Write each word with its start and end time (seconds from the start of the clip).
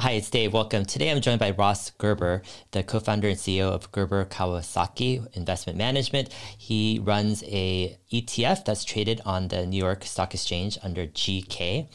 Hi, 0.00 0.12
it's 0.12 0.30
Dave. 0.30 0.54
Welcome. 0.54 0.86
Today 0.86 1.10
I'm 1.10 1.20
joined 1.20 1.40
by 1.40 1.50
Ross 1.50 1.90
Gerber, 1.90 2.40
the 2.70 2.82
co 2.82 3.00
founder 3.00 3.28
and 3.28 3.36
CEO 3.36 3.70
of 3.70 3.92
Gerber 3.92 4.24
Kawasaki 4.24 5.26
Investment 5.36 5.76
Management. 5.76 6.32
He 6.56 6.98
runs 7.02 7.44
a 7.46 7.98
ETF 8.10 8.64
that's 8.64 8.82
traded 8.82 9.20
on 9.26 9.48
the 9.48 9.66
New 9.66 9.76
York 9.76 10.06
Stock 10.06 10.32
Exchange 10.32 10.78
under 10.82 11.06
GK. 11.06 11.90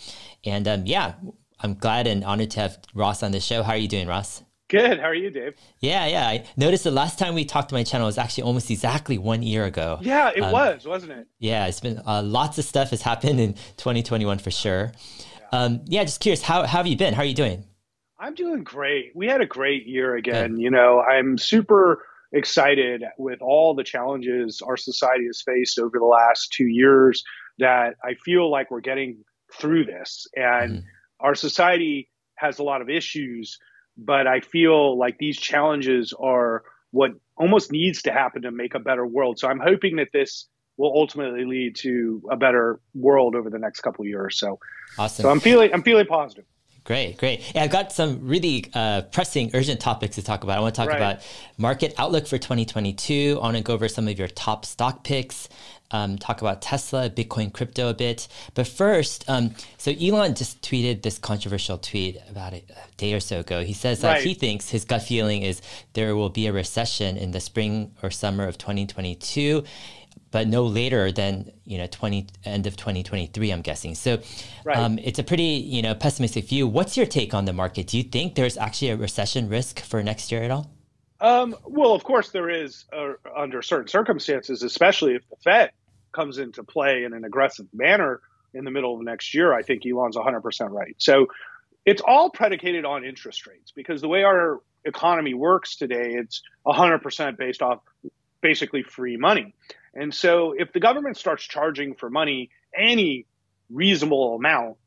And 0.46 0.68
um, 0.68 0.86
yeah, 0.86 1.14
I'm 1.62 1.74
glad 1.74 2.06
and 2.06 2.24
honored 2.24 2.52
to 2.52 2.60
have 2.60 2.78
Ross 2.94 3.24
on 3.24 3.32
the 3.32 3.40
show. 3.40 3.64
How 3.64 3.72
are 3.72 3.78
you 3.78 3.88
doing, 3.88 4.08
Ross? 4.08 4.44
Good. 4.68 5.00
How 5.00 5.08
are 5.08 5.16
you, 5.16 5.32
Dave? 5.32 5.56
Yeah, 5.80 6.06
yeah. 6.06 6.28
I 6.28 6.46
noticed 6.56 6.84
the 6.84 6.92
last 6.92 7.18
time 7.18 7.34
we 7.34 7.44
talked 7.44 7.70
to 7.70 7.76
my 7.76 7.82
channel 7.82 8.06
was 8.06 8.20
actually 8.20 8.44
almost 8.44 8.70
exactly 8.70 9.18
one 9.18 9.42
year 9.42 9.66
ago. 9.66 9.98
Yeah, 10.04 10.30
it 10.30 10.42
um, 10.42 10.52
was, 10.52 10.86
wasn't 10.86 11.14
it? 11.14 11.28
Yeah, 11.40 11.66
it's 11.66 11.80
been 11.80 12.00
uh, 12.06 12.22
lots 12.22 12.60
of 12.60 12.66
stuff 12.66 12.92
has 12.92 13.02
happened 13.02 13.40
in 13.40 13.54
2021 13.78 14.38
for 14.38 14.52
sure. 14.52 14.92
Yeah. 15.40 15.48
Um, 15.52 15.82
yeah, 15.86 16.04
just 16.04 16.20
curious, 16.20 16.44
how, 16.44 16.68
how 16.68 16.78
have 16.78 16.88
you 16.88 16.98
been? 16.98 17.16
How 17.16 17.24
are 17.24 17.26
you 17.26 17.34
doing? 17.34 17.66
I'm 18.20 18.34
doing 18.34 18.64
great. 18.64 19.12
We 19.16 19.28
had 19.28 19.42
a 19.42 19.46
great 19.46 19.88
year 19.88 20.16
again. 20.16 20.58
You 20.58 20.72
know, 20.72 21.02
I'm 21.02 21.38
super 21.38 22.06
excited 22.32 23.04
with 23.18 23.42
all 23.42 23.76
the 23.76 23.84
challenges 23.84 24.62
our 24.66 24.78
society 24.78 25.26
has 25.26 25.42
faced 25.46 25.80
over 25.80 26.00
the 26.00 26.06
last 26.06 26.52
two 26.52 26.68
years 26.68 27.24
that 27.60 27.96
I 28.04 28.16
feel 28.24 28.50
like 28.50 28.72
we're 28.72 28.82
getting 28.82 29.24
through 29.54 29.86
this. 29.86 30.28
And 30.36 30.72
mm-hmm. 30.72 30.86
our 31.20 31.36
society 31.36 32.10
has 32.38 32.60
a 32.60 32.64
lot 32.64 32.82
of 32.82 32.90
issues, 32.90 33.58
but 33.98 34.28
I 34.28 34.42
feel 34.42 34.98
like 34.98 35.18
these 35.18 35.40
challenges 35.40 36.14
are 36.18 36.64
what 36.92 37.12
almost 37.38 37.72
needs 37.72 38.04
to 38.04 38.12
happen 38.12 38.44
to 38.44 38.52
make 38.52 38.76
a 38.76 38.80
better 38.80 39.06
world. 39.06 39.40
So 39.40 39.48
I'm 39.48 39.60
hoping 39.60 39.98
that 39.98 40.10
this 40.14 40.48
will 40.78 40.92
ultimately 40.94 41.46
lead 41.46 41.76
to 41.78 42.22
a 42.32 42.36
better 42.36 42.80
world 42.94 43.36
over 43.36 43.50
the 43.50 43.60
next 43.60 43.82
couple 43.82 44.04
of 44.04 44.08
years. 44.08 44.38
So, 44.38 44.60
awesome. 44.98 45.24
so 45.24 45.30
I'm 45.30 45.40
feeling 45.40 45.74
I'm 45.74 45.84
feeling 45.84 46.06
positive. 46.06 46.46
Great, 46.86 47.18
great. 47.18 47.42
Yeah, 47.56 47.64
I've 47.64 47.72
got 47.72 47.92
some 47.92 48.28
really 48.28 48.68
uh, 48.76 49.02
pressing, 49.12 49.50
urgent 49.56 49.80
topics 49.80 50.18
to 50.18 50.22
talk 50.22 50.44
about. 50.44 50.60
I 50.60 50.62
want 50.62 50.76
to 50.76 50.82
talk 50.82 50.90
right. 50.90 50.98
about 50.98 51.24
market 51.58 51.96
outlook 51.98 52.28
for 52.28 52.38
2022. 52.38 53.40
I 53.42 53.44
want 53.44 53.58
to 53.58 53.64
go 53.64 53.74
over 53.74 53.88
some 53.88 54.08
of 54.08 54.20
your 54.20 54.28
top 54.28 54.66
stock 54.66 55.04
picks, 55.04 55.50
um, 55.90 56.20
talk 56.20 56.42
about 56.42 56.62
Tesla, 56.62 57.10
Bitcoin, 57.10 57.52
crypto 57.52 57.90
a 57.90 57.96
bit. 57.96 58.28
But 58.54 58.68
first, 58.68 59.28
um, 59.28 59.56
so 59.80 59.94
Elon 60.00 60.36
just 60.36 60.62
tweeted 60.62 61.02
this 61.02 61.18
controversial 61.18 61.80
tweet 61.80 62.20
about 62.30 62.54
a 62.54 62.64
day 62.98 63.16
or 63.16 63.20
so 63.20 63.40
ago. 63.40 63.64
He 63.64 63.74
says 63.74 64.02
that 64.02 64.14
right. 64.14 64.24
he 64.24 64.36
thinks 64.36 64.70
his 64.70 64.86
gut 64.86 65.02
feeling 65.02 65.42
is 65.42 65.64
there 65.94 66.16
will 66.16 66.30
be 66.30 66.46
a 66.46 66.54
recession 66.54 67.18
in 67.18 67.32
the 67.32 67.40
spring 67.40 67.94
or 68.04 68.12
summer 68.12 68.48
of 68.48 68.60
2022 68.60 69.64
but 70.36 70.50
no 70.50 70.66
later 70.66 71.14
than 71.14 71.50
you 71.64 71.78
know 71.78 71.88
20 71.88 72.28
end 72.44 72.68
of 72.68 72.76
2023 72.76 73.52
i'm 73.52 73.62
guessing. 73.62 73.96
So 73.96 74.20
right. 74.66 74.76
um, 74.76 75.00
it's 75.00 75.18
a 75.18 75.24
pretty 75.24 75.64
you 75.76 75.82
know 75.82 75.96
pessimistic 75.96 76.44
view. 76.50 76.68
What's 76.68 76.98
your 76.98 77.06
take 77.06 77.34
on 77.34 77.46
the 77.46 77.54
market? 77.54 77.88
Do 77.88 77.96
you 77.98 78.04
think 78.04 78.36
there's 78.36 78.58
actually 78.58 78.90
a 78.90 78.98
recession 78.98 79.48
risk 79.48 79.80
for 79.80 80.04
next 80.04 80.34
year 80.34 80.44
at 80.44 80.52
all? 80.52 80.70
Um, 81.22 81.56
well 81.64 81.94
of 81.94 82.04
course 82.04 82.32
there 82.32 82.50
is 82.50 82.84
uh, 82.92 83.14
under 83.34 83.62
certain 83.62 83.88
circumstances 83.88 84.62
especially 84.62 85.16
if 85.16 85.22
the 85.30 85.38
fed 85.38 85.72
comes 86.12 86.38
into 86.38 86.66
play 86.66 87.06
in 87.06 87.14
an 87.14 87.24
aggressive 87.24 87.68
manner 87.74 88.20
in 88.54 88.66
the 88.66 88.72
middle 88.72 88.94
of 88.94 89.02
next 89.02 89.34
year 89.34 89.54
i 89.54 89.62
think 89.62 89.86
elon's 89.86 90.18
100% 90.18 90.70
right. 90.70 90.96
So 90.98 91.28
it's 91.86 92.02
all 92.02 92.30
predicated 92.30 92.84
on 92.84 93.06
interest 93.06 93.48
rates 93.48 93.72
because 93.74 94.02
the 94.02 94.10
way 94.10 94.24
our 94.24 94.60
economy 94.84 95.34
works 95.34 95.78
today 95.78 96.16
it's 96.16 96.42
100% 96.66 97.38
based 97.38 97.62
off 97.62 97.80
basically 98.46 98.84
free 98.84 99.18
money 99.18 99.56
and 99.96 100.14
so 100.14 100.54
if 100.58 100.74
the 100.74 100.80
government 100.80 101.18
starts 101.18 101.44
charging 101.44 101.96
for 101.96 102.10
money 102.10 102.50
any 102.78 103.26
reasonable 103.70 104.36
amount, 104.36 104.78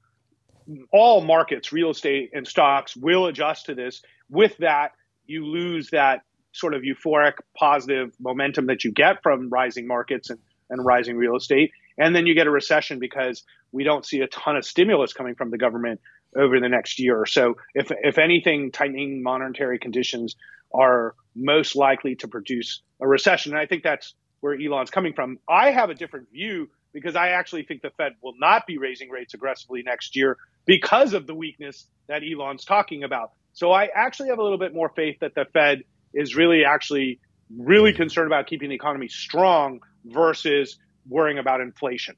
all 0.93 1.21
markets, 1.23 1.73
real 1.73 1.91
estate 1.91 2.31
and 2.35 2.47
stocks 2.47 2.97
will 2.97 3.27
adjust 3.27 3.67
to 3.67 3.75
this. 3.75 4.03
With 4.29 4.57
that, 4.59 4.93
you 5.27 5.47
lose 5.47 5.91
that 5.91 6.21
sort 6.53 6.75
of 6.75 6.83
euphoric 6.83 7.35
positive 7.57 8.13
momentum 8.21 8.67
that 8.67 8.85
you 8.85 8.93
get 8.93 9.23
from 9.23 9.49
rising 9.49 9.87
markets 9.87 10.31
and, 10.31 10.39
and 10.71 10.85
rising 10.85 11.17
real 11.17 11.37
estate. 11.37 11.71
And 11.97 12.15
then 12.15 12.27
you 12.27 12.35
get 12.35 12.47
a 12.47 12.51
recession 12.51 12.99
because 12.99 13.45
we 13.73 13.85
don't 13.85 14.05
see 14.05 14.21
a 14.21 14.27
ton 14.29 14.57
of 14.57 14.65
stimulus 14.65 15.13
coming 15.13 15.35
from 15.35 15.51
the 15.51 15.59
government 15.59 16.01
over 16.37 16.61
the 16.61 16.69
next 16.69 16.99
year 16.99 17.25
so. 17.27 17.57
If, 17.75 17.91
if 18.03 18.19
anything, 18.19 18.71
tightening 18.71 19.23
monetary 19.23 19.79
conditions 19.79 20.37
are 20.75 21.15
most 21.35 21.77
likely 21.77 22.17
to 22.17 22.29
produce 22.29 22.83
a 23.01 23.07
recession. 23.07 23.53
And 23.53 23.61
I 23.61 23.67
think 23.67 23.83
that's 23.83 24.15
where 24.41 24.55
Elon's 24.55 24.91
coming 24.91 25.13
from. 25.13 25.39
I 25.49 25.71
have 25.71 25.91
a 25.91 25.95
different 25.95 26.31
view 26.31 26.69
because 26.93 27.17
I 27.17 27.31
actually 27.31 27.65
think 27.65 27.83
the 27.83 27.91
Fed 27.91 28.13
will 28.23 28.35
not 28.39 28.67
be 28.67 28.79
raising 28.79 29.11
rates 29.11 29.35
aggressively 29.35 29.83
next 29.83 30.17
year 30.17 30.37
because 30.67 31.13
of 31.13 31.27
the 31.27 31.35
weakness 31.35 31.87
that 32.09 32.23
Elon's 32.23 32.65
talking 32.65 33.05
about. 33.05 33.33
So 33.53 33.73
I 33.73 33.89
actually 33.95 34.31
have 34.31 34.39
a 34.39 34.43
little 34.43 34.59
bit 34.59 34.75
more 34.75 34.91
faith 34.91 35.19
that 35.21 35.35
the 35.35 35.45
Fed 35.53 35.85
is 36.15 36.37
really 36.37 36.65
actually 36.65 37.21
really 37.57 37.93
concerned 37.93 38.27
about 38.27 38.47
keeping 38.47 38.69
the 38.69 38.75
economy 38.75 39.09
strong 39.09 39.81
versus 40.05 40.79
worrying 41.09 41.39
about 41.39 41.61
inflation. 41.61 42.17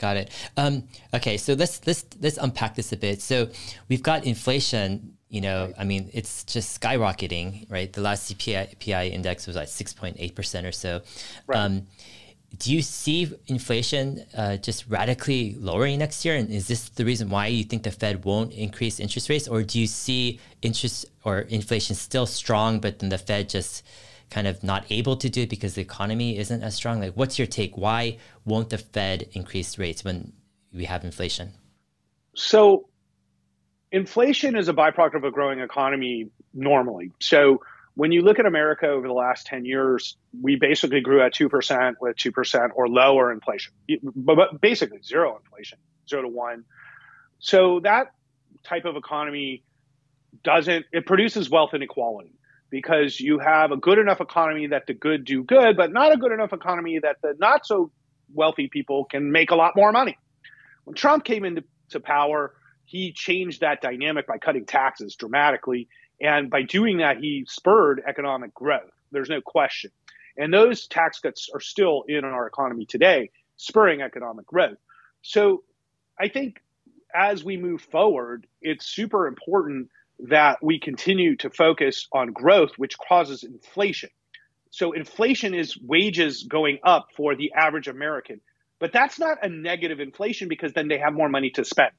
Got 0.00 0.16
it. 0.16 0.30
Um, 0.56 0.84
okay, 1.14 1.36
so 1.36 1.52
let's 1.52 1.86
let's 1.86 2.04
let's 2.20 2.38
unpack 2.38 2.74
this 2.74 2.90
a 2.90 2.96
bit. 2.96 3.20
So 3.20 3.50
we've 3.88 4.02
got 4.02 4.24
inflation 4.24 5.16
you 5.28 5.40
know. 5.40 5.72
I 5.78 5.84
mean, 5.84 6.10
it's 6.12 6.42
just 6.42 6.80
skyrocketing, 6.80 7.70
right? 7.70 7.92
The 7.92 8.00
last 8.00 8.32
CPI 8.32 9.12
index 9.12 9.46
was 9.46 9.54
like 9.54 9.68
6.8% 9.68 10.64
or 10.68 10.72
so. 10.72 11.02
Right. 11.46 11.58
Um, 11.58 11.86
do 12.58 12.72
you 12.74 12.82
see 12.82 13.32
inflation 13.46 14.24
uh, 14.36 14.56
just 14.56 14.88
radically 14.88 15.54
lowering 15.54 16.00
next 16.00 16.24
year? 16.24 16.34
And 16.34 16.50
is 16.50 16.66
this 16.66 16.88
the 16.88 17.04
reason 17.04 17.28
why 17.28 17.46
you 17.46 17.62
think 17.62 17.84
the 17.84 17.92
Fed 17.92 18.24
won't 18.24 18.52
increase 18.52 18.98
interest 18.98 19.28
rates? 19.28 19.46
Or 19.46 19.62
do 19.62 19.78
you 19.78 19.86
see 19.86 20.40
interest 20.62 21.06
or 21.24 21.40
inflation 21.42 21.94
still 21.94 22.26
strong, 22.26 22.80
but 22.80 22.98
then 22.98 23.10
the 23.10 23.18
Fed 23.18 23.48
just 23.48 23.84
kind 24.30 24.46
of 24.46 24.62
not 24.62 24.84
able 24.90 25.16
to 25.16 25.28
do 25.28 25.42
it 25.42 25.50
because 25.50 25.74
the 25.74 25.82
economy 25.82 26.38
isn't 26.38 26.62
as 26.62 26.74
strong? 26.74 27.00
Like, 27.00 27.14
what's 27.14 27.38
your 27.38 27.46
take? 27.46 27.76
Why 27.76 28.18
won't 28.44 28.70
the 28.70 28.78
Fed 28.78 29.28
increase 29.32 29.78
rates 29.78 30.04
when 30.04 30.32
we 30.72 30.84
have 30.84 31.04
inflation? 31.04 31.52
So, 32.34 32.88
inflation 33.92 34.56
is 34.56 34.68
a 34.68 34.72
byproduct 34.72 35.14
of 35.14 35.24
a 35.24 35.30
growing 35.30 35.60
economy 35.60 36.30
normally. 36.54 37.12
So 37.20 37.60
when 37.94 38.12
you 38.12 38.22
look 38.22 38.38
at 38.38 38.46
America 38.46 38.86
over 38.86 39.06
the 39.06 39.12
last 39.12 39.46
10 39.46 39.64
years, 39.64 40.16
we 40.40 40.56
basically 40.56 41.00
grew 41.00 41.22
at 41.22 41.34
2% 41.34 41.94
with 42.00 42.16
2% 42.16 42.70
or 42.74 42.88
lower 42.88 43.32
inflation, 43.32 43.72
but 44.14 44.60
basically 44.60 45.02
zero 45.02 45.38
inflation, 45.44 45.78
zero 46.08 46.22
to 46.22 46.28
one. 46.28 46.64
So 47.40 47.80
that 47.80 48.12
type 48.62 48.84
of 48.84 48.96
economy 48.96 49.64
doesn't, 50.44 50.86
it 50.92 51.04
produces 51.04 51.50
wealth 51.50 51.74
inequality 51.74 52.32
because 52.70 53.18
you 53.18 53.38
have 53.38 53.72
a 53.72 53.76
good 53.76 53.98
enough 53.98 54.20
economy 54.20 54.68
that 54.68 54.86
the 54.86 54.94
good 54.94 55.24
do 55.24 55.42
good, 55.42 55.76
but 55.76 55.92
not 55.92 56.12
a 56.12 56.16
good 56.16 56.32
enough 56.32 56.52
economy 56.52 56.98
that 57.00 57.16
the 57.22 57.34
not 57.38 57.66
so 57.66 57.90
wealthy 58.32 58.68
people 58.68 59.04
can 59.04 59.32
make 59.32 59.50
a 59.50 59.56
lot 59.56 59.74
more 59.76 59.92
money. 59.92 60.16
When 60.84 60.94
Trump 60.94 61.24
came 61.24 61.44
into 61.44 61.64
power, 62.00 62.54
he 62.84 63.12
changed 63.12 63.60
that 63.60 63.80
dynamic 63.82 64.26
by 64.26 64.38
cutting 64.38 64.66
taxes 64.66 65.16
dramatically. 65.16 65.88
And 66.20 66.50
by 66.50 66.62
doing 66.62 66.98
that, 66.98 67.18
he 67.18 67.44
spurred 67.48 68.02
economic 68.06 68.54
growth. 68.54 68.90
There's 69.10 69.28
no 69.28 69.40
question. 69.40 69.90
And 70.36 70.52
those 70.52 70.86
tax 70.86 71.20
cuts 71.20 71.48
are 71.52 71.60
still 71.60 72.04
in 72.08 72.24
our 72.24 72.46
economy 72.46 72.86
today, 72.86 73.30
spurring 73.56 74.00
economic 74.00 74.46
growth. 74.46 74.78
So 75.22 75.64
I 76.18 76.28
think 76.28 76.62
as 77.14 77.42
we 77.42 77.56
move 77.56 77.82
forward, 77.82 78.46
it's 78.62 78.86
super 78.86 79.26
important 79.26 79.88
that 80.28 80.58
we 80.62 80.78
continue 80.78 81.36
to 81.36 81.50
focus 81.50 82.08
on 82.12 82.32
growth, 82.32 82.72
which 82.76 82.96
causes 82.98 83.42
inflation. 83.44 84.10
So 84.70 84.92
inflation 84.92 85.54
is 85.54 85.78
wages 85.80 86.44
going 86.44 86.78
up 86.84 87.08
for 87.16 87.34
the 87.34 87.52
average 87.54 87.88
American. 87.88 88.40
But 88.78 88.92
that's 88.92 89.18
not 89.18 89.44
a 89.44 89.48
negative 89.48 90.00
inflation 90.00 90.48
because 90.48 90.72
then 90.72 90.88
they 90.88 90.98
have 90.98 91.12
more 91.12 91.28
money 91.28 91.50
to 91.50 91.64
spend. 91.64 91.90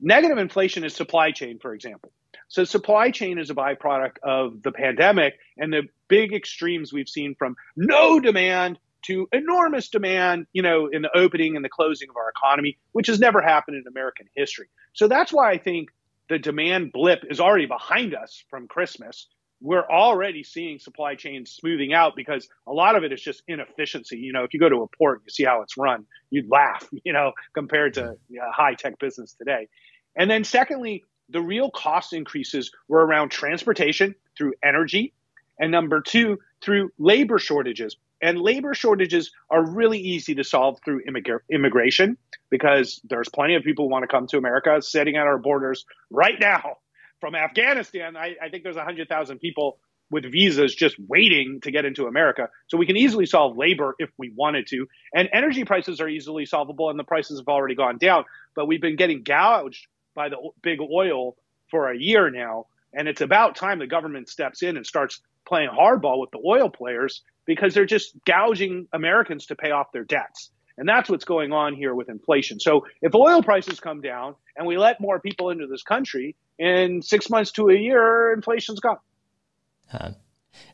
Negative 0.00 0.38
inflation 0.38 0.84
is 0.84 0.94
supply 0.94 1.32
chain, 1.32 1.58
for 1.60 1.74
example. 1.74 2.12
So 2.48 2.64
supply 2.64 3.10
chain 3.10 3.38
is 3.38 3.50
a 3.50 3.54
byproduct 3.54 4.18
of 4.22 4.62
the 4.62 4.72
pandemic 4.72 5.34
and 5.56 5.72
the 5.72 5.82
big 6.08 6.32
extremes 6.32 6.92
we've 6.92 7.08
seen 7.08 7.34
from 7.34 7.56
no 7.76 8.20
demand 8.20 8.78
to 9.06 9.28
enormous 9.32 9.88
demand, 9.88 10.46
you 10.52 10.62
know, 10.62 10.88
in 10.90 11.02
the 11.02 11.16
opening 11.16 11.56
and 11.56 11.64
the 11.64 11.68
closing 11.68 12.08
of 12.08 12.16
our 12.16 12.30
economy, 12.30 12.78
which 12.92 13.06
has 13.08 13.18
never 13.18 13.42
happened 13.42 13.76
in 13.76 13.86
American 13.86 14.26
history. 14.34 14.68
So 14.94 15.08
that's 15.08 15.32
why 15.32 15.50
I 15.50 15.58
think 15.58 15.90
the 16.28 16.38
demand 16.38 16.92
blip 16.92 17.24
is 17.28 17.40
already 17.40 17.66
behind 17.66 18.14
us 18.14 18.42
from 18.48 18.66
Christmas. 18.68 19.28
We're 19.60 19.88
already 19.88 20.42
seeing 20.42 20.78
supply 20.78 21.14
chains 21.14 21.50
smoothing 21.50 21.92
out 21.92 22.14
because 22.16 22.48
a 22.66 22.72
lot 22.72 22.96
of 22.96 23.04
it 23.04 23.12
is 23.12 23.22
just 23.22 23.42
inefficiency. 23.48 24.18
You 24.18 24.32
know, 24.32 24.44
if 24.44 24.52
you 24.52 24.60
go 24.60 24.68
to 24.68 24.82
a 24.82 24.86
port, 24.88 25.18
and 25.18 25.26
you 25.26 25.30
see 25.30 25.44
how 25.44 25.62
it's 25.62 25.76
run, 25.76 26.06
you'd 26.30 26.50
laugh, 26.50 26.88
you 27.04 27.12
know, 27.12 27.32
compared 27.54 27.94
to 27.94 28.16
high 28.52 28.74
tech 28.74 28.98
business 28.98 29.34
today. 29.34 29.68
And 30.16 30.30
then, 30.30 30.44
secondly, 30.44 31.04
the 31.28 31.40
real 31.40 31.70
cost 31.70 32.12
increases 32.12 32.70
were 32.88 33.04
around 33.04 33.30
transportation 33.30 34.14
through 34.36 34.54
energy, 34.62 35.14
and 35.58 35.70
number 35.70 36.00
two, 36.00 36.38
through 36.60 36.90
labor 36.98 37.38
shortages. 37.38 37.96
And 38.24 38.40
labor 38.40 38.72
shortages 38.72 39.32
are 39.50 39.62
really 39.62 39.98
easy 39.98 40.34
to 40.36 40.44
solve 40.44 40.78
through 40.82 41.02
immig- 41.04 41.40
immigration 41.52 42.16
because 42.48 42.98
there's 43.04 43.28
plenty 43.28 43.54
of 43.54 43.64
people 43.64 43.84
who 43.84 43.90
want 43.90 44.02
to 44.02 44.08
come 44.08 44.26
to 44.28 44.38
America 44.38 44.80
sitting 44.80 45.16
at 45.16 45.26
our 45.26 45.36
borders 45.36 45.84
right 46.10 46.40
now 46.40 46.78
from 47.20 47.34
Afghanistan. 47.34 48.16
I, 48.16 48.34
I 48.42 48.48
think 48.48 48.62
there's 48.62 48.76
100,000 48.76 49.40
people 49.40 49.78
with 50.10 50.24
visas 50.32 50.74
just 50.74 50.96
waiting 51.06 51.60
to 51.64 51.70
get 51.70 51.84
into 51.84 52.06
America. 52.06 52.48
So 52.68 52.78
we 52.78 52.86
can 52.86 52.96
easily 52.96 53.26
solve 53.26 53.58
labor 53.58 53.94
if 53.98 54.08
we 54.16 54.32
wanted 54.34 54.68
to. 54.68 54.86
And 55.12 55.28
energy 55.30 55.64
prices 55.64 56.00
are 56.00 56.08
easily 56.08 56.46
solvable, 56.46 56.88
and 56.88 56.98
the 56.98 57.04
prices 57.04 57.40
have 57.40 57.48
already 57.48 57.74
gone 57.74 57.98
down. 57.98 58.24
But 58.56 58.68
we've 58.68 58.80
been 58.80 58.96
getting 58.96 59.22
gouged 59.22 59.86
by 60.14 60.30
the 60.30 60.36
big 60.62 60.78
oil 60.80 61.36
for 61.70 61.90
a 61.90 61.98
year 61.98 62.30
now. 62.30 62.68
And 62.94 63.08
it's 63.08 63.20
about 63.20 63.56
time 63.56 63.78
the 63.78 63.86
government 63.86 64.28
steps 64.28 64.62
in 64.62 64.76
and 64.76 64.86
starts 64.86 65.20
playing 65.46 65.70
hardball 65.70 66.20
with 66.20 66.30
the 66.30 66.40
oil 66.44 66.68
players 66.68 67.22
because 67.46 67.74
they're 67.74 67.84
just 67.84 68.16
gouging 68.24 68.86
Americans 68.92 69.46
to 69.46 69.56
pay 69.56 69.70
off 69.70 69.92
their 69.92 70.04
debts. 70.04 70.50
And 70.76 70.88
that's 70.88 71.08
what's 71.08 71.24
going 71.24 71.52
on 71.52 71.74
here 71.74 71.94
with 71.94 72.08
inflation. 72.08 72.58
So 72.58 72.86
if 73.00 73.14
oil 73.14 73.42
prices 73.42 73.78
come 73.78 74.00
down 74.00 74.34
and 74.56 74.66
we 74.66 74.76
let 74.76 75.00
more 75.00 75.20
people 75.20 75.50
into 75.50 75.66
this 75.66 75.82
country, 75.82 76.34
in 76.58 77.02
six 77.02 77.30
months 77.30 77.52
to 77.52 77.68
a 77.68 77.76
year, 77.76 78.32
inflation's 78.32 78.80
gone. 78.80 78.98
Huh. 79.88 80.10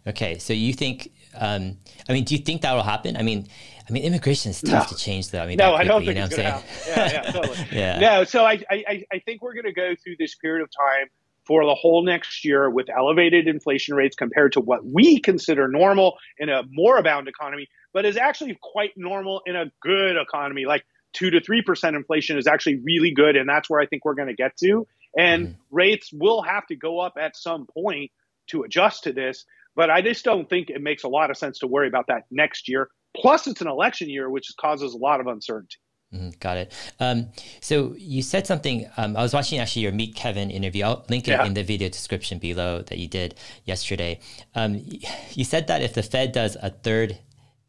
Okay, 0.06 0.38
so 0.38 0.52
you 0.52 0.73
think? 0.75 1.11
Um, 1.34 1.78
I 2.08 2.12
mean, 2.12 2.25
do 2.25 2.34
you 2.34 2.43
think 2.43 2.62
that 2.62 2.75
will 2.75 2.82
happen? 2.82 3.16
I 3.16 3.23
mean, 3.23 3.46
I 3.88 3.93
mean, 3.93 4.05
immigration 4.05 4.50
is 4.50 4.61
tough 4.61 4.90
no. 4.90 4.96
to 4.96 5.02
change, 5.02 5.31
though. 5.31 5.43
I 5.43 5.46
mean, 5.46 5.56
no, 5.56 5.75
quickly, 5.75 5.84
I 5.84 5.88
don't 5.88 6.05
think 6.05 6.08
you 6.08 6.14
know 6.14 6.25
it's 6.26 6.37
going 6.37 6.46
to 6.46 6.52
happen. 6.52 6.69
Yeah, 6.87 7.12
yeah, 7.12 7.32
totally. 7.32 7.66
yeah. 7.73 7.99
No, 7.99 8.25
so 8.25 8.44
I, 8.44 8.62
I, 8.70 9.05
I 9.12 9.19
think 9.20 9.43
we're 9.43 9.55
going 9.55 9.64
to 9.64 9.73
go 9.73 9.94
through 10.02 10.16
this 10.19 10.34
period 10.34 10.62
of 10.62 10.70
time 10.70 11.08
for 11.46 11.64
the 11.64 11.75
whole 11.75 12.04
next 12.04 12.44
year 12.44 12.69
with 12.70 12.88
elevated 12.88 13.48
inflation 13.48 13.94
rates 13.94 14.16
compared 14.16 14.52
to 14.52 14.60
what 14.60 14.81
we 14.84 15.20
consider 15.20 15.69
normal 15.69 16.16
in 16.38 16.48
a 16.48 16.62
moribund 16.70 17.28
economy, 17.28 17.69
but 17.92 18.04
is 18.04 18.16
actually 18.16 18.58
quite 18.60 18.92
normal 18.96 19.42
in 19.46 19.56
a 19.56 19.66
good 19.82 20.16
economy. 20.16 20.64
Like 20.66 20.84
two 21.12 21.31
to 21.31 21.40
three 21.40 21.62
percent 21.62 21.96
inflation 21.96 22.38
is 22.38 22.46
actually 22.46 22.81
really 22.84 23.12
good, 23.12 23.37
and 23.37 23.48
that's 23.48 23.69
where 23.69 23.81
I 23.81 23.87
think 23.87 24.04
we're 24.04 24.14
going 24.14 24.28
to 24.28 24.34
get 24.34 24.56
to. 24.58 24.87
And 25.16 25.48
mm. 25.48 25.56
rates 25.70 26.10
will 26.12 26.42
have 26.42 26.66
to 26.69 26.76
go 26.76 27.00
up 27.00 27.14
at 27.20 27.37
some 27.37 27.66
point 27.66 28.10
to 28.50 28.62
adjust 28.62 29.04
to 29.04 29.12
this. 29.12 29.44
But 29.76 29.90
I 29.90 30.02
just 30.02 30.25
don't 30.25 30.48
think 30.48 30.69
it 30.70 30.82
makes 30.82 31.04
a 31.04 31.08
lot 31.08 31.31
of 31.31 31.37
sense 31.37 31.60
to 31.60 31.66
worry 31.66 31.88
about 31.88 32.08
that 32.08 32.25
next 32.31 32.69
year. 32.69 32.88
Plus, 33.16 33.46
it's 33.46 33.60
an 33.60 33.69
election 33.69 34.08
year, 34.08 34.28
which 34.28 34.48
causes 34.60 34.94
a 34.94 34.98
lot 34.98 35.20
of 35.20 35.26
uncertainty. 35.26 35.76
Mm, 36.12 36.39
got 36.41 36.57
it. 36.57 36.73
Um, 36.99 37.29
so 37.61 37.95
you 37.97 38.23
said 38.23 38.47
something. 38.47 38.91
Um, 38.97 39.17
I 39.17 39.23
was 39.23 39.33
watching 39.33 39.61
actually 39.61 39.83
your 39.83 39.93
Meet 39.93 40.17
Kevin 40.17 40.51
interview. 40.51 40.85
I'll 40.85 41.05
link 41.09 41.29
it 41.29 41.33
yeah. 41.33 41.45
in 41.45 41.55
the 41.55 41.62
video 41.62 41.89
description 41.89 42.39
below 42.39 42.83
that 42.83 42.99
you 42.99 43.07
did 43.07 43.37
yesterday. 43.65 44.19
Um, 44.55 44.81
you 45.31 45.45
said 45.45 45.69
that 45.69 45.83
if 45.83 45.95
the 45.95 46.03
Fed 46.03 46.33
does 46.33 46.57
a 46.61 46.71
third 46.71 47.19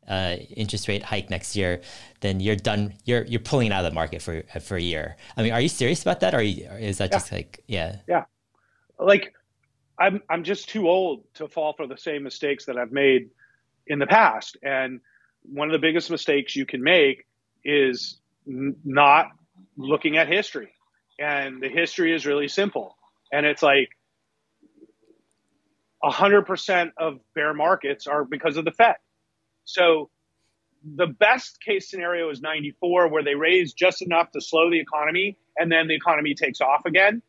uh, 0.07 0.37
interest 0.55 0.87
rate 0.87 1.03
hike 1.03 1.29
next 1.29 1.55
year, 1.55 1.81
then 2.21 2.39
you're 2.39 2.55
done. 2.55 2.95
You're 3.05 3.23
you're 3.25 3.39
pulling 3.39 3.71
out 3.71 3.85
of 3.85 3.91
the 3.91 3.95
market 3.95 4.21
for 4.23 4.43
for 4.59 4.75
a 4.75 4.81
year. 4.81 5.17
I 5.37 5.43
mean, 5.43 5.53
are 5.53 5.61
you 5.61 5.69
serious 5.69 6.01
about 6.01 6.19
that, 6.21 6.33
or, 6.33 6.41
you, 6.41 6.67
or 6.67 6.77
is 6.77 6.97
that 6.97 7.11
yeah. 7.11 7.17
just 7.17 7.31
like 7.31 7.63
yeah? 7.67 7.97
Yeah, 8.07 8.25
like 8.97 9.33
I'm 9.99 10.21
I'm 10.29 10.43
just 10.43 10.67
too 10.67 10.89
old 10.89 11.23
to 11.35 11.47
fall 11.47 11.73
for 11.73 11.85
the 11.85 11.97
same 11.97 12.23
mistakes 12.23 12.65
that 12.65 12.77
I've 12.77 12.91
made 12.91 13.29
in 13.85 13.99
the 13.99 14.07
past. 14.07 14.57
And 14.63 14.99
one 15.43 15.67
of 15.67 15.73
the 15.73 15.79
biggest 15.79 16.09
mistakes 16.09 16.55
you 16.55 16.65
can 16.65 16.81
make 16.81 17.25
is 17.63 18.20
n- 18.47 18.75
not 18.83 19.27
looking 19.77 20.17
at 20.17 20.27
history. 20.27 20.73
And 21.19 21.61
the 21.61 21.69
history 21.69 22.13
is 22.13 22.25
really 22.25 22.47
simple. 22.47 22.95
And 23.31 23.45
it's 23.45 23.61
like 23.61 23.89
100% 26.03 26.91
of 26.97 27.19
bear 27.35 27.53
markets 27.53 28.07
are 28.07 28.23
because 28.23 28.57
of 28.57 28.65
the 28.65 28.71
Fed. 28.71 28.95
So 29.65 30.09
the 30.95 31.07
best 31.07 31.61
case 31.61 31.89
scenario 31.89 32.29
is 32.29 32.41
94, 32.41 33.09
where 33.09 33.23
they 33.23 33.35
raise 33.35 33.73
just 33.73 34.01
enough 34.01 34.31
to 34.31 34.41
slow 34.41 34.69
the 34.71 34.79
economy 34.79 35.37
and 35.57 35.71
then 35.71 35.87
the 35.87 35.95
economy 35.95 36.33
takes 36.33 36.61
off 36.61 36.85
again. 36.85 37.21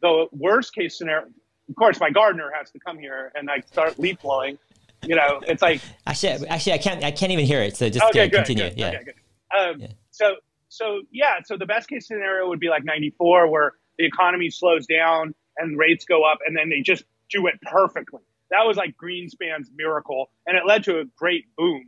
The 0.00 0.26
worst 0.32 0.74
case 0.74 0.96
scenario, 0.96 1.26
of 1.68 1.76
course, 1.76 2.00
my 2.00 2.10
gardener 2.10 2.50
has 2.56 2.70
to 2.70 2.78
come 2.78 2.98
here 2.98 3.32
and 3.34 3.50
I 3.50 3.60
start 3.60 3.98
leaf 3.98 4.20
blowing. 4.22 4.58
You 5.02 5.16
know, 5.16 5.40
it's 5.46 5.60
like 5.60 5.82
actually, 6.06 6.48
actually, 6.48 6.72
I 6.72 6.78
can't, 6.78 7.04
I 7.04 7.10
can't 7.10 7.30
even 7.32 7.44
hear 7.44 7.60
it. 7.60 7.76
So 7.76 7.90
just 7.90 8.06
okay, 8.06 8.28
good, 8.28 8.44
continue. 8.44 8.70
Good, 8.70 8.78
yeah. 8.78 8.88
Okay, 8.88 9.70
um, 9.70 9.80
yeah. 9.80 9.88
So, 10.10 10.36
so 10.74 11.02
yeah. 11.12 11.36
So 11.44 11.56
the 11.56 11.66
best 11.66 11.88
case 11.88 12.06
scenario 12.08 12.48
would 12.48 12.60
be 12.60 12.68
like 12.68 12.84
'94, 12.84 13.50
where 13.50 13.72
the 13.98 14.06
economy 14.06 14.50
slows 14.50 14.86
down 14.86 15.34
and 15.56 15.78
rates 15.78 16.04
go 16.04 16.24
up, 16.24 16.38
and 16.46 16.56
then 16.56 16.68
they 16.68 16.80
just 16.80 17.04
do 17.30 17.46
it 17.46 17.54
perfectly. 17.62 18.22
That 18.50 18.66
was 18.66 18.76
like 18.76 18.94
Greenspan's 18.96 19.70
miracle, 19.74 20.30
and 20.46 20.56
it 20.56 20.64
led 20.66 20.84
to 20.84 20.98
a 20.98 21.04
great 21.16 21.44
boom. 21.56 21.86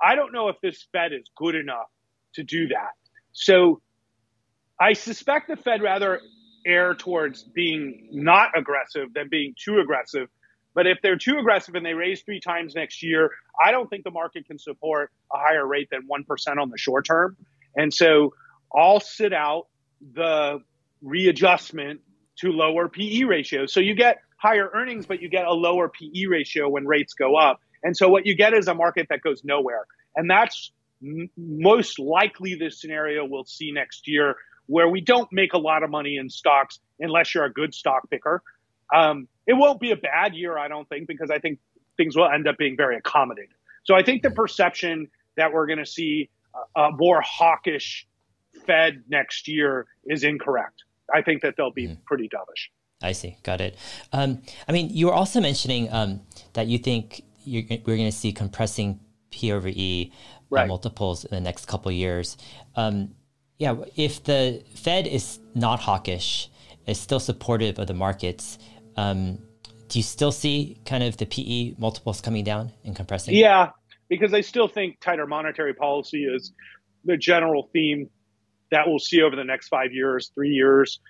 I 0.00 0.14
don't 0.14 0.32
know 0.32 0.48
if 0.48 0.56
this 0.62 0.86
Fed 0.92 1.12
is 1.12 1.24
good 1.36 1.54
enough 1.54 1.88
to 2.34 2.42
do 2.44 2.68
that. 2.68 2.92
So 3.32 3.80
I 4.80 4.92
suspect 4.92 5.48
the 5.48 5.56
Fed 5.56 5.82
rather 5.82 6.20
err 6.66 6.94
towards 6.94 7.42
being 7.42 8.08
not 8.12 8.50
aggressive 8.56 9.12
than 9.14 9.28
being 9.28 9.54
too 9.58 9.78
aggressive. 9.78 10.28
But 10.74 10.86
if 10.86 10.98
they're 11.02 11.16
too 11.16 11.38
aggressive 11.38 11.74
and 11.74 11.84
they 11.84 11.94
raise 11.94 12.22
three 12.22 12.40
times 12.40 12.74
next 12.74 13.02
year, 13.02 13.30
I 13.60 13.72
don't 13.72 13.88
think 13.88 14.04
the 14.04 14.10
market 14.10 14.46
can 14.46 14.58
support 14.58 15.10
a 15.32 15.38
higher 15.38 15.66
rate 15.66 15.88
than 15.90 16.06
1% 16.06 16.58
on 16.58 16.70
the 16.70 16.78
short 16.78 17.06
term. 17.06 17.36
And 17.76 17.92
so 17.92 18.34
I'll 18.74 19.00
sit 19.00 19.32
out 19.32 19.66
the 20.14 20.60
readjustment 21.02 22.00
to 22.38 22.50
lower 22.50 22.88
PE 22.88 23.24
ratios. 23.24 23.72
So 23.72 23.80
you 23.80 23.94
get 23.94 24.18
higher 24.36 24.70
earnings, 24.74 25.06
but 25.06 25.20
you 25.20 25.28
get 25.28 25.46
a 25.46 25.52
lower 25.52 25.88
PE 25.88 26.26
ratio 26.26 26.68
when 26.68 26.86
rates 26.86 27.14
go 27.14 27.36
up. 27.36 27.60
And 27.82 27.96
so 27.96 28.08
what 28.08 28.26
you 28.26 28.34
get 28.34 28.54
is 28.54 28.68
a 28.68 28.74
market 28.74 29.06
that 29.10 29.22
goes 29.22 29.42
nowhere. 29.44 29.86
And 30.16 30.30
that's 30.30 30.72
m- 31.02 31.30
most 31.36 31.98
likely 31.98 32.54
the 32.54 32.70
scenario 32.70 33.24
we'll 33.24 33.44
see 33.44 33.72
next 33.72 34.08
year 34.08 34.36
where 34.66 34.88
we 34.88 35.00
don't 35.00 35.28
make 35.32 35.54
a 35.54 35.58
lot 35.58 35.82
of 35.82 35.90
money 35.90 36.16
in 36.16 36.28
stocks 36.28 36.78
unless 37.00 37.34
you're 37.34 37.44
a 37.44 37.52
good 37.52 37.74
stock 37.74 38.08
picker. 38.10 38.42
Um, 38.94 39.28
it 39.46 39.54
won't 39.54 39.80
be 39.80 39.92
a 39.92 39.96
bad 39.96 40.34
year, 40.34 40.58
I 40.58 40.68
don't 40.68 40.88
think, 40.88 41.08
because 41.08 41.30
I 41.30 41.38
think 41.38 41.58
things 41.96 42.16
will 42.16 42.28
end 42.28 42.46
up 42.46 42.56
being 42.58 42.76
very 42.76 43.00
accommodative. 43.00 43.48
So 43.84 43.94
I 43.94 44.02
think 44.02 44.22
the 44.22 44.30
perception 44.30 45.08
that 45.36 45.52
we're 45.52 45.66
going 45.66 45.78
to 45.78 45.86
see 45.86 46.28
a, 46.76 46.90
more 46.92 47.20
hawkish 47.20 48.06
Fed 48.66 49.04
next 49.08 49.48
year 49.48 49.86
is 50.06 50.24
incorrect. 50.24 50.82
I 51.12 51.22
think 51.22 51.42
that 51.42 51.54
they'll 51.56 51.72
be 51.72 51.88
mm. 51.88 52.04
pretty 52.04 52.28
dovish. 52.28 52.68
I 53.02 53.12
see. 53.12 53.36
Got 53.42 53.60
it. 53.60 53.76
Um, 54.12 54.42
I 54.66 54.72
mean, 54.72 54.90
you 54.90 55.06
were 55.06 55.12
also 55.12 55.40
mentioning 55.40 55.92
um, 55.92 56.20
that 56.54 56.66
you 56.66 56.78
think 56.78 57.22
we're 57.46 57.62
going 57.62 58.04
to 58.04 58.12
see 58.12 58.32
compressing 58.32 59.00
P 59.30 59.52
over 59.52 59.68
E 59.68 60.12
uh, 60.12 60.16
right. 60.50 60.68
multiples 60.68 61.24
in 61.24 61.34
the 61.34 61.40
next 61.40 61.66
couple 61.66 61.90
years. 61.92 62.36
Um, 62.74 63.14
yeah, 63.58 63.76
if 63.96 64.24
the 64.24 64.62
Fed 64.74 65.06
is 65.06 65.40
not 65.54 65.80
hawkish, 65.80 66.50
is 66.86 66.98
still 66.98 67.20
supportive 67.20 67.78
of 67.78 67.86
the 67.86 67.94
markets, 67.94 68.58
um, 68.96 69.38
do 69.88 69.98
you 69.98 70.02
still 70.02 70.32
see 70.32 70.78
kind 70.84 71.02
of 71.02 71.16
the 71.16 71.26
PE 71.26 71.74
multiples 71.78 72.20
coming 72.20 72.44
down 72.44 72.72
and 72.84 72.94
compressing? 72.94 73.34
Yeah, 73.34 73.70
because 74.08 74.34
I 74.34 74.40
still 74.40 74.68
think 74.68 75.00
tighter 75.00 75.26
monetary 75.26 75.74
policy 75.74 76.24
is 76.24 76.52
the 77.04 77.16
general 77.16 77.68
theme 77.72 78.08
that 78.70 78.86
we'll 78.86 78.98
see 78.98 79.22
over 79.22 79.36
the 79.36 79.44
next 79.44 79.68
five 79.68 79.92
years, 79.92 80.30
three 80.34 80.50
years. 80.50 81.00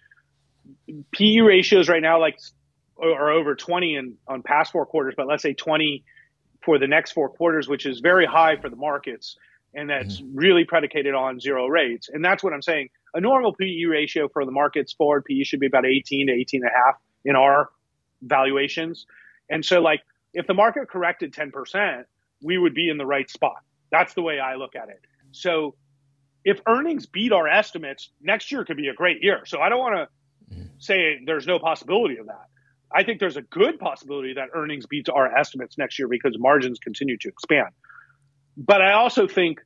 PE 1.13 1.39
ratios 1.39 1.89
right 1.89 2.03
now 2.03 2.21
like 2.21 2.39
are 3.01 3.31
over 3.31 3.55
20 3.55 3.97
in, 3.97 4.15
on 4.27 4.43
past 4.43 4.73
four 4.73 4.87
quarters, 4.87 5.15
but 5.17 5.27
let's 5.27 5.43
say 5.43 5.55
20 5.55 6.05
for 6.65 6.79
the 6.79 6.87
next 6.87 7.13
four 7.13 7.29
quarters, 7.29 7.69
which 7.69 7.87
is 7.87 8.01
very 8.01 8.27
high 8.27 8.57
for 8.57 8.69
the 8.69 8.77
markets 8.77 9.37
and 9.75 9.89
that's 9.89 10.21
mm-hmm. 10.21 10.37
really 10.37 10.65
predicated 10.65 11.15
on 11.15 11.41
zero 11.41 11.67
rates. 11.67 12.09
And 12.13 12.25
that's 12.25 12.43
what 12.43 12.53
I'm 12.53 12.63
saying. 12.63 12.89
A 13.15 13.21
normal 13.21 13.55
PE 13.55 13.85
ratio 13.85 14.29
for 14.29 14.45
the 14.45 14.51
markets 14.51 14.93
forward 14.93 15.25
PE 15.25 15.45
should 15.45 15.61
be 15.61 15.67
about 15.67 15.87
18 15.87 16.29
to 16.29 16.33
18 16.33 16.63
and 16.63 16.71
a 16.71 16.75
half 16.75 16.97
in 17.25 17.37
our 17.37 17.71
valuations. 18.23 19.07
And 19.51 19.65
so 19.65 19.81
like 19.81 20.01
if 20.35 20.47
the 20.47 20.55
market 20.55 20.89
corrected 20.89 21.33
10%, 21.33 22.05
we 22.43 22.59
would 22.59 22.75
be 22.75 22.89
in 22.89 22.99
the 22.99 23.07
right 23.07 23.29
spot. 23.31 23.57
That's 23.91 24.15
the 24.15 24.23
way 24.23 24.39
I 24.39 24.57
look 24.57 24.77
at 24.77 24.89
it. 24.89 25.01
So 25.33 25.75
if 26.45 26.61
earnings 26.67 27.07
beat 27.07 27.33
our 27.33 27.49
estimates, 27.49 28.11
next 28.21 28.53
year 28.53 28.65
could 28.65 28.77
be 28.77 28.89
a 28.89 28.95
great 28.95 29.23
year. 29.23 29.43
So 29.47 29.61
I 29.61 29.69
don't 29.69 29.79
want 29.79 29.95
to 29.97 30.55
mm-hmm. 30.55 30.67
say 30.79 31.21
there's 31.25 31.47
no 31.47 31.59
possibility 31.59 32.19
of 32.19 32.27
that. 32.27 32.47
I 32.95 33.03
think 33.05 33.21
there's 33.21 33.37
a 33.37 33.43
good 33.43 33.79
possibility 33.79 34.35
that 34.35 34.49
earnings 34.55 34.87
beats 34.87 35.11
our 35.11 35.37
estimates 35.37 35.77
next 35.77 35.99
year 35.99 36.09
because 36.09 36.37
margins 36.39 36.79
continue 36.79 37.19
to 37.19 37.29
expand. 37.29 37.69
But 38.57 38.81
I 38.81 38.95
also 38.95 39.29
think 39.29 39.61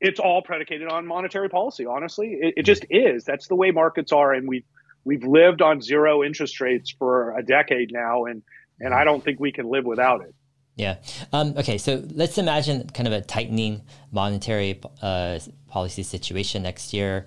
it's 0.00 0.20
all 0.20 0.42
predicated 0.42 0.88
on 0.88 1.06
monetary 1.06 1.48
policy. 1.48 1.86
Honestly, 1.86 2.36
it, 2.40 2.54
it, 2.58 2.62
just 2.64 2.84
is. 2.90 3.24
That's 3.24 3.48
the 3.48 3.56
way 3.56 3.70
markets 3.70 4.12
are, 4.12 4.32
and 4.32 4.46
we've 4.46 4.66
we've 5.04 5.24
lived 5.24 5.62
on 5.62 5.80
zero 5.80 6.22
interest 6.22 6.60
rates 6.60 6.94
for 6.98 7.36
a 7.36 7.42
decade 7.42 7.90
now, 7.92 8.26
and 8.26 8.42
and 8.78 8.92
I 8.92 9.04
don't 9.04 9.24
think 9.24 9.40
we 9.40 9.52
can 9.52 9.66
live 9.70 9.84
without 9.84 10.22
it. 10.22 10.34
Yeah. 10.76 10.96
Um, 11.32 11.54
okay. 11.56 11.78
So 11.78 12.04
let's 12.12 12.38
imagine 12.38 12.88
kind 12.90 13.06
of 13.06 13.12
a 13.12 13.20
tightening 13.20 13.82
monetary 14.12 14.80
uh, 15.02 15.38
policy 15.68 16.02
situation 16.02 16.62
next 16.62 16.92
year. 16.92 17.26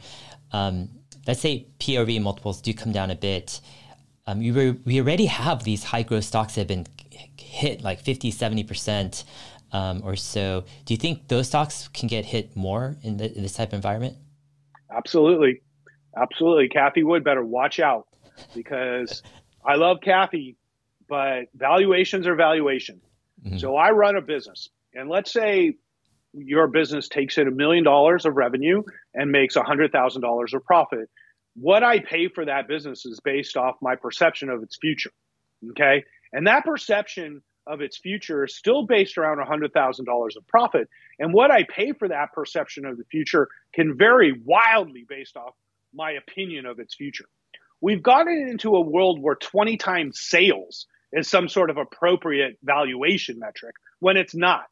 Um, 0.51 0.89
let's 1.27 1.41
say 1.41 1.67
PRV 1.79 2.21
multiples 2.21 2.61
do 2.61 2.73
come 2.73 2.91
down 2.91 3.11
a 3.11 3.15
bit. 3.15 3.59
Um, 4.27 4.39
we, 4.39 4.51
re- 4.51 4.79
we 4.85 5.01
already 5.01 5.25
have 5.25 5.63
these 5.63 5.83
high 5.83 6.03
growth 6.03 6.25
stocks 6.25 6.55
that 6.55 6.61
have 6.61 6.67
been 6.67 6.85
hit 7.37 7.81
like 7.81 7.99
50, 7.99 8.31
70%. 8.31 9.23
um, 9.71 10.01
or 10.03 10.15
so. 10.15 10.63
Do 10.85 10.93
you 10.93 10.97
think 10.97 11.27
those 11.27 11.47
stocks 11.47 11.87
can 11.89 12.07
get 12.07 12.25
hit 12.25 12.55
more 12.55 12.97
in, 13.03 13.17
the, 13.17 13.35
in 13.35 13.43
this 13.43 13.53
type 13.53 13.69
of 13.69 13.73
environment? 13.75 14.17
Absolutely. 14.95 15.61
Absolutely. 16.15 16.69
Cathie 16.69 17.03
Wood 17.03 17.23
better 17.23 17.43
watch 17.43 17.79
out 17.79 18.07
because 18.55 19.21
I 19.63 19.75
love 19.75 19.97
Kathy, 20.03 20.57
but 21.07 21.45
valuations 21.53 22.27
are 22.27 22.35
valuation. 22.35 23.01
Mm-hmm. 23.45 23.57
So 23.57 23.75
I 23.75 23.91
run 23.91 24.15
a 24.15 24.21
business, 24.21 24.69
and 24.93 25.09
let's 25.09 25.31
say 25.31 25.75
your 26.33 26.67
business 26.67 27.07
takes 27.07 27.37
in 27.37 27.47
a 27.47 27.51
million 27.51 27.83
dollars 27.83 28.25
of 28.25 28.35
revenue 28.35 28.83
and 29.13 29.31
makes 29.31 29.55
a 29.55 29.63
hundred 29.63 29.91
thousand 29.91 30.21
dollars 30.21 30.53
of 30.53 30.63
profit. 30.63 31.09
What 31.55 31.83
I 31.83 31.99
pay 31.99 32.27
for 32.27 32.45
that 32.45 32.67
business 32.67 33.05
is 33.05 33.19
based 33.19 33.57
off 33.57 33.75
my 33.81 33.95
perception 33.95 34.49
of 34.49 34.63
its 34.63 34.77
future. 34.77 35.11
Okay. 35.71 36.03
And 36.31 36.47
that 36.47 36.63
perception 36.63 37.41
of 37.67 37.81
its 37.81 37.97
future 37.97 38.45
is 38.45 38.55
still 38.55 38.85
based 38.85 39.17
around 39.17 39.37
$100,000 39.37 40.35
of 40.35 40.47
profit. 40.47 40.89
And 41.19 41.33
what 41.33 41.51
I 41.51 41.63
pay 41.63 41.91
for 41.91 42.07
that 42.07 42.33
perception 42.33 42.85
of 42.85 42.97
the 42.97 43.03
future 43.05 43.47
can 43.73 43.97
vary 43.97 44.33
wildly 44.43 45.05
based 45.07 45.37
off 45.37 45.53
my 45.93 46.11
opinion 46.11 46.65
of 46.65 46.79
its 46.79 46.95
future. 46.95 47.25
We've 47.81 48.03
gotten 48.03 48.47
into 48.49 48.75
a 48.75 48.81
world 48.81 49.21
where 49.21 49.35
20 49.35 49.77
times 49.77 50.19
sales 50.19 50.87
is 51.13 51.27
some 51.27 51.49
sort 51.49 51.69
of 51.69 51.77
appropriate 51.77 52.57
valuation 52.63 53.39
metric 53.39 53.75
when 53.99 54.17
it's 54.17 54.35
not. 54.35 54.65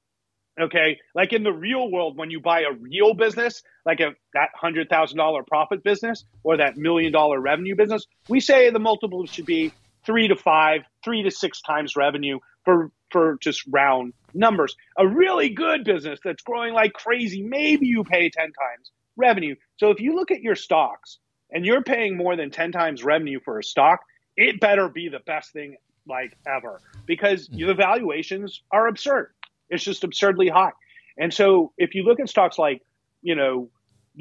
Okay. 0.60 0.98
Like 1.14 1.34
in 1.34 1.44
the 1.44 1.54
real 1.54 1.90
world, 1.92 2.18
when 2.18 2.32
you 2.32 2.40
buy 2.40 2.62
a 2.62 2.74
real 2.74 3.14
business, 3.14 3.62
like 3.86 4.00
a, 4.00 4.16
that 4.34 4.50
$100,000 4.62 5.48
profit 5.48 5.84
business 5.84 6.26
or 6.44 6.58
that 6.58 6.78
million 6.78 7.12
dollar 7.12 7.40
revenue 7.40 7.76
business, 7.76 8.06
we 8.28 8.40
say 8.40 8.70
the 8.72 8.80
multiple 8.80 9.26
should 9.28 9.46
be 9.46 9.72
three 10.06 10.28
to 10.28 10.36
five, 10.36 10.82
three 11.04 11.22
to 11.24 11.32
six 11.32 11.62
times 11.62 11.96
revenue 11.96 12.40
for, 12.66 12.92
for 13.12 13.38
just 13.40 13.64
round 13.70 14.14
numbers. 14.34 14.76
A 14.98 15.08
really 15.08 15.50
good 15.50 15.84
business 15.84 16.20
that's 16.24 16.42
growing 16.42 16.74
like 16.74 16.94
crazy, 16.94 17.44
maybe 17.44 17.86
you 17.88 18.04
pay 18.04 18.30
10 18.30 18.46
times 18.46 18.92
revenue. 19.16 19.56
So 19.78 19.92
if 19.92 20.00
you 20.00 20.16
look 20.16 20.32
at 20.32 20.42
your 20.42 20.56
stocks 20.56 21.20
and 21.52 21.66
you're 21.66 21.84
paying 21.84 22.18
more 22.18 22.36
than 22.36 22.50
10 22.50 22.72
times 22.72 23.04
revenue 23.04 23.40
for 23.44 23.60
a 23.60 23.64
stock, 23.64 24.00
it 24.36 24.60
better 24.60 24.90
be 24.90 25.10
the 25.10 25.20
best 25.20 25.52
thing 25.52 25.76
like 26.08 26.38
ever 26.48 26.82
because 27.06 27.48
hmm. 27.48 27.66
the 27.66 27.74
valuations 27.74 28.62
are 28.72 28.88
absurd. 28.88 29.34
It's 29.70 29.84
just 29.84 30.04
absurdly 30.04 30.50
high. 30.50 30.72
And 31.18 31.34
so 31.34 31.74
if 31.78 31.96
you 31.96 32.04
look 32.04 32.20
at 32.20 32.30
stocks 32.30 32.58
like, 32.58 32.82
you 33.22 33.36
know, 33.36 33.70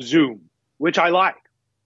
Zoom, 0.01 0.49
which 0.79 0.99
I 0.99 1.11
like, 1.11 1.37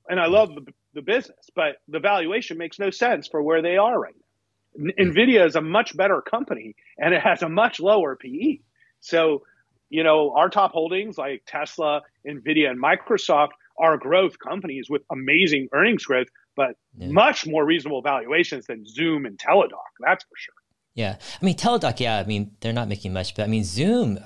and 0.08 0.18
I 0.18 0.26
love 0.26 0.54
the, 0.54 0.72
the 0.94 1.02
business, 1.02 1.50
but 1.54 1.76
the 1.88 2.00
valuation 2.00 2.58
makes 2.58 2.78
no 2.78 2.90
sense 2.90 3.28
for 3.28 3.42
where 3.42 3.62
they 3.62 3.76
are 3.76 3.98
right 3.98 4.14
now. 4.14 4.92
Nvidia 4.98 5.46
is 5.46 5.56
a 5.56 5.60
much 5.60 5.96
better 5.96 6.22
company 6.22 6.76
and 6.96 7.12
it 7.12 7.20
has 7.20 7.42
a 7.42 7.48
much 7.48 7.80
lower 7.80 8.16
PE. 8.16 8.60
So, 9.00 9.42
you 9.88 10.04
know, 10.04 10.32
our 10.36 10.48
top 10.48 10.72
holdings 10.72 11.18
like 11.18 11.42
Tesla, 11.46 12.02
Nvidia, 12.26 12.70
and 12.70 12.80
Microsoft 12.80 13.50
are 13.78 13.96
growth 13.96 14.38
companies 14.38 14.88
with 14.88 15.02
amazing 15.10 15.68
earnings 15.72 16.04
growth, 16.04 16.28
but 16.60 16.76
yeah. 16.98 17.08
much 17.08 17.46
more 17.46 17.64
reasonable 17.64 18.02
valuations 18.02 18.66
than 18.66 18.84
Zoom 18.86 19.24
and 19.24 19.38
Teladoc. 19.38 19.90
That's 20.06 20.22
for 20.24 20.36
sure. 20.36 20.54
Yeah, 20.94 21.16
I 21.40 21.44
mean 21.44 21.56
Teladoc. 21.56 21.98
Yeah, 22.00 22.18
I 22.18 22.24
mean 22.24 22.50
they're 22.60 22.74
not 22.80 22.86
making 22.86 23.14
much, 23.14 23.34
but 23.34 23.44
I 23.44 23.46
mean 23.46 23.64
Zoom, 23.64 24.18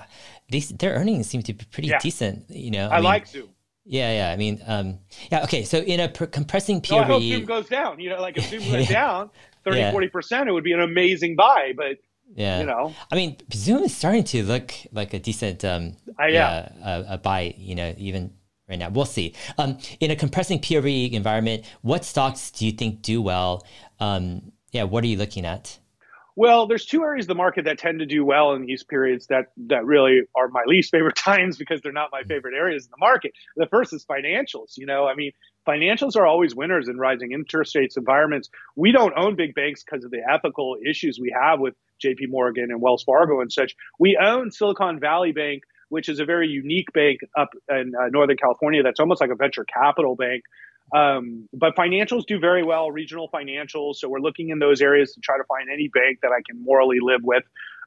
these, 0.49 0.67
their 0.69 0.93
earnings 0.95 1.27
seem 1.27 1.43
to 1.43 1.53
be 1.53 1.63
pretty 1.71 1.87
yeah. 1.87 1.99
decent. 1.99 2.49
You 2.49 2.71
know, 2.71 2.89
I, 2.89 2.95
I 2.95 2.95
mean, 2.95 3.03
like 3.05 3.27
Zoom. 3.27 3.49
Yeah, 3.85 4.11
yeah. 4.19 4.33
I 4.33 4.35
mean, 4.35 4.61
um, 4.67 4.99
yeah. 5.31 5.43
Okay, 5.43 5.63
so 5.63 5.77
in 5.77 6.01
a 6.01 6.09
per- 6.09 6.25
compressing 6.25 6.81
PRE, 6.81 6.95
no, 6.95 7.01
I 7.01 7.05
hope 7.05 7.23
Zoom 7.23 7.45
goes 7.45 7.69
down. 7.69 7.99
You 8.01 8.09
know, 8.09 8.19
like 8.19 8.35
if 8.37 8.49
Zoom 8.49 8.69
went 8.71 8.89
down 8.89 9.29
30, 9.63 9.91
40 9.91 10.07
percent, 10.09 10.49
it 10.49 10.51
would 10.51 10.65
be 10.65 10.73
an 10.73 10.81
amazing 10.81 11.37
buy. 11.37 11.71
But 11.77 11.99
yeah, 12.35 12.59
you 12.59 12.65
know, 12.65 12.93
I 13.09 13.15
mean, 13.15 13.37
Zoom 13.53 13.83
is 13.83 13.95
starting 13.95 14.25
to 14.25 14.43
look 14.43 14.73
like 14.91 15.13
a 15.13 15.19
decent, 15.19 15.63
um, 15.63 15.95
uh, 16.19 16.25
yeah, 16.25 16.67
a, 16.83 17.13
a 17.13 17.17
buy. 17.17 17.55
You 17.57 17.75
know, 17.75 17.93
even 17.97 18.33
right 18.69 18.79
now. 18.79 18.89
We'll 18.89 19.05
see. 19.05 19.33
Um, 19.57 19.77
in 19.99 20.11
a 20.11 20.15
compressing 20.15 20.59
PRE 20.59 21.15
environment, 21.15 21.65
what 21.81 22.03
stocks 22.03 22.51
do 22.51 22.65
you 22.65 22.71
think 22.71 23.01
do 23.01 23.21
well? 23.21 23.65
Um, 23.99 24.51
yeah, 24.71 24.83
what 24.83 25.03
are 25.03 25.07
you 25.07 25.17
looking 25.17 25.45
at? 25.45 25.79
Well, 26.37 26.67
there's 26.67 26.85
two 26.85 27.01
areas 27.03 27.25
of 27.25 27.29
the 27.29 27.35
market 27.35 27.63
that 27.63 27.77
tend 27.77 27.99
to 27.99 28.05
do 28.05 28.25
well 28.25 28.53
in 28.53 28.65
these 28.65 28.83
periods 28.83 29.27
that 29.27 29.51
that 29.67 29.85
really 29.85 30.23
are 30.35 30.49
my 30.49 30.63
least 30.67 30.91
favorite 30.91 31.15
times 31.15 31.57
because 31.57 31.81
they're 31.81 31.93
not 31.93 32.09
my 32.11 32.23
favorite 32.23 32.55
areas 32.55 32.85
in 32.85 32.91
the 32.91 32.97
market. 32.99 33.31
The 33.55 33.67
first 33.67 33.93
is 33.93 34.05
financials. 34.05 34.73
You 34.75 34.85
know, 34.85 35.07
I 35.07 35.15
mean, 35.15 35.31
financials 35.65 36.17
are 36.17 36.25
always 36.25 36.53
winners 36.53 36.89
in 36.89 36.97
rising 36.97 37.31
interest 37.31 37.73
rates 37.75 37.95
environments. 37.95 38.49
We 38.75 38.91
don't 38.91 39.13
own 39.15 39.37
big 39.37 39.55
banks 39.55 39.83
because 39.83 40.03
of 40.03 40.11
the 40.11 40.21
ethical 40.29 40.75
issues 40.85 41.19
we 41.21 41.33
have 41.39 41.61
with 41.61 41.73
JP 42.03 42.29
Morgan 42.29 42.67
and 42.69 42.81
Wells 42.81 43.03
Fargo 43.03 43.39
and 43.39 43.51
such. 43.51 43.73
We 43.97 44.17
own 44.21 44.51
Silicon 44.51 44.99
Valley 44.99 45.31
Bank 45.31 45.63
which 45.89 46.09
is 46.09 46.19
a 46.19 46.25
very 46.25 46.47
unique 46.47 46.91
bank 46.93 47.19
up 47.37 47.49
in 47.69 47.93
uh, 47.95 48.07
Northern 48.09 48.37
California 48.37 48.83
that's 48.83 48.99
almost 48.99 49.21
like 49.21 49.29
a 49.29 49.35
venture 49.35 49.65
capital 49.65 50.15
bank. 50.15 50.43
Um, 50.95 51.49
but 51.51 51.75
financials 51.75 52.25
do 52.25 52.39
very 52.39 52.63
well, 52.63 52.91
regional 52.91 53.29
financials. 53.29 53.95
So 53.95 54.07
we're 54.07 54.19
looking 54.19 54.49
in 54.49 54.59
those 54.59 54.81
areas 54.81 55.13
to 55.13 55.21
try 55.21 55.37
to 55.37 55.43
find 55.45 55.69
any 55.71 55.87
bank 55.87 56.19
that 56.21 56.31
I 56.31 56.41
can 56.47 56.63
morally 56.63 56.99
live 57.01 57.21
with. 57.23 57.43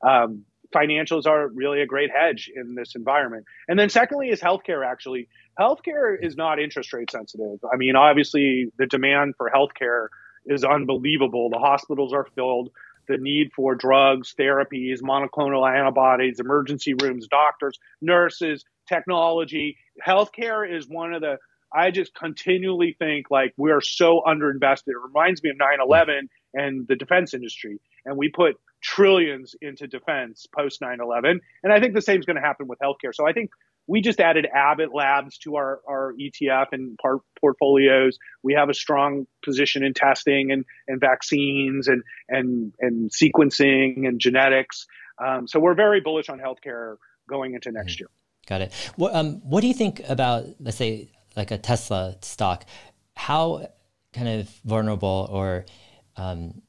Um, 0.07 0.45
financials 0.75 1.27
are 1.27 1.49
really 1.49 1.81
a 1.81 1.87
great 1.87 2.11
hedge 2.11 2.51
in 2.55 2.75
this 2.75 2.95
environment. 2.95 3.45
And 3.69 3.79
then 3.79 3.89
secondly 3.89 4.29
is 4.29 4.41
healthcare 4.41 4.87
actually. 4.87 5.29
Healthcare 5.59 6.17
is 6.21 6.37
not 6.37 6.59
interest 6.61 6.93
rate 6.93 7.11
sensitive. 7.11 7.59
I 7.73 7.77
mean, 7.77 7.97
obviously 7.97 8.71
the 8.79 8.87
demand 8.87 9.35
for 9.37 9.51
healthcare 9.51 10.09
is 10.47 10.65
unbelievable. 10.65 11.51
The 11.51 11.59
hospitals 11.59 12.13
are 12.13 12.27
filled 12.35 12.71
the 13.09 13.19
need 13.19 13.51
for 13.55 13.75
drugs, 13.75 14.35
therapies, 14.39 15.03
monoclonal 15.03 15.69
antibodies, 15.69 16.41
emergency 16.41 16.95
rooms, 16.95 17.27
doctors, 17.29 17.79
nurses, 18.01 18.65
technology. 18.89 19.77
Healthcare 20.07 20.71
is 20.71 20.89
one 20.89 21.13
of 21.13 21.21
the, 21.21 21.37
I 21.75 21.91
just 21.91 22.15
continually 22.15 22.97
think 22.99 23.27
like 23.31 23.53
we 23.57 23.73
are 23.73 23.81
so 23.81 24.23
underinvested. 24.27 24.89
It 24.89 25.03
reminds 25.05 25.43
me 25.43 25.51
of 25.51 25.57
9 25.59 25.69
11 25.85 26.29
and 26.55 26.87
the 26.89 26.97
defense 26.97 27.35
industry. 27.35 27.79
And 28.05 28.17
we 28.17 28.31
put 28.31 28.57
trillions 28.83 29.55
into 29.61 29.87
defense 29.87 30.47
post 30.55 30.81
9 30.81 30.99
11. 31.01 31.41
And 31.63 31.73
I 31.73 31.81
think 31.81 31.95
the 31.95 32.03
same 32.03 32.21
is 32.21 32.27
going 32.27 32.37
to 32.37 32.43
happen 32.43 32.69
with 32.69 32.79
healthcare. 32.79 33.15
So 33.15 33.27
I 33.27 33.33
think 33.33 33.51
we 33.89 34.03
just 34.03 34.21
added 34.21 34.47
Abbott 34.55 34.95
Labs 34.95 35.39
to 35.39 35.57
our, 35.57 35.81
our 35.89 36.13
ETF 36.21 36.67
and 36.73 36.97
part 36.99 37.21
portfolios. 37.41 38.19
We 38.43 38.53
have 38.53 38.69
a 38.69 38.75
strong 38.75 39.27
position 39.43 39.83
in 39.83 39.95
testing 39.95 40.53
and, 40.53 40.65
and 40.87 41.01
vaccines 41.01 41.89
and, 41.89 42.03
and, 42.29 42.75
and 42.79 43.11
sequencing 43.11 44.07
and 44.07 44.21
genetics. 44.21 44.87
Um, 45.19 45.49
so 45.49 45.59
we're 45.59 45.75
very 45.75 46.01
bullish 46.01 46.29
on 46.29 46.39
healthcare 46.39 46.97
going 47.29 47.55
into 47.55 47.73
next 47.73 47.95
mm-hmm. 47.95 48.03
year. 48.03 48.11
Got 48.47 48.61
it. 48.61 48.93
What, 48.97 49.15
um, 49.15 49.41
what 49.43 49.63
do 49.63 49.67
you 49.67 49.75
think 49.75 50.03
about, 50.09 50.47
let's 50.61 50.77
say, 50.77 51.11
like 51.35 51.51
a 51.51 51.59
Tesla 51.59 52.17
stock? 52.21 52.67
How 53.17 53.69
kind 54.13 54.29
of 54.29 54.49
vulnerable 54.65 55.29
or 55.31 55.65
um, 56.17 56.63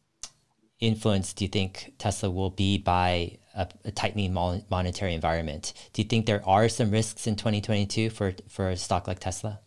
influence 0.80 1.34
do 1.34 1.44
you 1.44 1.50
think 1.50 1.94
Tesla 1.98 2.30
will 2.30 2.50
be 2.50 2.78
by 2.78 3.38
a, 3.60 3.68
a 3.86 3.92
tightening 3.92 4.34
monetary 4.34 5.14
environment. 5.14 5.74
Do 5.94 6.02
you 6.02 6.08
think 6.08 6.26
there 6.26 6.42
are 6.48 6.70
some 6.70 6.92
risks 6.92 7.28
in 7.28 7.36
2022 7.36 8.10
for, 8.10 8.34
for 8.48 8.70
a 8.70 8.78
stock 8.78 9.08
like 9.08 9.20
Tesla? 9.20 9.60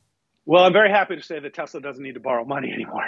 Well, 0.47 0.65
I'm 0.65 0.73
very 0.73 0.91
happy 0.91 1.17
to 1.17 1.23
say 1.23 1.39
that 1.39 1.55
Tesla 1.55 1.81
doesn't 1.81 2.03
need 2.03 2.15
to 2.15 2.21
borrow 2.21 2.45
money 2.45 2.73
anymore. 2.73 3.05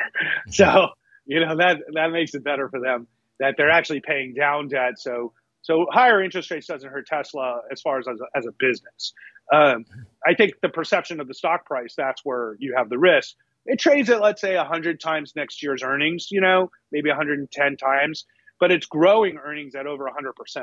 so, 0.50 0.88
you 1.26 1.40
know, 1.40 1.56
that, 1.56 1.78
that 1.94 2.08
makes 2.12 2.34
it 2.34 2.44
better 2.44 2.68
for 2.68 2.80
them 2.80 3.08
that 3.40 3.54
they're 3.56 3.70
actually 3.70 4.00
paying 4.00 4.34
down 4.34 4.68
debt. 4.68 4.98
So, 4.98 5.32
so 5.62 5.86
higher 5.90 6.22
interest 6.22 6.50
rates 6.50 6.66
doesn't 6.66 6.88
hurt 6.88 7.06
Tesla 7.06 7.62
as 7.72 7.80
far 7.80 7.98
as 7.98 8.06
as 8.06 8.20
a, 8.20 8.38
as 8.38 8.46
a 8.46 8.52
business. 8.52 9.12
Um, 9.52 9.84
I 10.26 10.34
think 10.34 10.52
the 10.62 10.68
perception 10.68 11.20
of 11.20 11.26
the 11.26 11.34
stock 11.34 11.66
price, 11.66 11.94
that's 11.96 12.24
where 12.24 12.56
you 12.58 12.74
have 12.76 12.88
the 12.88 12.98
risk. 12.98 13.34
It 13.66 13.78
trades 13.78 14.10
at, 14.10 14.20
let's 14.20 14.40
say, 14.40 14.56
100 14.56 15.00
times 15.00 15.32
next 15.34 15.62
year's 15.62 15.82
earnings, 15.82 16.28
you 16.30 16.40
know, 16.40 16.70
maybe 16.92 17.08
110 17.08 17.76
times 17.76 18.26
but 18.60 18.70
it's 18.70 18.86
growing 18.86 19.36
earnings 19.36 19.74
at 19.74 19.86
over 19.86 20.04
100%. 20.04 20.62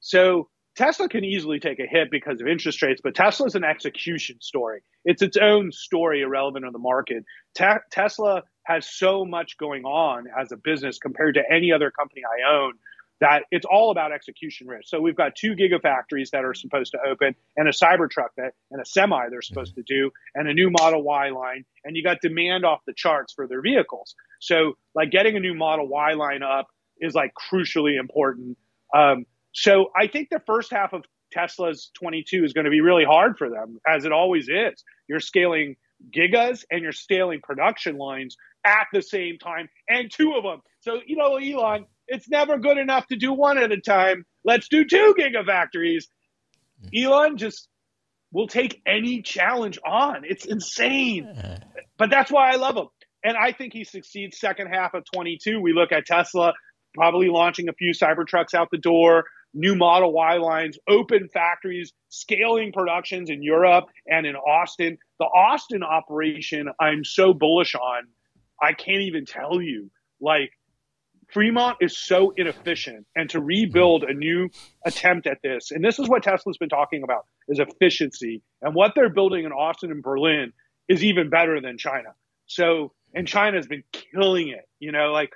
So 0.00 0.48
Tesla 0.76 1.08
can 1.08 1.24
easily 1.24 1.58
take 1.58 1.80
a 1.80 1.86
hit 1.86 2.08
because 2.10 2.40
of 2.40 2.46
interest 2.46 2.80
rates, 2.82 3.00
but 3.02 3.14
Tesla's 3.14 3.56
an 3.56 3.64
execution 3.64 4.40
story. 4.40 4.80
It's 5.04 5.22
its 5.22 5.36
own 5.36 5.72
story 5.72 6.22
irrelevant 6.22 6.64
of 6.64 6.72
the 6.72 6.78
market. 6.78 7.24
Te- 7.56 7.82
Tesla 7.90 8.44
has 8.62 8.88
so 8.88 9.24
much 9.24 9.58
going 9.58 9.84
on 9.84 10.26
as 10.40 10.52
a 10.52 10.56
business 10.56 10.98
compared 10.98 11.34
to 11.34 11.42
any 11.50 11.72
other 11.72 11.90
company 11.90 12.22
I 12.24 12.52
own 12.52 12.74
that 13.20 13.42
it's 13.50 13.66
all 13.68 13.90
about 13.90 14.12
execution 14.12 14.68
risk. 14.68 14.84
So 14.88 15.00
we've 15.00 15.16
got 15.16 15.34
two 15.34 15.54
gigafactories 15.56 16.30
that 16.30 16.44
are 16.44 16.54
supposed 16.54 16.92
to 16.92 16.98
open 17.04 17.34
and 17.56 17.68
a 17.68 17.72
Cybertruck 17.72 18.28
that 18.36 18.52
and 18.70 18.80
a 18.80 18.84
semi 18.84 19.28
they're 19.30 19.42
supposed 19.42 19.74
to 19.74 19.82
do 19.82 20.12
and 20.34 20.48
a 20.48 20.54
new 20.54 20.70
Model 20.70 21.02
Y 21.02 21.30
line 21.30 21.64
and 21.84 21.96
you 21.96 22.04
got 22.04 22.20
demand 22.20 22.64
off 22.64 22.80
the 22.86 22.92
charts 22.94 23.32
for 23.32 23.48
their 23.48 23.60
vehicles. 23.60 24.14
So 24.40 24.76
like 24.94 25.10
getting 25.10 25.36
a 25.36 25.40
new 25.40 25.54
Model 25.54 25.88
Y 25.88 26.12
line 26.12 26.42
up 26.42 26.68
is 27.00 27.14
like 27.14 27.32
crucially 27.34 27.98
important. 27.98 28.58
Um, 28.94 29.26
so 29.52 29.86
I 29.96 30.06
think 30.06 30.28
the 30.30 30.42
first 30.46 30.70
half 30.70 30.92
of 30.92 31.04
Tesla's 31.32 31.90
22 31.98 32.44
is 32.44 32.52
going 32.52 32.64
to 32.64 32.70
be 32.70 32.80
really 32.80 33.04
hard 33.04 33.36
for 33.38 33.50
them, 33.50 33.78
as 33.86 34.04
it 34.04 34.12
always 34.12 34.48
is. 34.48 34.82
You're 35.08 35.20
scaling 35.20 35.76
gigas 36.14 36.64
and 36.70 36.82
you're 36.82 36.92
scaling 36.92 37.40
production 37.42 37.96
lines 37.98 38.36
at 38.64 38.86
the 38.92 39.02
same 39.02 39.38
time, 39.38 39.68
and 39.88 40.10
two 40.10 40.34
of 40.36 40.42
them. 40.42 40.60
So, 40.80 41.00
you 41.06 41.16
know, 41.16 41.36
Elon, 41.36 41.86
it's 42.06 42.28
never 42.28 42.58
good 42.58 42.78
enough 42.78 43.06
to 43.08 43.16
do 43.16 43.32
one 43.32 43.58
at 43.58 43.72
a 43.72 43.80
time. 43.80 44.24
Let's 44.44 44.68
do 44.68 44.84
two 44.84 45.14
gigafactories. 45.18 46.04
Elon 46.94 47.36
just 47.36 47.68
will 48.32 48.48
take 48.48 48.80
any 48.86 49.22
challenge 49.22 49.78
on. 49.86 50.22
It's 50.24 50.44
insane. 50.44 51.32
But 51.96 52.10
that's 52.10 52.30
why 52.30 52.52
I 52.52 52.56
love 52.56 52.76
him. 52.76 52.88
And 53.24 53.36
I 53.36 53.52
think 53.52 53.72
he 53.72 53.84
succeeds 53.84 54.38
second 54.38 54.68
half 54.68 54.94
of 54.94 55.04
22. 55.12 55.60
We 55.60 55.72
look 55.72 55.92
at 55.92 56.06
Tesla 56.06 56.52
probably 56.94 57.28
launching 57.28 57.68
a 57.68 57.72
few 57.72 57.92
Cybertrucks 57.92 58.54
out 58.54 58.68
the 58.70 58.78
door, 58.78 59.24
new 59.54 59.74
Model 59.74 60.12
Y 60.12 60.36
lines, 60.36 60.78
open 60.88 61.28
factories, 61.32 61.92
scaling 62.08 62.72
productions 62.72 63.30
in 63.30 63.42
Europe 63.42 63.86
and 64.06 64.26
in 64.26 64.36
Austin. 64.36 64.98
The 65.18 65.24
Austin 65.24 65.82
operation, 65.82 66.68
I'm 66.80 67.04
so 67.04 67.32
bullish 67.32 67.74
on. 67.74 68.04
I 68.60 68.72
can't 68.72 69.02
even 69.02 69.24
tell 69.24 69.60
you. 69.60 69.90
Like, 70.20 70.50
Fremont 71.32 71.76
is 71.80 71.96
so 71.98 72.32
inefficient, 72.36 73.06
and 73.14 73.28
to 73.30 73.40
rebuild 73.40 74.02
a 74.02 74.14
new 74.14 74.48
attempt 74.84 75.26
at 75.26 75.38
this, 75.42 75.70
and 75.70 75.84
this 75.84 75.98
is 75.98 76.08
what 76.08 76.22
Tesla's 76.22 76.56
been 76.56 76.70
talking 76.70 77.02
about, 77.02 77.26
is 77.48 77.58
efficiency. 77.58 78.42
And 78.62 78.74
what 78.74 78.92
they're 78.94 79.12
building 79.12 79.44
in 79.44 79.52
Austin 79.52 79.90
and 79.90 80.02
Berlin 80.02 80.52
is 80.88 81.04
even 81.04 81.28
better 81.28 81.60
than 81.60 81.76
China. 81.76 82.14
So, 82.46 82.92
and 83.14 83.28
China's 83.28 83.66
been 83.66 83.84
killing 83.92 84.48
it. 84.48 84.66
You 84.80 84.90
know, 84.90 85.12
like 85.12 85.30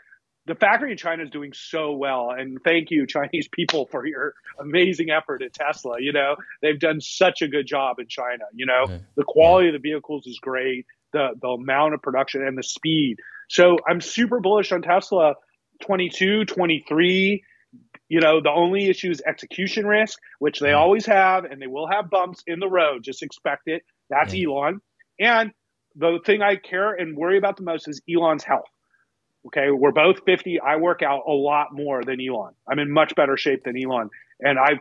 the 0.46 0.54
factory 0.54 0.90
in 0.90 0.96
China 0.96 1.22
is 1.22 1.30
doing 1.30 1.52
so 1.54 1.92
well. 1.92 2.30
And 2.30 2.58
thank 2.64 2.90
you, 2.90 3.06
Chinese 3.06 3.48
people, 3.48 3.86
for 3.90 4.04
your 4.06 4.34
amazing 4.60 5.10
effort 5.10 5.42
at 5.42 5.52
Tesla. 5.52 5.96
You 6.00 6.12
know, 6.12 6.36
they've 6.60 6.78
done 6.78 7.00
such 7.00 7.42
a 7.42 7.48
good 7.48 7.66
job 7.66 7.98
in 7.98 8.08
China. 8.08 8.44
You 8.52 8.66
know, 8.66 9.00
the 9.16 9.24
quality 9.24 9.68
yeah. 9.68 9.74
of 9.74 9.82
the 9.82 9.88
vehicles 9.88 10.26
is 10.26 10.38
great, 10.40 10.86
the, 11.12 11.30
the 11.40 11.48
amount 11.48 11.94
of 11.94 12.02
production 12.02 12.44
and 12.44 12.58
the 12.58 12.62
speed. 12.62 13.18
So 13.48 13.76
I'm 13.88 14.00
super 14.00 14.40
bullish 14.40 14.72
on 14.72 14.82
Tesla 14.82 15.34
22, 15.82 16.46
23. 16.46 17.44
You 18.08 18.20
know, 18.20 18.40
the 18.42 18.50
only 18.50 18.88
issue 18.88 19.10
is 19.10 19.22
execution 19.24 19.86
risk, 19.86 20.18
which 20.38 20.58
they 20.58 20.72
always 20.72 21.06
have, 21.06 21.44
and 21.44 21.62
they 21.62 21.66
will 21.66 21.88
have 21.88 22.10
bumps 22.10 22.42
in 22.46 22.58
the 22.58 22.68
road. 22.68 23.04
Just 23.04 23.22
expect 23.22 23.62
it. 23.66 23.82
That's 24.10 24.34
yeah. 24.34 24.48
Elon. 24.48 24.80
And 25.20 25.52
the 25.94 26.18
thing 26.24 26.42
I 26.42 26.56
care 26.56 26.92
and 26.94 27.16
worry 27.16 27.38
about 27.38 27.56
the 27.56 27.62
most 27.62 27.88
is 27.88 28.02
Elon's 28.12 28.44
health. 28.44 28.68
Okay, 29.46 29.70
we're 29.70 29.92
both 29.92 30.20
50. 30.24 30.60
I 30.60 30.76
work 30.76 31.02
out 31.02 31.22
a 31.26 31.32
lot 31.32 31.68
more 31.72 32.02
than 32.04 32.20
Elon. 32.20 32.52
I'm 32.68 32.78
in 32.78 32.92
much 32.92 33.14
better 33.16 33.36
shape 33.36 33.64
than 33.64 33.76
Elon. 33.76 34.08
And 34.40 34.58
I 34.58 34.78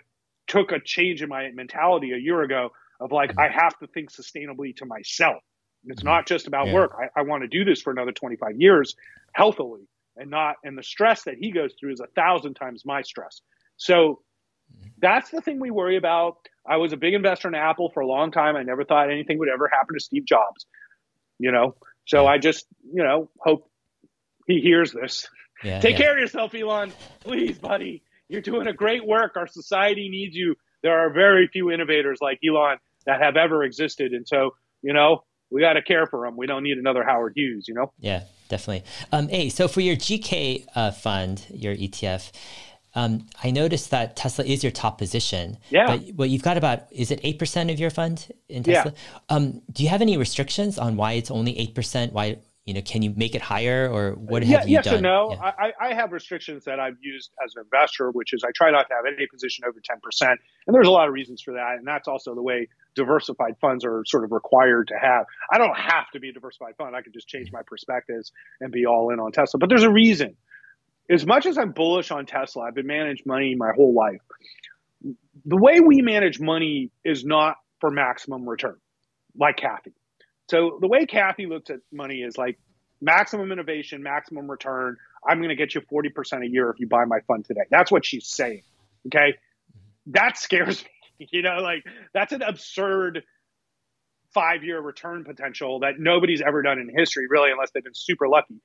took 0.48 0.72
a 0.72 0.80
change 0.80 1.24
in 1.24 1.30
my 1.30 1.50
mentality 1.52 2.12
a 2.12 2.18
year 2.18 2.42
ago 2.42 2.70
of 3.00 3.12
like, 3.12 3.32
mm-hmm. 3.32 3.40
I 3.40 3.50
have 3.50 3.78
to 3.80 3.88
think 3.88 4.12
sustainably 4.12 4.76
to 4.78 4.86
myself. 4.86 5.42
It's 5.86 6.02
mm-hmm. 6.02 6.08
not 6.08 6.28
just 6.28 6.48
about 6.48 6.68
yeah. 6.68 6.74
work. 6.74 6.96
I, 6.96 7.20
I 7.20 7.24
want 7.24 7.42
to 7.42 7.48
do 7.48 7.66
this 7.66 7.82
for 7.82 7.92
another 7.92 8.12
25 8.12 8.60
years 8.60 8.96
healthily 9.34 9.88
and 10.18 10.30
not 10.30 10.56
and 10.64 10.78
the 10.78 10.84
stress 10.84 11.24
that 11.24 11.36
he 11.40 11.52
goes 11.52 11.74
through 11.80 11.94
is 11.94 12.00
a 12.00 12.08
thousand 12.16 12.54
times 12.56 12.84
my 12.86 13.02
stress 13.02 13.42
so 13.78 14.22
that's 15.00 15.30
the 15.32 15.42
thing 15.42 15.60
we 15.60 15.72
worry 15.72 15.98
about 15.98 16.38
i 16.68 16.78
was 16.78 16.94
a 16.94 16.98
big 16.98 17.14
investor 17.14 17.48
in 17.48 17.56
apple 17.56 17.90
for 17.94 18.02
a 18.02 18.08
long 18.08 18.32
time 18.32 18.56
i 18.56 18.64
never 18.64 18.84
thought 18.84 19.10
anything 19.10 19.40
would 19.40 19.50
ever 19.50 19.70
happen 19.72 19.96
to 19.96 20.04
steve 20.04 20.26
jobs 20.26 20.66
you 21.40 21.52
know 21.52 21.76
so 22.06 22.28
i 22.28 22.38
just 22.38 22.66
you 22.94 23.04
know 23.04 23.30
hope 23.40 23.70
he 24.52 24.62
hears 24.62 24.92
this 24.92 25.28
yeah, 25.64 25.80
take 25.80 25.98
yeah. 25.98 26.06
care 26.06 26.14
of 26.14 26.20
yourself 26.20 26.54
elon 26.56 26.92
please 27.22 27.58
buddy 27.58 28.04
you're 28.28 28.42
doing 28.42 28.68
a 28.68 28.74
great 28.74 29.06
work 29.06 29.36
our 29.36 29.48
society 29.48 30.10
needs 30.10 30.36
you 30.36 30.56
there 30.84 31.00
are 31.00 31.12
very 31.12 31.48
few 31.48 31.72
innovators 31.72 32.20
like 32.22 32.40
elon 32.48 32.78
that 33.06 33.22
have 33.22 33.38
ever 33.38 33.64
existed 33.64 34.12
and 34.14 34.28
so 34.28 34.52
you 34.82 34.94
know 34.94 35.24
we 35.50 35.62
got 35.62 35.74
to 35.74 35.82
care 35.82 36.06
for 36.06 36.26
them 36.26 36.38
we 36.38 36.48
don't 36.48 36.64
need 36.64 36.78
another 36.78 37.04
howard 37.04 37.34
hughes 37.36 37.66
you 37.68 37.74
know 37.74 37.92
yeah 38.00 38.24
definitely. 38.52 38.84
Um, 39.12 39.30
hey, 39.30 39.50
so 39.50 39.68
for 39.68 39.82
your 39.82 39.96
GK 39.96 40.66
uh, 40.76 40.92
fund, 40.92 41.44
your 41.50 41.76
ETF, 41.76 42.32
um, 42.94 43.26
I 43.44 43.50
noticed 43.50 43.90
that 43.90 44.16
Tesla 44.18 44.46
is 44.46 44.64
your 44.64 44.72
top 44.72 45.00
position. 45.00 45.58
Yeah. 45.72 45.88
But 45.88 46.16
well, 46.16 46.28
you've 46.28 46.44
got 46.44 46.58
about 46.58 46.84
is 46.92 47.10
it 47.10 47.22
eight 47.24 47.40
percent 47.40 47.72
of 47.72 47.80
your 47.80 47.90
fund 47.90 48.32
in 48.50 48.64
Tesla? 48.64 48.92
Yeah. 48.94 49.36
Um, 49.36 49.62
do 49.72 49.82
you 49.82 49.90
have 49.90 50.02
any 50.02 50.18
restrictions 50.18 50.78
on 50.78 50.98
why 50.98 51.14
it's 51.14 51.32
only 51.32 51.58
eight 51.58 51.74
percent? 51.74 52.14
Why 52.14 52.38
you 52.66 52.76
know, 52.76 52.82
can 52.82 53.02
you 53.02 53.14
make 53.16 53.34
it 53.34 53.42
higher 53.42 53.90
or 53.92 54.12
what 54.12 54.46
yeah, 54.46 54.60
have 54.60 54.70
you 54.70 54.74
yes 54.74 54.86
done? 54.86 54.96
Yes 54.96 55.02
no. 55.02 55.32
Yeah. 55.32 55.52
I, 55.58 55.72
I 55.80 55.94
have 55.96 56.12
restrictions 56.12 56.66
that 56.66 56.80
I've 56.80 56.98
used 57.02 57.32
as 57.44 57.56
an 57.56 57.64
investor, 57.64 58.12
which 58.12 58.34
is 58.34 58.44
I 58.44 58.52
try 58.54 58.70
not 58.70 58.88
to 58.90 58.94
have 58.94 59.06
any 59.06 59.26
position 59.26 59.66
over 59.68 59.80
10%. 59.80 60.30
And 60.68 60.76
there's 60.76 60.88
a 60.88 60.92
lot 60.92 61.08
of 61.08 61.14
reasons 61.14 61.42
for 61.42 61.54
that. 61.54 61.78
And 61.78 61.88
that's 61.88 62.08
also 62.08 62.36
the 62.36 62.42
way 62.42 62.68
diversified 62.94 63.56
funds 63.60 63.84
are 63.84 64.04
sort 64.06 64.24
of 64.26 64.32
required 64.32 64.90
to 64.90 64.96
have. 65.02 65.26
I 65.52 65.58
don't 65.58 65.76
have 65.76 66.12
to 66.14 66.20
be 66.20 66.30
a 66.30 66.34
diversified 66.34 66.76
fund. 66.78 66.96
I 66.96 67.02
could 67.02 67.14
just 67.14 67.28
change 67.28 67.52
my 67.52 67.62
perspectives 67.66 68.32
and 68.60 68.72
be 68.72 68.86
all 68.86 69.12
in 69.12 69.20
on 69.20 69.32
Tesla. 69.32 69.58
But 69.58 69.70
there's 69.70 69.84
a 69.84 69.92
reason. 69.92 70.38
As 71.10 71.26
much 71.26 71.48
as 71.48 71.58
I'm 71.58 71.72
bullish 71.72 72.12
on 72.12 72.28
Tesla, 72.28 72.64
I've 72.64 72.76
been 72.76 72.88
managed 72.88 73.26
money 73.26 73.56
my 73.56 73.72
whole 73.76 73.94
life. 73.94 74.22
The 75.04 75.58
way 75.58 75.80
we 75.80 76.04
manage 76.04 76.40
money 76.40 76.92
is 77.04 77.26
not 77.26 77.56
for 77.80 77.90
maximum 77.90 78.48
return, 78.48 78.78
like 79.36 79.58
Cathie. 79.58 79.94
So 80.52 80.80
the 80.82 80.88
way 80.88 81.06
Cathie 81.06 81.48
looks 81.48 81.70
at 81.70 81.80
money 81.94 82.24
is 82.24 82.38
like 82.38 82.60
maximum 83.00 83.54
innovation, 83.54 84.04
maximum 84.04 84.52
return. 84.52 84.98
I'm 85.26 85.38
going 85.38 85.48
to 85.48 85.56
get 85.56 85.74
you 85.74 85.80
40% 85.80 86.46
a 86.46 86.50
year 86.50 86.70
if 86.70 86.78
you 86.78 86.90
buy 86.90 87.06
my 87.06 87.20
fund 87.26 87.46
today. 87.46 87.62
That's 87.70 87.90
what 87.90 88.06
she's 88.06 88.28
saying. 88.28 88.64
Okay. 89.08 89.36
That 90.08 90.38
scares 90.38 90.84
me. 91.20 91.30
You 91.32 91.42
know, 91.42 91.62
like 91.62 91.86
that's 92.14 92.34
an 92.34 92.42
absurd 92.42 93.24
five 94.34 94.66
year 94.66 94.82
return 94.82 95.24
potential 95.24 95.80
that 95.80 95.94
nobody's 96.00 96.42
ever 96.42 96.62
done 96.64 96.80
in 96.80 96.90
history, 96.94 97.28
really, 97.30 97.50
unless 97.50 97.72
they've 97.72 97.82
been 97.82 97.94
super 97.96 98.28
lucky. 98.28 98.60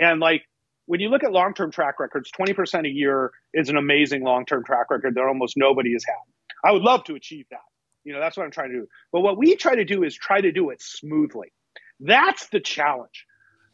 And 0.00 0.20
like 0.20 0.40
when 0.86 1.00
you 1.00 1.10
look 1.10 1.22
at 1.22 1.32
long 1.32 1.52
term 1.52 1.70
track 1.70 2.00
records, 2.00 2.30
20% 2.32 2.86
a 2.86 2.88
year 2.88 3.30
is 3.52 3.68
an 3.68 3.76
amazing 3.76 4.24
long 4.24 4.46
term 4.46 4.64
track 4.64 4.90
record 4.90 5.14
that 5.16 5.24
almost 5.24 5.58
nobody 5.58 5.92
has 5.92 6.04
had. 6.06 6.70
I 6.70 6.72
would 6.72 6.82
love 6.82 7.04
to 7.04 7.14
achieve 7.14 7.44
that. 7.50 7.60
You 8.06 8.12
know, 8.12 8.20
that's 8.20 8.36
what 8.36 8.44
I'm 8.44 8.52
trying 8.52 8.70
to 8.70 8.80
do. 8.80 8.86
But 9.10 9.20
what 9.20 9.36
we 9.36 9.56
try 9.56 9.74
to 9.74 9.84
do 9.84 10.04
is 10.04 10.14
try 10.14 10.40
to 10.40 10.52
do 10.52 10.70
it 10.70 10.80
smoothly. 10.80 11.52
That's 11.98 12.48
the 12.48 12.60
challenge. 12.60 13.26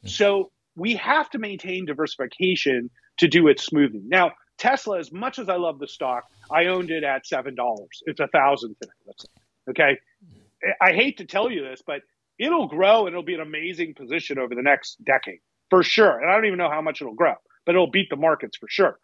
Hmm. 0.03 0.09
So 0.09 0.53
we 0.75 0.95
have 0.97 1.29
to 1.31 1.39
maintain 1.39 1.85
diversification 1.85 2.91
to 3.19 3.29
do 3.29 3.49
it 3.49 3.61
smoothly. 3.61 4.01
Now, 4.07 4.33
Tesla, 4.57 4.99
as 4.99 5.13
much 5.13 5.39
as 5.39 5.49
I 5.49 5.57
love 5.57 5.79
the 5.79 5.87
stock, 5.87 6.25
I 6.51 6.67
owned 6.67 6.91
it 6.91 7.05
at 7.05 7.27
seven 7.27 7.55
dollars. 7.55 8.03
It's 8.07 8.21
a 8.21 8.29
thousand 8.29 8.77
today. 8.81 8.93
Let's 9.07 9.23
say. 9.23 9.71
Okay. 9.71 9.99
I 10.81 10.93
hate 10.93 11.19
to 11.19 11.25
tell 11.25 11.51
you 11.51 11.63
this, 11.63 11.83
but 11.87 12.03
it'll 12.39 12.69
grow 12.69 13.07
and 13.07 13.09
it'll 13.09 13.23
be 13.23 13.35
an 13.35 13.41
amazing 13.41 13.95
position 13.95 14.39
over 14.39 14.55
the 14.55 14.63
next 14.63 15.03
decade 15.05 15.41
for 15.69 15.83
sure. 15.83 16.21
And 16.21 16.31
I 16.31 16.35
don't 16.35 16.47
even 16.47 16.59
know 16.59 16.71
how 16.71 16.81
much 16.81 17.01
it'll 17.01 17.15
grow, 17.15 17.35
but 17.67 17.75
it'll 17.75 17.91
beat 17.91 18.09
the 18.11 18.17
markets 18.17 18.57
for 18.57 18.69
sure. 18.69 18.99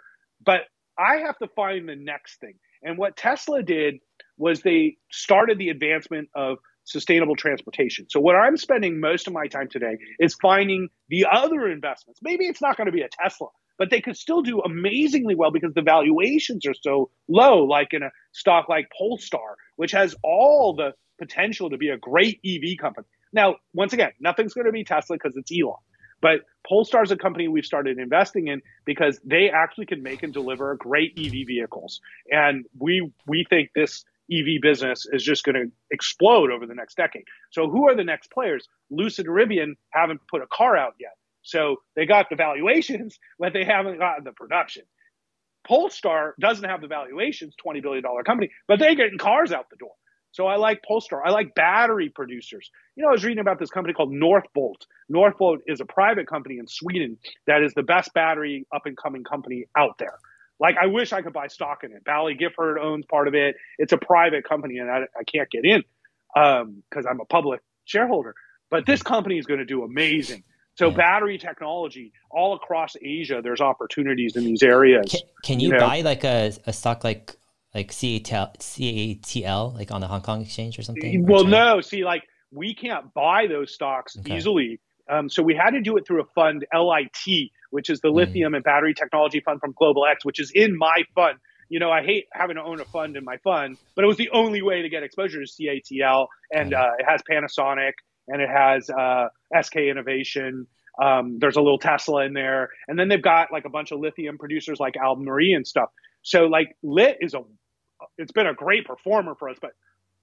But 0.44 0.62
I 0.96 1.18
have 1.18 1.38
to 1.38 1.48
find 1.48 1.88
the 1.88 1.96
next 1.96 2.40
thing. 2.40 2.54
And 2.82 2.96
what 2.96 3.16
Tesla 3.16 3.62
did 3.62 4.00
was 4.38 4.62
they 4.62 4.96
started 5.10 5.58
the 5.58 5.68
advancement 5.68 6.28
of 6.34 6.58
sustainable 6.84 7.36
transportation. 7.36 8.06
So 8.08 8.18
what 8.18 8.34
I'm 8.34 8.56
spending 8.56 8.98
most 8.98 9.26
of 9.26 9.32
my 9.34 9.46
time 9.46 9.68
today 9.68 9.98
is 10.18 10.34
finding 10.40 10.88
the 11.08 11.26
other 11.30 11.68
investments. 11.68 12.20
Maybe 12.22 12.46
it's 12.46 12.62
not 12.62 12.76
going 12.76 12.86
to 12.86 12.92
be 12.92 13.02
a 13.02 13.08
Tesla, 13.10 13.48
but 13.76 13.90
they 13.90 14.00
could 14.00 14.16
still 14.16 14.42
do 14.42 14.60
amazingly 14.60 15.34
well 15.34 15.50
because 15.50 15.74
the 15.74 15.82
valuations 15.82 16.66
are 16.66 16.74
so 16.74 17.10
low, 17.28 17.64
like 17.64 17.92
in 17.92 18.02
a 18.02 18.10
stock 18.32 18.68
like 18.68 18.90
Polestar, 18.96 19.56
which 19.76 19.92
has 19.92 20.14
all 20.24 20.74
the 20.74 20.92
potential 21.18 21.70
to 21.70 21.76
be 21.76 21.90
a 21.90 21.98
great 21.98 22.40
EV 22.44 22.78
company. 22.80 23.06
Now, 23.32 23.56
once 23.74 23.92
again, 23.92 24.12
nothing's 24.18 24.54
going 24.54 24.66
to 24.66 24.72
be 24.72 24.84
Tesla 24.84 25.16
because 25.16 25.36
it's 25.36 25.52
Elon. 25.52 25.76
But 26.20 26.40
Polestar 26.66 27.02
is 27.02 27.10
a 27.10 27.16
company 27.16 27.48
we've 27.48 27.64
started 27.64 27.98
investing 27.98 28.48
in 28.48 28.62
because 28.84 29.20
they 29.24 29.50
actually 29.50 29.86
can 29.86 30.02
make 30.02 30.22
and 30.22 30.32
deliver 30.32 30.74
great 30.76 31.12
EV 31.16 31.46
vehicles. 31.46 32.00
And 32.30 32.64
we 32.76 33.12
we 33.26 33.46
think 33.48 33.70
this 33.74 34.04
EV 34.32 34.60
business 34.60 35.06
is 35.10 35.22
just 35.22 35.44
going 35.44 35.54
to 35.54 35.70
explode 35.90 36.50
over 36.50 36.66
the 36.66 36.74
next 36.74 36.96
decade. 36.96 37.24
So 37.50 37.68
who 37.68 37.88
are 37.88 37.96
the 37.96 38.04
next 38.04 38.30
players? 38.30 38.68
Lucid 38.90 39.26
Rivian 39.26 39.74
haven't 39.90 40.20
put 40.30 40.42
a 40.42 40.46
car 40.46 40.76
out 40.76 40.94
yet. 41.00 41.16
So 41.42 41.76
they 41.96 42.06
got 42.06 42.28
the 42.28 42.36
valuations, 42.36 43.18
but 43.38 43.52
they 43.52 43.64
haven't 43.64 43.98
gotten 43.98 44.24
the 44.24 44.32
production. 44.32 44.82
Polestar 45.66 46.34
doesn't 46.40 46.68
have 46.68 46.80
the 46.80 46.86
valuations, 46.86 47.54
$20 47.64 47.82
billion 47.82 48.02
company, 48.24 48.50
but 48.66 48.78
they're 48.78 48.94
getting 48.94 49.18
cars 49.18 49.52
out 49.52 49.68
the 49.70 49.76
door. 49.76 49.92
So 50.30 50.46
I 50.46 50.56
like 50.56 50.82
Polestar. 50.86 51.26
I 51.26 51.30
like 51.30 51.54
battery 51.54 52.10
producers. 52.10 52.70
You 52.96 53.02
know, 53.02 53.08
I 53.08 53.12
was 53.12 53.24
reading 53.24 53.40
about 53.40 53.58
this 53.58 53.70
company 53.70 53.94
called 53.94 54.12
Northvolt. 54.12 54.82
Northvolt 55.12 55.58
is 55.66 55.80
a 55.80 55.84
private 55.84 56.26
company 56.26 56.58
in 56.58 56.66
Sweden 56.66 57.18
that 57.46 57.62
is 57.62 57.74
the 57.74 57.82
best 57.82 58.12
battery 58.14 58.66
up 58.74 58.82
and 58.84 58.96
coming 58.96 59.24
company 59.24 59.64
out 59.76 59.98
there. 59.98 60.18
Like, 60.60 60.76
I 60.80 60.86
wish 60.86 61.12
I 61.12 61.22
could 61.22 61.32
buy 61.32 61.46
stock 61.46 61.84
in 61.84 61.92
it. 61.92 62.04
Baillie 62.04 62.38
Gifford 62.38 62.78
owns 62.78 63.04
part 63.06 63.28
of 63.28 63.34
it. 63.34 63.56
It's 63.78 63.92
a 63.92 63.98
private 63.98 64.44
company, 64.44 64.78
and 64.78 64.90
I, 64.90 65.02
I 65.18 65.24
can't 65.24 65.48
get 65.50 65.64
in 65.64 65.84
because 66.34 67.04
um, 67.06 67.06
I'm 67.08 67.20
a 67.20 67.24
public 67.24 67.60
shareholder. 67.84 68.34
But 68.70 68.84
this 68.84 69.02
company 69.02 69.38
is 69.38 69.46
going 69.46 69.60
to 69.60 69.66
do 69.66 69.82
amazing. 69.84 70.44
So, 70.74 70.92
battery 70.92 71.38
technology 71.38 72.12
all 72.30 72.54
across 72.54 72.94
Asia, 73.02 73.40
there's 73.42 73.60
opportunities 73.60 74.36
in 74.36 74.44
these 74.44 74.62
areas. 74.62 75.10
Can, 75.10 75.20
can 75.42 75.60
you, 75.60 75.68
you 75.68 75.72
know? 75.74 75.80
buy 75.80 76.02
like 76.02 76.22
a, 76.22 76.52
a 76.66 76.72
stock 76.72 77.02
like 77.02 77.34
like 77.74 77.90
CATL, 77.90 78.56
CATL, 78.58 79.74
like 79.74 79.90
on 79.90 80.00
the 80.00 80.06
Hong 80.06 80.22
Kong 80.22 80.42
exchange 80.42 80.78
or 80.78 80.82
something? 80.82 81.26
Well, 81.26 81.46
or 81.46 81.48
no. 81.48 81.80
See, 81.80 82.04
like 82.04 82.22
we 82.52 82.74
can't 82.74 83.12
buy 83.12 83.46
those 83.48 83.74
stocks 83.74 84.16
okay. 84.18 84.36
easily 84.36 84.80
Um, 85.08 85.28
so 85.28 85.42
we 85.42 85.54
had 85.54 85.70
to 85.70 85.80
do 85.80 85.96
it 85.96 86.06
through 86.06 86.22
a 86.22 86.26
fund, 86.34 86.66
LIT, 86.74 87.50
which 87.70 87.90
is 87.90 88.00
the 88.00 88.08
mm. 88.08 88.14
Lithium 88.14 88.54
and 88.54 88.64
Battery 88.64 88.94
Technology 88.94 89.40
Fund 89.40 89.60
from 89.60 89.72
Global 89.72 90.06
X, 90.06 90.24
which 90.24 90.40
is 90.40 90.50
in 90.54 90.76
my 90.76 91.04
fund. 91.14 91.38
You 91.68 91.80
know, 91.80 91.90
I 91.90 92.02
hate 92.02 92.26
having 92.32 92.56
to 92.56 92.62
own 92.62 92.80
a 92.80 92.84
fund 92.84 93.16
in 93.16 93.24
my 93.24 93.36
fund, 93.38 93.76
but 93.94 94.04
it 94.04 94.08
was 94.08 94.16
the 94.16 94.30
only 94.30 94.62
way 94.62 94.82
to 94.82 94.88
get 94.88 95.02
exposure 95.02 95.44
to 95.44 95.46
CATL. 95.46 96.26
And 96.50 96.72
uh, 96.72 96.92
it 96.98 97.04
has 97.06 97.20
Panasonic 97.30 97.92
and 98.26 98.40
it 98.40 98.48
has 98.48 98.88
uh, 98.88 99.28
SK 99.60 99.76
Innovation. 99.76 100.66
Um, 101.02 101.38
there's 101.38 101.56
a 101.56 101.60
little 101.60 101.78
Tesla 101.78 102.24
in 102.24 102.32
there. 102.32 102.70
And 102.88 102.98
then 102.98 103.08
they've 103.08 103.22
got 103.22 103.52
like 103.52 103.66
a 103.66 103.70
bunch 103.70 103.92
of 103.92 104.00
lithium 104.00 104.38
producers 104.38 104.80
like 104.80 104.96
Albemarle 104.96 105.54
and 105.54 105.66
stuff. 105.66 105.90
So 106.22 106.44
like 106.44 106.74
lit 106.82 107.18
is 107.20 107.34
a, 107.34 107.42
it's 108.16 108.32
been 108.32 108.46
a 108.46 108.54
great 108.54 108.86
performer 108.86 109.34
for 109.34 109.50
us. 109.50 109.58
But 109.60 109.72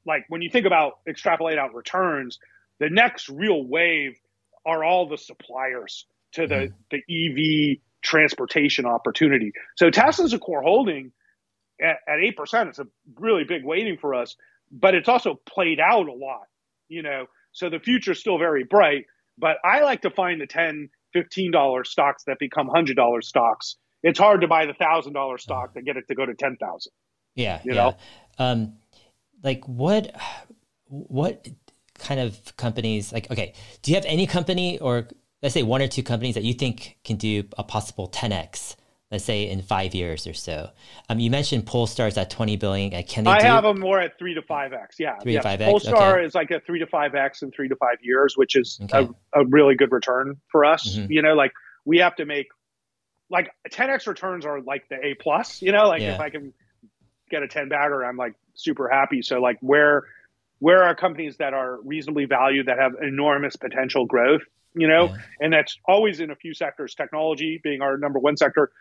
like 0.06 0.26
when 0.30 0.42
you 0.42 0.50
think 0.50 0.66
about 0.66 0.94
extrapolate 1.08 1.60
out 1.60 1.76
returns, 1.76 2.40
the 2.80 2.90
next 2.90 3.30
real 3.30 3.64
wave 3.64 4.18
are 4.66 4.84
all 4.84 5.08
the 5.08 5.18
suppliers 5.18 6.06
to 6.34 6.48
the, 6.48 6.56
mm-hmm. 6.56 6.98
the 7.08 7.74
EV 7.76 7.78
transportation 8.02 8.86
opportunity. 8.86 9.52
So 9.76 9.90
Tesla's 9.90 10.34
a 10.34 10.40
core 10.40 10.62
holding 10.62 11.12
at, 11.82 11.98
at 12.08 12.20
8%. 12.20 12.70
It's 12.70 12.80
a 12.80 12.88
really 13.20 13.44
big 13.44 13.64
weighting 13.64 13.98
for 14.00 14.16
us, 14.16 14.36
but 14.72 14.96
it's 14.96 15.10
also 15.10 15.40
played 15.46 15.80
out 15.80 16.08
a 16.08 16.14
lot, 16.14 16.48
you 16.88 17.02
know, 17.02 17.26
so 17.56 17.70
the 17.70 17.80
future's 17.80 18.20
still 18.20 18.38
very 18.38 18.66
bright, 18.66 19.06
but 19.38 19.58
I 19.64 19.82
like 19.82 20.02
to 20.02 20.10
find 20.10 20.42
the 20.42 20.46
10, 20.46 20.90
$15 21.16 21.88
stocks 21.88 22.26
that 22.26 22.38
become 22.38 22.68
$100 22.68 23.24
stocks. 23.24 23.78
It's 24.04 24.20
hard 24.20 24.42
to 24.42 24.48
buy 24.48 24.66
the 24.66 24.74
$1,000 24.74 25.40
stock 25.40 25.74
to 25.74 25.82
get 25.82 25.96
it 25.96 26.08
to 26.10 26.16
go 26.16 26.26
to 26.26 26.34
10,000. 26.34 26.92
Yeah. 27.34 27.62
You 27.64 27.74
yeah. 27.74 27.82
know? 27.82 27.96
Um, 28.38 28.74
like 29.42 29.66
what, 29.68 30.14
what 30.88 31.48
kind 32.00 32.20
of 32.20 32.56
companies 32.58 33.14
like 33.14 33.30
okay 33.32 33.54
do 33.82 33.92
you 33.92 33.96
have 33.96 34.06
any 34.06 34.28
company 34.28 34.80
or 34.80 35.08
let's 35.42 35.54
say 35.54 35.64
one 35.64 35.82
or 35.82 35.88
two 35.88 36.04
companies 36.04 36.36
that 36.36 36.44
you 36.44 36.54
think 36.54 36.98
can 37.04 37.16
do 37.16 37.44
a 37.58 37.64
possible 37.64 38.10
10x 38.10 38.76
let's 39.12 39.24
say 39.24 39.48
in 39.48 39.62
five 39.62 39.94
years 39.94 40.28
or 40.28 40.34
so 40.34 40.70
um, 41.10 41.20
you 41.20 41.30
mentioned 41.30 41.66
polestar's 41.66 42.18
at 42.18 42.30
20 42.30 42.58
billion 42.58 43.04
can 43.04 43.24
they 43.24 43.32
i 43.32 43.40
do... 43.40 43.46
have 43.46 43.64
them 43.64 43.80
more 43.80 44.00
at 44.00 44.18
three 44.18 44.34
to 44.34 44.42
five 44.42 44.74
x 44.74 44.98
yeah 45.00 45.18
three 45.20 45.34
yeah. 45.34 45.40
to 45.40 45.44
five 45.44 45.62
x 45.62 45.70
polestar 45.70 46.18
okay. 46.18 46.26
is 46.26 46.36
like 46.36 46.52
a 46.52 46.60
three 46.60 46.80
to 46.80 46.88
five 46.88 47.16
x 47.16 47.42
in 47.42 47.52
three 47.52 47.70
to 47.70 47.76
five 47.76 47.98
years 48.02 48.36
which 48.36 48.56
is 48.56 48.80
okay. 48.84 49.08
a, 49.34 49.42
a, 49.42 49.46
really 49.46 49.76
good 49.76 49.92
return 49.92 50.36
for 50.52 50.66
us 50.66 50.98
mm-hmm. 50.98 51.12
you 51.12 51.22
know 51.22 51.34
like 51.34 51.54
we 51.86 52.00
have 52.00 52.16
to 52.16 52.26
make 52.26 52.48
like 53.30 53.52
10x 53.70 54.08
returns 54.08 54.46
are 54.46 54.62
like 54.62 54.88
the 54.90 55.04
a 55.04 55.14
plus 55.16 55.62
you 55.62 55.72
know 55.72 55.88
like 55.88 56.02
yeah. 56.02 56.16
if 56.16 56.20
i 56.20 56.30
can 56.30 56.54
get 57.30 57.44
a 57.44 57.48
10 57.48 57.70
bagger 57.70 58.04
i'm 58.04 58.18
like 58.18 58.34
super 58.54 58.90
happy 58.90 59.22
so 59.22 59.40
like 59.40 59.58
where 59.62 60.06
where 60.60 60.84
are 60.84 60.96
companies 60.96 61.38
that 61.38 61.54
are 61.54 61.80
reasonably 61.84 62.26
valued 62.26 62.68
that 62.68 62.78
have 62.80 62.94
enormous 63.02 63.56
potential 63.56 64.06
growth 64.06 64.42
you 64.76 64.88
know? 64.88 65.06
Yeah. 65.06 65.18
and 65.40 65.54
that's 65.54 65.78
always 65.88 66.20
in 66.20 66.32
a 66.32 66.36
few 66.36 66.54
sectors. 66.54 66.94
Technology 66.96 67.60
being 67.64 67.82
our 67.82 67.98
number 67.98 68.20
one 68.20 68.38
sector. 68.38 68.72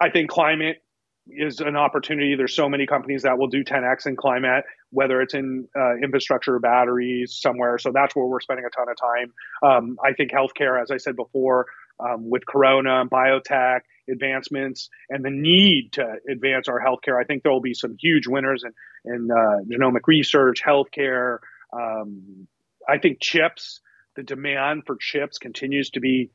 I 0.00 0.10
think 0.10 0.30
climate 0.30 0.82
is 1.28 1.60
an 1.60 1.76
opportunity. 1.76 2.34
There's 2.34 2.54
so 2.54 2.68
many 2.68 2.86
companies 2.86 3.22
that 3.22 3.38
will 3.38 3.48
do 3.48 3.62
10x 3.62 4.06
in 4.06 4.16
climate 4.16 4.64
whether 4.90 5.20
it's 5.20 5.34
in 5.34 5.68
uh, 5.78 5.96
infrastructure 5.96 6.58
batteries 6.58 7.38
somewhere. 7.38 7.76
So 7.76 7.92
that's 7.92 8.16
where 8.16 8.24
we're 8.24 8.40
spending 8.40 8.64
a 8.64 8.70
ton 8.70 8.88
of 8.88 8.96
time. 8.96 9.32
Um, 9.62 9.98
i 10.02 10.12
think 10.12 10.30
healthcare 10.30 10.80
as 10.80 10.90
i 10.90 10.96
said 10.96 11.16
before 11.16 11.66
um, 12.00 12.30
with 12.30 12.46
corona 12.46 13.00
and 13.00 13.10
biotech 13.10 13.80
advancements 14.10 14.88
and 15.10 15.24
the 15.24 15.30
need 15.30 15.92
to 15.92 16.16
advance 16.30 16.68
our 16.68 16.80
healthcare. 16.80 17.20
I 17.20 17.24
think 17.24 17.42
there 17.42 17.52
will 17.52 17.60
be 17.60 17.74
some 17.74 17.96
huge 18.00 18.26
winners 18.26 18.64
in, 18.64 19.14
in 19.14 19.28
uh, 19.30 19.62
genomic 19.70 20.06
research, 20.06 20.62
healthcare. 20.62 21.38
Um, 21.72 22.48
I 22.88 22.98
think 22.98 23.20
chips, 23.20 23.80
the 24.16 24.22
demand 24.22 24.84
for 24.86 24.96
chips 24.98 25.38
continues 25.38 25.90
to 25.90 26.00
be 26.00 26.30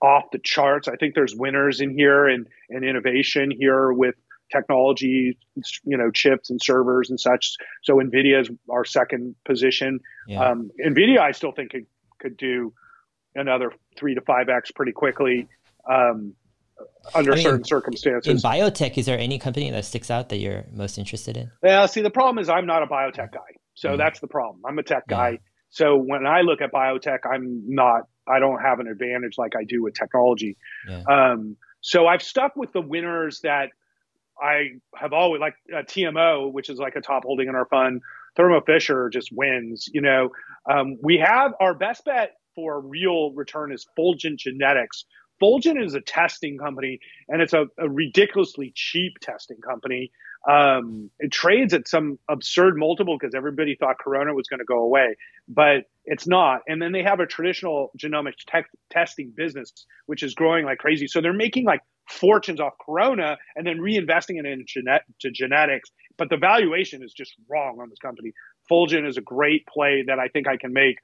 off 0.00 0.24
the 0.32 0.40
charts. 0.42 0.88
I 0.88 0.96
think 0.96 1.14
there's 1.14 1.34
winners 1.34 1.80
in 1.80 1.90
here 1.90 2.26
and, 2.26 2.46
and 2.70 2.84
innovation 2.84 3.50
here 3.50 3.92
with 3.92 4.14
technology, 4.50 5.36
you 5.84 5.96
know, 5.98 6.10
chips 6.10 6.50
and 6.50 6.60
servers 6.62 7.10
and 7.10 7.20
such. 7.20 7.56
So 7.82 7.96
NVIDIA 7.96 8.40
is 8.40 8.50
our 8.70 8.84
second 8.84 9.34
position. 9.44 10.00
Yeah. 10.26 10.42
Um, 10.42 10.70
NVIDIA, 10.82 11.18
I 11.18 11.32
still 11.32 11.52
think 11.52 11.72
could, 11.72 11.86
could 12.18 12.36
do 12.36 12.72
another 13.34 13.72
three 13.98 14.14
to 14.14 14.20
five 14.22 14.48
X 14.48 14.70
pretty 14.70 14.92
quickly. 14.92 15.48
Um, 15.88 16.34
under 17.14 17.32
I 17.32 17.34
mean, 17.36 17.44
certain 17.44 17.64
circumstances. 17.64 18.30
In 18.30 18.50
biotech, 18.50 18.98
is 18.98 19.06
there 19.06 19.18
any 19.18 19.38
company 19.38 19.70
that 19.70 19.84
sticks 19.84 20.10
out 20.10 20.28
that 20.28 20.38
you're 20.38 20.64
most 20.72 20.98
interested 20.98 21.36
in? 21.36 21.50
Yeah, 21.62 21.86
see, 21.86 22.02
the 22.02 22.10
problem 22.10 22.38
is 22.38 22.48
I'm 22.48 22.66
not 22.66 22.82
a 22.82 22.86
biotech 22.86 23.32
guy. 23.32 23.58
So 23.74 23.90
mm. 23.90 23.98
that's 23.98 24.20
the 24.20 24.26
problem. 24.26 24.62
I'm 24.66 24.78
a 24.78 24.82
tech 24.82 25.06
guy. 25.08 25.30
Yeah. 25.30 25.36
So 25.70 25.96
when 25.96 26.26
I 26.26 26.40
look 26.40 26.60
at 26.60 26.72
biotech, 26.72 27.18
I'm 27.30 27.62
not, 27.66 28.02
I 28.26 28.38
don't 28.38 28.60
have 28.60 28.80
an 28.80 28.88
advantage 28.88 29.34
like 29.38 29.54
I 29.56 29.64
do 29.64 29.82
with 29.82 29.94
technology. 29.94 30.56
Yeah. 30.88 31.02
Um, 31.08 31.56
so 31.80 32.06
I've 32.06 32.22
stuck 32.22 32.56
with 32.56 32.72
the 32.72 32.80
winners 32.80 33.40
that 33.42 33.70
I 34.40 34.78
have 34.94 35.12
always, 35.12 35.40
like 35.40 35.54
uh, 35.72 35.82
TMO, 35.82 36.52
which 36.52 36.70
is 36.70 36.78
like 36.78 36.96
a 36.96 37.00
top 37.00 37.24
holding 37.24 37.48
in 37.48 37.54
our 37.54 37.66
fund. 37.66 38.02
Thermo 38.36 38.60
Fisher 38.60 39.08
just 39.10 39.30
wins. 39.32 39.88
You 39.92 40.00
know, 40.00 40.30
um, 40.70 40.96
we 41.02 41.18
have 41.18 41.52
our 41.60 41.74
best 41.74 42.04
bet 42.04 42.34
for 42.54 42.80
real 42.80 43.32
return 43.32 43.72
is 43.72 43.86
Fulgent 43.96 44.38
Genetics, 44.38 45.04
Fulgent 45.40 45.82
is 45.82 45.94
a 45.94 46.00
testing 46.00 46.58
company, 46.58 47.00
and 47.28 47.40
it's 47.40 47.52
a, 47.52 47.66
a 47.78 47.88
ridiculously 47.88 48.72
cheap 48.74 49.18
testing 49.20 49.58
company. 49.58 50.10
Um, 50.48 51.10
it 51.18 51.32
trades 51.32 51.74
at 51.74 51.88
some 51.88 52.18
absurd 52.28 52.78
multiple 52.78 53.18
because 53.18 53.34
everybody 53.34 53.74
thought 53.74 53.98
Corona 53.98 54.34
was 54.34 54.46
going 54.46 54.60
to 54.60 54.64
go 54.64 54.78
away, 54.78 55.16
but 55.48 55.84
it's 56.04 56.26
not. 56.26 56.62
And 56.68 56.80
then 56.80 56.92
they 56.92 57.02
have 57.02 57.20
a 57.20 57.26
traditional 57.26 57.90
genomic 57.98 58.34
tech 58.46 58.66
testing 58.90 59.32
business, 59.36 59.72
which 60.06 60.22
is 60.22 60.34
growing 60.34 60.64
like 60.64 60.78
crazy. 60.78 61.06
So 61.06 61.20
they're 61.20 61.32
making 61.32 61.64
like 61.64 61.80
fortunes 62.08 62.60
off 62.60 62.74
Corona 62.84 63.36
and 63.56 63.66
then 63.66 63.78
reinvesting 63.78 64.38
it 64.38 64.46
in 64.46 64.64
genet- 64.66 65.02
to 65.20 65.30
genetics. 65.30 65.90
But 66.16 66.30
the 66.30 66.36
valuation 66.36 67.02
is 67.02 67.12
just 67.12 67.34
wrong 67.48 67.78
on 67.80 67.90
this 67.90 67.98
company. 67.98 68.32
Fulgent 68.68 69.06
is 69.06 69.16
a 69.16 69.22
great 69.22 69.66
play 69.66 70.04
that 70.06 70.18
I 70.18 70.28
think 70.28 70.48
I 70.48 70.56
can 70.56 70.72
make 70.72 70.98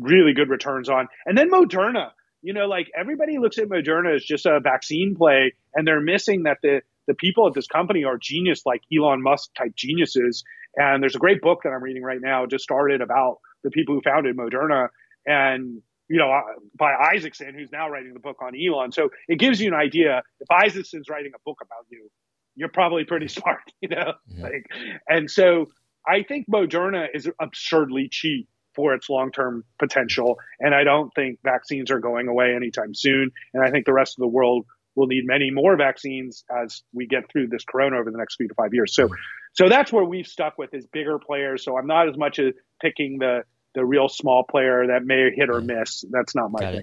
really 0.00 0.32
good 0.32 0.48
returns 0.48 0.88
on. 0.88 1.08
And 1.26 1.36
then 1.38 1.50
Moderna 1.50 2.10
you 2.44 2.52
know, 2.52 2.66
like 2.66 2.90
everybody 2.94 3.38
looks 3.38 3.56
at 3.56 3.68
Moderna 3.70 4.14
as 4.14 4.22
just 4.22 4.44
a 4.44 4.60
vaccine 4.60 5.16
play, 5.16 5.54
and 5.74 5.88
they're 5.88 6.02
missing 6.02 6.42
that 6.42 6.58
the 6.62 6.82
the 7.06 7.14
people 7.14 7.46
at 7.46 7.54
this 7.54 7.66
company 7.66 8.04
are 8.04 8.18
genius, 8.18 8.66
like 8.66 8.82
Elon 8.94 9.22
Musk 9.22 9.50
type 9.54 9.74
geniuses. 9.74 10.44
And 10.76 11.02
there's 11.02 11.14
a 11.14 11.18
great 11.18 11.40
book 11.40 11.60
that 11.64 11.70
I'm 11.70 11.82
reading 11.82 12.02
right 12.02 12.20
now, 12.20 12.44
just 12.44 12.64
started 12.64 13.00
about 13.00 13.38
the 13.62 13.70
people 13.70 13.94
who 13.94 14.02
founded 14.02 14.36
Moderna, 14.36 14.88
and 15.26 15.80
you 16.08 16.18
know, 16.18 16.30
uh, 16.30 16.42
by 16.78 16.92
Isaacson, 17.14 17.54
who's 17.54 17.72
now 17.72 17.88
writing 17.88 18.12
the 18.12 18.20
book 18.20 18.36
on 18.42 18.52
Elon. 18.54 18.92
So 18.92 19.08
it 19.26 19.38
gives 19.38 19.58
you 19.58 19.68
an 19.68 19.74
idea. 19.74 20.22
If 20.38 20.48
Isaacson's 20.50 21.08
writing 21.08 21.32
a 21.34 21.40
book 21.46 21.60
about 21.62 21.86
you, 21.88 22.10
you're 22.56 22.68
probably 22.68 23.04
pretty 23.04 23.28
smart, 23.38 23.62
you 23.80 23.88
know. 23.88 24.12
Mm-hmm. 24.30 24.42
Like, 24.42 24.66
and 25.08 25.30
so 25.30 25.70
I 26.06 26.22
think 26.22 26.46
Moderna 26.46 27.06
is 27.14 27.26
absurdly 27.40 28.10
cheap 28.10 28.48
for 28.74 28.94
its 28.94 29.08
long 29.08 29.30
term 29.30 29.64
potential. 29.78 30.38
And 30.60 30.74
I 30.74 30.84
don't 30.84 31.12
think 31.14 31.38
vaccines 31.42 31.90
are 31.90 32.00
going 32.00 32.28
away 32.28 32.54
anytime 32.54 32.94
soon. 32.94 33.30
And 33.52 33.64
I 33.64 33.70
think 33.70 33.86
the 33.86 33.92
rest 33.92 34.16
of 34.18 34.20
the 34.20 34.28
world 34.28 34.66
will 34.94 35.06
need 35.06 35.26
many 35.26 35.50
more 35.50 35.76
vaccines 35.76 36.44
as 36.50 36.82
we 36.92 37.06
get 37.06 37.30
through 37.30 37.48
this 37.48 37.64
corona 37.64 37.98
over 37.98 38.10
the 38.10 38.18
next 38.18 38.36
three 38.36 38.48
to 38.48 38.54
five 38.54 38.72
years. 38.72 38.94
So, 38.94 39.08
so 39.52 39.68
that's 39.68 39.92
where 39.92 40.04
we've 40.04 40.26
stuck 40.26 40.58
with 40.58 40.72
is 40.72 40.86
bigger 40.86 41.18
players. 41.18 41.64
So 41.64 41.76
I'm 41.76 41.86
not 41.86 42.08
as 42.08 42.16
much 42.16 42.38
as 42.38 42.54
picking 42.80 43.18
the 43.18 43.44
the 43.74 43.84
real 43.84 44.08
small 44.08 44.44
player 44.44 44.86
that 44.86 45.04
may 45.04 45.30
hit 45.34 45.50
or 45.50 45.60
miss. 45.60 46.04
That's 46.10 46.34
not 46.34 46.52
my 46.52 46.60
Got 46.60 46.74
thing. 46.74 46.82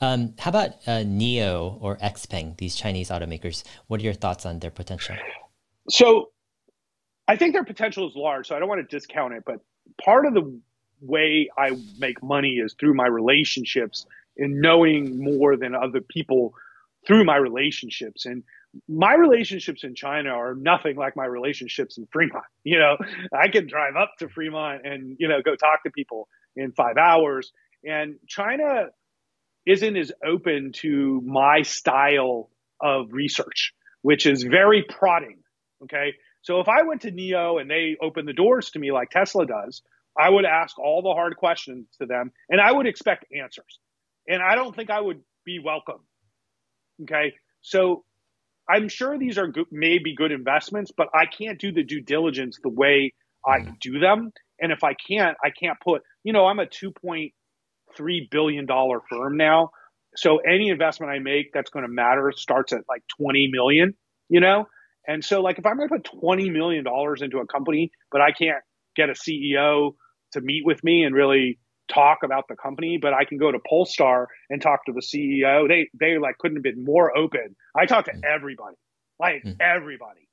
Um, 0.00 0.34
how 0.38 0.50
about 0.50 0.70
uh, 0.86 1.02
NIO 1.04 1.78
or 1.80 1.96
XPeng, 1.96 2.56
these 2.58 2.74
Chinese 2.74 3.08
automakers? 3.08 3.64
What 3.86 4.00
are 4.00 4.04
your 4.04 4.14
thoughts 4.14 4.44
on 4.44 4.58
their 4.58 4.70
potential? 4.70 5.16
So, 5.88 6.30
I 7.26 7.36
think 7.36 7.52
their 7.52 7.64
potential 7.64 8.08
is 8.08 8.14
large. 8.16 8.48
So 8.48 8.56
I 8.56 8.58
don't 8.58 8.68
want 8.68 8.88
to 8.88 8.96
discount 8.96 9.34
it, 9.34 9.42
but 9.46 9.60
part 10.02 10.26
of 10.26 10.34
the 10.34 10.60
way 11.00 11.48
I 11.56 11.76
make 11.98 12.22
money 12.22 12.54
is 12.54 12.74
through 12.78 12.94
my 12.94 13.06
relationships 13.06 14.06
and 14.36 14.60
knowing 14.60 15.22
more 15.22 15.56
than 15.56 15.74
other 15.74 16.00
people 16.00 16.54
through 17.06 17.24
my 17.24 17.36
relationships. 17.36 18.26
And 18.26 18.42
my 18.88 19.14
relationships 19.14 19.84
in 19.84 19.94
China 19.94 20.30
are 20.30 20.54
nothing 20.54 20.96
like 20.96 21.16
my 21.16 21.24
relationships 21.24 21.98
in 21.98 22.06
Fremont. 22.12 22.44
You 22.64 22.78
know, 22.78 22.98
I 23.32 23.48
can 23.48 23.66
drive 23.66 23.96
up 23.96 24.12
to 24.18 24.28
Fremont 24.28 24.82
and, 24.84 25.16
you 25.18 25.26
know, 25.26 25.40
go 25.42 25.56
talk 25.56 25.84
to 25.84 25.90
people 25.90 26.28
in 26.54 26.72
five 26.72 26.98
hours. 26.98 27.50
And 27.82 28.16
China 28.26 28.88
isn't 29.64 29.96
as 29.96 30.12
open 30.22 30.72
to 30.72 31.22
my 31.24 31.62
style 31.62 32.50
of 32.80 33.12
research, 33.12 33.72
which 34.02 34.26
is 34.26 34.42
very 34.42 34.84
prodding. 34.86 35.38
Okay. 35.84 36.12
So 36.42 36.60
if 36.60 36.68
I 36.68 36.82
went 36.82 37.02
to 37.02 37.12
NIO 37.12 37.60
and 37.60 37.70
they 37.70 37.96
opened 38.02 38.28
the 38.28 38.34
doors 38.34 38.70
to 38.70 38.78
me 38.78 38.92
like 38.92 39.10
Tesla 39.10 39.46
does, 39.46 39.82
I 40.18 40.28
would 40.28 40.44
ask 40.44 40.78
all 40.78 41.02
the 41.02 41.12
hard 41.12 41.36
questions 41.36 41.86
to 42.00 42.06
them 42.06 42.32
and 42.48 42.60
I 42.60 42.72
would 42.72 42.86
expect 42.86 43.26
answers. 43.32 43.78
And 44.26 44.42
I 44.42 44.56
don't 44.56 44.74
think 44.74 44.90
I 44.90 45.00
would 45.00 45.20
be 45.44 45.58
welcome. 45.58 46.00
Okay. 47.02 47.34
So 47.60 48.04
I'm 48.68 48.88
sure 48.88 49.18
these 49.18 49.38
are 49.38 49.46
good, 49.46 49.66
maybe 49.70 50.14
good 50.14 50.32
investments, 50.32 50.90
but 50.94 51.08
I 51.14 51.26
can't 51.26 51.58
do 51.58 51.72
the 51.72 51.84
due 51.84 52.02
diligence 52.02 52.58
the 52.62 52.68
way 52.68 53.14
I 53.46 53.60
mm. 53.60 53.78
do 53.80 53.98
them. 53.98 54.32
And 54.60 54.72
if 54.72 54.84
I 54.84 54.94
can't, 54.94 55.36
I 55.42 55.50
can't 55.50 55.78
put, 55.80 56.02
you 56.24 56.32
know, 56.32 56.46
I'm 56.46 56.58
a 56.58 56.66
2.5 56.66 57.30
three 57.96 58.28
billion 58.30 58.66
dollar 58.66 59.00
firm 59.10 59.36
now. 59.36 59.70
So 60.16 60.38
any 60.38 60.68
investment 60.68 61.12
I 61.12 61.18
make 61.18 61.52
that's 61.52 61.70
going 61.70 61.84
to 61.84 61.90
matter 61.90 62.32
starts 62.36 62.72
at 62.72 62.80
like 62.88 63.02
20 63.18 63.50
million, 63.52 63.94
you 64.28 64.40
know? 64.40 64.66
And 65.06 65.24
so 65.24 65.40
like 65.40 65.58
if 65.58 65.66
I'm 65.66 65.76
going 65.76 65.88
to 65.88 65.94
put 65.94 66.20
20 66.20 66.50
million 66.50 66.84
dollars 66.84 67.22
into 67.22 67.38
a 67.38 67.46
company, 67.46 67.90
but 68.10 68.20
I 68.20 68.32
can't 68.32 68.62
get 68.96 69.10
a 69.10 69.12
CEO 69.12 69.92
to 70.38 70.44
meet 70.44 70.64
with 70.64 70.82
me 70.84 71.04
and 71.04 71.14
really 71.14 71.58
talk 71.92 72.18
about 72.22 72.48
the 72.48 72.56
company, 72.56 72.98
but 73.00 73.14
I 73.14 73.24
can 73.24 73.38
go 73.38 73.50
to 73.50 73.58
Polestar 73.68 74.28
and 74.50 74.60
talk 74.60 74.84
to 74.86 74.92
the 74.92 75.00
CEO. 75.00 75.68
They 75.68 75.88
they 75.98 76.18
like 76.18 76.38
couldn't 76.38 76.56
have 76.56 76.62
been 76.62 76.84
more 76.84 77.16
open. 77.16 77.56
I 77.74 77.86
talk 77.86 78.06
to 78.06 78.12
everybody. 78.24 78.76
Like 79.18 79.42
mm. 79.44 79.56
everybody. 79.60 80.28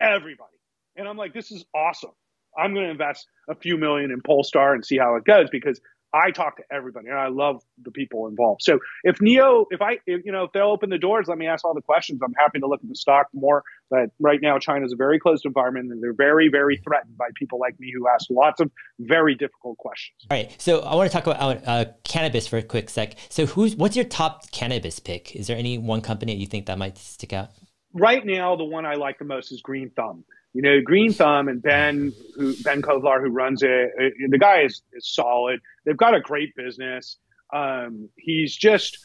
Everybody. 0.00 0.56
And 0.96 1.08
I'm 1.08 1.16
like, 1.16 1.32
this 1.32 1.50
is 1.50 1.64
awesome. 1.74 2.10
I'm 2.56 2.74
going 2.74 2.86
to 2.86 2.90
invest 2.90 3.26
a 3.48 3.54
few 3.54 3.76
million 3.76 4.10
in 4.10 4.20
Polestar 4.20 4.74
and 4.74 4.84
see 4.84 4.98
how 4.98 5.16
it 5.16 5.24
goes 5.24 5.48
because 5.50 5.80
I 6.12 6.30
talk 6.30 6.56
to 6.56 6.62
everybody 6.72 7.08
and 7.08 7.18
I 7.18 7.28
love 7.28 7.62
the 7.82 7.90
people 7.90 8.28
involved. 8.28 8.62
So 8.62 8.78
if 9.04 9.18
NIO, 9.18 9.66
if 9.70 9.82
I, 9.82 9.98
if, 10.06 10.24
you 10.24 10.32
know, 10.32 10.44
if 10.44 10.52
they'll 10.52 10.70
open 10.70 10.88
the 10.88 10.98
doors, 10.98 11.28
let 11.28 11.36
me 11.36 11.46
ask 11.46 11.64
all 11.64 11.74
the 11.74 11.82
questions. 11.82 12.20
I'm 12.24 12.34
happy 12.38 12.60
to 12.60 12.66
look 12.66 12.80
at 12.82 12.88
the 12.88 12.94
stock 12.94 13.26
more. 13.34 13.62
But 13.90 14.10
right 14.18 14.40
now, 14.40 14.58
China 14.58 14.86
is 14.86 14.92
a 14.92 14.96
very 14.96 15.18
closed 15.18 15.44
environment 15.44 15.90
and 15.92 16.02
they're 16.02 16.14
very, 16.14 16.48
very 16.48 16.78
threatened 16.78 17.16
by 17.16 17.28
people 17.34 17.58
like 17.58 17.78
me 17.78 17.92
who 17.94 18.08
ask 18.08 18.26
lots 18.30 18.60
of 18.60 18.70
very 18.98 19.34
difficult 19.34 19.76
questions. 19.78 20.16
All 20.30 20.36
right. 20.36 20.54
So 20.60 20.80
I 20.80 20.94
want 20.94 21.10
to 21.10 21.12
talk 21.16 21.26
about 21.26 21.66
uh, 21.66 21.86
cannabis 22.04 22.46
for 22.46 22.56
a 22.56 22.62
quick 22.62 22.88
sec. 22.88 23.14
So 23.28 23.46
who's, 23.46 23.76
what's 23.76 23.96
your 23.96 24.06
top 24.06 24.50
cannabis 24.50 24.98
pick? 24.98 25.36
Is 25.36 25.46
there 25.46 25.56
any 25.56 25.76
one 25.76 26.00
company 26.00 26.34
you 26.34 26.46
think 26.46 26.66
that 26.66 26.78
might 26.78 26.96
stick 26.96 27.32
out? 27.32 27.50
Right 27.92 28.24
now, 28.24 28.56
the 28.56 28.64
one 28.64 28.84
I 28.86 28.94
like 28.94 29.18
the 29.18 29.24
most 29.24 29.50
is 29.50 29.60
Green 29.62 29.90
Thumb 29.90 30.24
you 30.58 30.62
know, 30.62 30.80
Green 30.80 31.12
Thumb 31.12 31.46
and 31.46 31.62
Ben, 31.62 32.12
who 32.34 32.52
Ben 32.64 32.82
Kovler, 32.82 33.20
who 33.20 33.30
runs 33.30 33.62
it, 33.62 33.92
the 34.28 34.38
guy 34.38 34.62
is, 34.62 34.82
is 34.92 35.06
solid. 35.06 35.60
They've 35.84 35.96
got 35.96 36.16
a 36.16 36.20
great 36.20 36.56
business. 36.56 37.16
Um, 37.54 38.08
he's 38.16 38.56
just, 38.56 38.98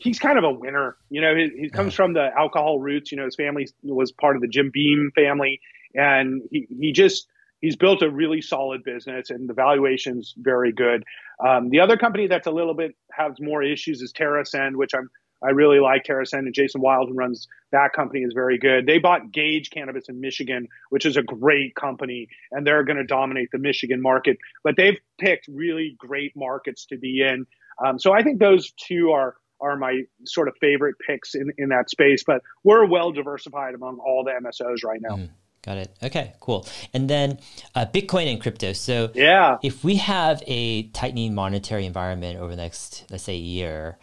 he's 0.00 0.18
kind 0.18 0.36
of 0.36 0.42
a 0.42 0.50
winner. 0.50 0.96
You 1.08 1.20
know, 1.20 1.36
he, 1.36 1.50
he 1.60 1.70
comes 1.70 1.94
from 1.94 2.14
the 2.14 2.28
alcohol 2.36 2.80
roots. 2.80 3.12
You 3.12 3.18
know, 3.18 3.24
his 3.24 3.36
family 3.36 3.68
was 3.84 4.10
part 4.10 4.34
of 4.34 4.42
the 4.42 4.48
Jim 4.48 4.72
Beam 4.74 5.12
family, 5.14 5.60
and 5.94 6.42
he, 6.50 6.66
he 6.76 6.90
just, 6.90 7.28
he's 7.60 7.76
built 7.76 8.02
a 8.02 8.10
really 8.10 8.40
solid 8.42 8.82
business 8.82 9.30
and 9.30 9.48
the 9.48 9.54
valuation's 9.54 10.34
very 10.36 10.72
good. 10.72 11.04
Um, 11.38 11.70
the 11.70 11.78
other 11.78 11.96
company 11.96 12.26
that's 12.26 12.48
a 12.48 12.50
little 12.50 12.74
bit 12.74 12.96
has 13.12 13.34
more 13.38 13.62
issues 13.62 14.02
is 14.02 14.12
TerrAscend, 14.12 14.74
which 14.74 14.90
I'm 14.92 15.08
I 15.42 15.50
really 15.50 15.80
like 15.80 16.04
TerrAscend 16.04 16.40
and 16.40 16.54
Jason 16.54 16.80
Wild, 16.80 17.08
who 17.08 17.14
runs 17.14 17.46
that 17.72 17.92
company, 17.92 18.20
is 18.20 18.32
very 18.34 18.58
good. 18.58 18.86
They 18.86 18.98
bought 18.98 19.32
Gage 19.32 19.70
Cannabis 19.70 20.08
in 20.08 20.20
Michigan, 20.20 20.68
which 20.90 21.06
is 21.06 21.16
a 21.16 21.22
great 21.22 21.74
company, 21.74 22.28
and 22.50 22.66
they're 22.66 22.84
going 22.84 22.96
to 22.96 23.04
dominate 23.04 23.50
the 23.52 23.58
Michigan 23.58 24.00
market. 24.00 24.38
But 24.64 24.76
they've 24.76 24.98
picked 25.18 25.46
really 25.48 25.96
great 25.98 26.32
markets 26.36 26.86
to 26.86 26.98
be 26.98 27.22
in. 27.22 27.46
Um, 27.84 27.98
so 27.98 28.12
I 28.12 28.22
think 28.22 28.38
those 28.38 28.72
two 28.72 29.10
are 29.12 29.36
are 29.60 29.76
my 29.76 30.02
sort 30.26 30.48
of 30.48 30.54
favorite 30.60 30.96
picks 31.06 31.34
in, 31.34 31.50
in 31.56 31.70
that 31.70 31.88
space. 31.90 32.24
But 32.26 32.42
we're 32.62 32.86
well 32.86 33.12
diversified 33.12 33.74
among 33.74 33.98
all 33.98 34.24
the 34.24 34.32
MSOs 34.32 34.84
right 34.84 35.00
now. 35.00 35.16
Mm. 35.16 35.30
Got 35.66 35.78
it. 35.78 35.96
Okay, 36.00 36.32
cool. 36.38 36.64
And 36.94 37.10
then 37.10 37.40
uh, 37.74 37.86
Bitcoin 37.86 38.30
and 38.30 38.40
crypto. 38.40 38.72
So 38.72 39.10
yeah, 39.14 39.58
if 39.64 39.82
we 39.82 39.96
have 39.96 40.40
a 40.46 40.84
tightening 40.90 41.34
monetary 41.34 41.86
environment 41.86 42.38
over 42.38 42.54
the 42.54 42.62
next, 42.62 43.04
let's 43.10 43.24
say, 43.24 43.34
year, 43.34 43.98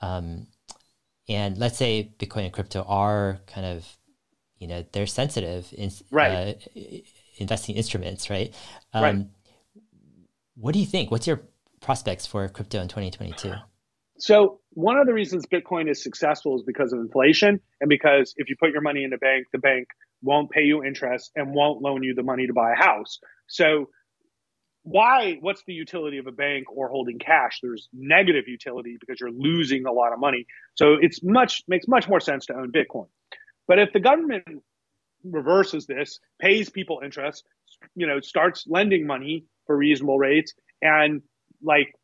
um, 0.00 0.46
and 1.28 1.58
let's 1.58 1.76
say 1.76 2.12
Bitcoin 2.18 2.44
and 2.44 2.52
crypto 2.52 2.82
are 2.82 3.40
kind 3.46 3.66
of, 3.66 3.86
you 4.58 4.66
know, 4.66 4.84
they're 4.92 5.06
sensitive 5.06 5.72
in 5.76 5.90
right. 6.10 6.56
uh, 6.76 6.80
investing 7.38 7.76
instruments, 7.76 8.30
right? 8.30 8.54
Um, 8.92 9.02
right. 9.02 9.26
What 10.56 10.74
do 10.74 10.80
you 10.80 10.86
think? 10.86 11.10
What's 11.10 11.26
your 11.26 11.42
prospects 11.80 12.26
for 12.26 12.48
crypto 12.48 12.80
in 12.80 12.88
2022? 12.88 13.52
So 14.18 14.60
one 14.70 14.98
of 14.98 15.06
the 15.06 15.12
reasons 15.12 15.46
Bitcoin 15.46 15.90
is 15.90 16.02
successful 16.02 16.56
is 16.56 16.62
because 16.64 16.92
of 16.92 17.00
inflation, 17.00 17.60
and 17.80 17.88
because 17.88 18.34
if 18.36 18.48
you 18.48 18.56
put 18.58 18.70
your 18.70 18.82
money 18.82 19.04
in 19.04 19.12
a 19.12 19.18
bank, 19.18 19.46
the 19.52 19.58
bank 19.58 19.88
won't 20.22 20.50
pay 20.50 20.62
you 20.62 20.84
interest 20.84 21.32
and 21.34 21.54
won't 21.54 21.82
loan 21.82 22.02
you 22.02 22.14
the 22.14 22.22
money 22.22 22.46
to 22.46 22.52
buy 22.52 22.72
a 22.72 22.76
house. 22.76 23.18
So 23.48 23.88
why 24.84 25.38
what's 25.40 25.62
the 25.64 25.72
utility 25.72 26.18
of 26.18 26.26
a 26.26 26.32
bank 26.32 26.64
or 26.70 26.88
holding 26.88 27.18
cash? 27.18 27.60
There's 27.62 27.88
negative 27.92 28.48
utility 28.48 28.96
because 28.98 29.20
you're 29.20 29.30
losing 29.30 29.86
a 29.86 29.92
lot 29.92 30.12
of 30.12 30.18
money. 30.18 30.46
So 30.74 30.94
it's 31.00 31.22
much 31.22 31.62
makes 31.68 31.86
much 31.86 32.08
more 32.08 32.20
sense 32.20 32.46
to 32.46 32.54
own 32.54 32.72
bitcoin. 32.72 33.06
But 33.68 33.78
if 33.78 33.92
the 33.92 34.00
government 34.00 34.62
reverses 35.24 35.86
this 35.86 36.18
pays 36.40 36.68
people 36.68 37.00
interest 37.04 37.44
you 37.94 38.06
know 38.06 38.20
starts 38.20 38.64
lending 38.66 39.06
money 39.06 39.44
for 39.66 39.76
reasonable 39.76 40.18
rates 40.18 40.52
and 40.80 41.22
like 41.62 41.94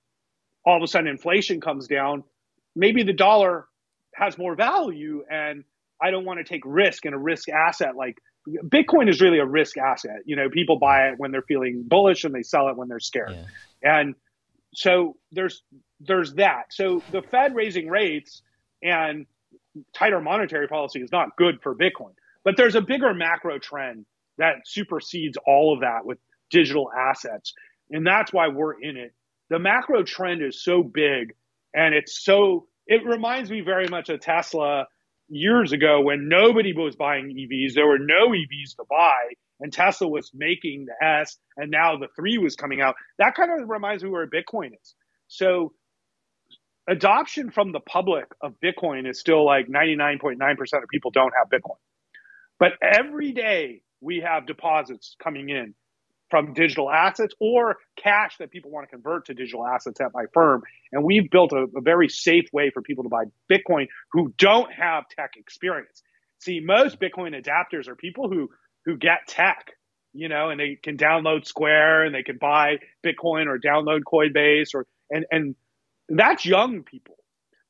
all 0.64 0.76
of 0.76 0.82
a 0.82 0.86
sudden 0.86 1.08
inflation 1.08 1.60
comes 1.60 1.86
down 1.86 2.22
maybe 2.76 3.02
the 3.02 3.12
dollar 3.12 3.66
has 4.14 4.38
more 4.38 4.54
value 4.54 5.24
and 5.30 5.64
i 6.00 6.10
don't 6.10 6.24
want 6.24 6.38
to 6.38 6.44
take 6.44 6.62
risk 6.64 7.06
in 7.06 7.14
a 7.14 7.18
risk 7.18 7.48
asset 7.48 7.96
like 7.96 8.18
Bitcoin 8.46 9.08
is 9.08 9.20
really 9.20 9.38
a 9.38 9.46
risk 9.46 9.76
asset. 9.76 10.20
You 10.24 10.36
know, 10.36 10.48
people 10.48 10.78
buy 10.78 11.08
it 11.08 11.14
when 11.18 11.30
they're 11.30 11.42
feeling 11.42 11.84
bullish 11.86 12.24
and 12.24 12.34
they 12.34 12.42
sell 12.42 12.68
it 12.68 12.76
when 12.76 12.88
they're 12.88 13.00
scared. 13.00 13.32
Yeah. 13.82 14.00
And 14.00 14.14
so 14.74 15.16
there's 15.32 15.62
there's 16.00 16.34
that. 16.34 16.64
So 16.70 17.02
the 17.10 17.22
Fed 17.22 17.54
raising 17.54 17.88
rates 17.88 18.42
and 18.82 19.26
tighter 19.94 20.20
monetary 20.20 20.68
policy 20.68 21.00
is 21.00 21.12
not 21.12 21.36
good 21.36 21.60
for 21.62 21.74
Bitcoin. 21.74 22.12
But 22.44 22.56
there's 22.56 22.74
a 22.74 22.80
bigger 22.80 23.12
macro 23.12 23.58
trend 23.58 24.06
that 24.38 24.56
supersedes 24.64 25.36
all 25.46 25.74
of 25.74 25.80
that 25.80 26.04
with 26.04 26.18
digital 26.50 26.90
assets. 26.92 27.52
And 27.90 28.06
that's 28.06 28.32
why 28.32 28.48
we're 28.48 28.80
in 28.80 28.96
it. 28.96 29.12
The 29.50 29.58
macro 29.58 30.02
trend 30.04 30.42
is 30.42 30.62
so 30.62 30.82
big 30.82 31.34
and 31.74 31.94
it's 31.94 32.24
so 32.24 32.66
it 32.86 33.04
reminds 33.04 33.50
me 33.50 33.60
very 33.60 33.88
much 33.88 34.08
of 34.08 34.20
Tesla 34.20 34.86
years 35.28 35.72
ago 35.72 36.00
when 36.00 36.28
nobody 36.28 36.72
was 36.72 36.96
buying 36.96 37.28
EVs, 37.28 37.74
there 37.74 37.86
were 37.86 37.98
no 37.98 38.28
EVs 38.28 38.76
to 38.76 38.84
buy, 38.88 39.34
and 39.60 39.72
Tesla 39.72 40.08
was 40.08 40.30
making 40.34 40.86
the 40.86 41.06
S, 41.06 41.36
and 41.56 41.70
now 41.70 41.96
the 41.96 42.08
three 42.16 42.38
was 42.38 42.56
coming 42.56 42.80
out. 42.80 42.94
That 43.18 43.34
kind 43.34 43.50
of 43.60 43.68
reminds 43.68 44.02
me 44.02 44.10
where 44.10 44.26
Bitcoin 44.26 44.68
is. 44.80 44.94
So 45.28 45.72
adoption 46.88 47.50
from 47.50 47.72
the 47.72 47.80
public 47.80 48.26
of 48.42 48.54
Bitcoin 48.64 49.08
is 49.08 49.20
still 49.20 49.44
like 49.44 49.68
99.9% 49.68 50.38
of 50.82 50.88
people 50.90 51.10
don't 51.10 51.32
have 51.36 51.48
Bitcoin. 51.48 51.76
But 52.58 52.72
every 52.82 53.32
day 53.32 53.82
we 54.00 54.20
have 54.20 54.46
deposits 54.46 55.16
coming 55.22 55.48
in 55.48 55.74
from 56.30 56.52
digital 56.52 56.90
assets 56.90 57.34
or 57.40 57.76
cash 57.96 58.36
that 58.38 58.50
people 58.50 58.70
want 58.70 58.88
to 58.88 58.90
convert 58.90 59.26
to 59.26 59.34
digital 59.34 59.66
assets 59.66 60.00
at 60.00 60.12
my 60.12 60.24
firm. 60.32 60.62
And 60.92 61.04
we've 61.04 61.30
built 61.30 61.52
a, 61.52 61.66
a, 61.76 61.80
very 61.80 62.08
safe 62.08 62.46
way 62.52 62.70
for 62.70 62.82
people 62.82 63.04
to 63.04 63.10
buy 63.10 63.24
Bitcoin 63.50 63.86
who 64.12 64.32
don't 64.38 64.72
have 64.72 65.04
tech 65.08 65.32
experience. 65.36 66.02
See, 66.40 66.60
most 66.60 67.00
Bitcoin 67.00 67.40
adapters 67.40 67.88
are 67.88 67.96
people 67.96 68.28
who 68.28 68.50
who 68.84 68.96
get 68.96 69.26
tech, 69.26 69.72
you 70.12 70.28
know, 70.28 70.50
and 70.50 70.58
they 70.58 70.78
can 70.82 70.96
download 70.96 71.46
Square 71.46 72.04
and 72.04 72.14
they 72.14 72.22
can 72.22 72.38
buy 72.38 72.78
Bitcoin 73.04 73.46
or 73.46 73.58
download 73.58 74.02
Coinbase 74.02 74.74
or 74.74 74.86
and 75.10 75.26
and 75.30 75.54
that's 76.08 76.44
young 76.44 76.84
people. 76.84 77.16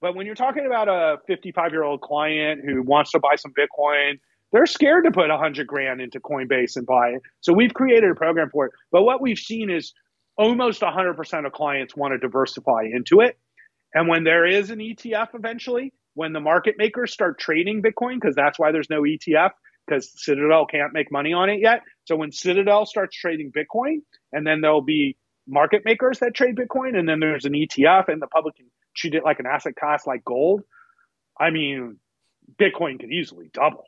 But 0.01 0.15
when 0.15 0.27
you're 0.27 0.37
talking 0.37 0.65
about 0.67 0.89
a 0.89 1.19
55 1.27 1.73
year 1.73 1.83
old 1.83 2.01
client 2.01 2.63
who 2.65 2.83
wants 2.83 3.13
to 3.13 3.19
buy 3.19 3.37
some 3.37 3.53
Bitcoin 3.53 4.21
they're 4.53 4.67
scared 4.67 5.05
to 5.05 5.11
put 5.11 5.31
a 5.31 5.37
hundred 5.37 5.67
grand 5.67 6.01
into 6.01 6.21
Coinbase 6.21 6.77
and 6.77 6.87
buy 6.87 7.11
it. 7.11 7.23
So 7.41 7.53
we've 7.53 7.75
created 7.75 8.11
a 8.11 8.15
program 8.15 8.51
for 8.51 8.67
it. 8.67 8.73
But 8.91 9.03
what 9.03 9.21
we've 9.21 9.39
seen 9.39 9.71
is 9.71 9.93
almost 10.37 10.81
100% 10.81 11.47
of 11.47 11.53
clients 11.53 11.97
want 11.97 12.13
to 12.13 12.19
diversify 12.19 12.85
into 12.93 13.21
it. 13.21 13.39
And 13.95 14.09
when 14.09 14.25
there 14.25 14.47
is 14.47 14.71
an 14.71 14.79
ETF 14.79 15.29
eventually, 15.35 15.93
when 16.15 16.33
the 16.33 16.41
market 16.41 16.77
makers 16.79 17.13
start 17.13 17.39
trading 17.39 17.83
Bitcoin, 17.83 18.15
because 18.15 18.35
that's 18.35 18.59
why 18.59 18.73
there's 18.73 18.91
no 18.91 19.03
ETF, 19.03 19.51
because 19.87 20.13
Citadel 20.17 20.67
can't 20.67 20.93
make 20.93 21.11
money 21.11 21.33
on 21.33 21.49
it 21.49 21.61
yet. 21.61 21.83
So 22.05 22.17
when 22.17 22.33
Citadel 22.33 22.87
starts 22.87 23.17
trading 23.17 23.53
Bitcoin, 23.53 24.03
and 24.33 24.47
then 24.47 24.61
there'll 24.61 24.83
be 24.83 25.17
market 25.47 25.83
makers 25.85 26.19
that 26.21 26.35
trade 26.35 26.57
Bitcoin, 26.57 26.99
and 26.99 27.09
then 27.09 27.21
there's 27.21 27.45
an 27.45 27.53
ETF, 27.53 28.09
and 28.09 28.21
the 28.21 28.27
public 28.27 28.57
can 28.57 28.67
treat 28.97 29.15
it 29.15 29.25
like 29.25 29.39
an 29.41 29.47
asset 29.47 29.77
class 29.77 30.07
like 30.07 30.25
gold. 30.25 30.63
I 31.41 31.51
mean, 31.51 31.99
Bitcoin 32.61 33.01
could 33.01 33.13
easily 33.13 33.51
double. 33.53 33.85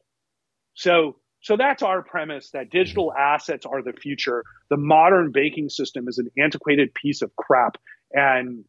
So, 0.81 1.17
so 1.43 1.59
that's 1.59 1.83
our 1.83 2.03
premise 2.03 2.53
that 2.53 2.71
digital 2.71 3.13
assets 3.13 3.67
are 3.67 3.83
the 3.83 3.93
future. 3.93 4.45
The 4.71 4.79
modern 4.79 5.31
banking 5.31 5.69
system 5.69 6.09
is 6.09 6.17
an 6.17 6.31
antiquated 6.43 6.95
piece 6.95 7.21
of 7.21 7.37
crap, 7.37 7.77
and 8.13 8.65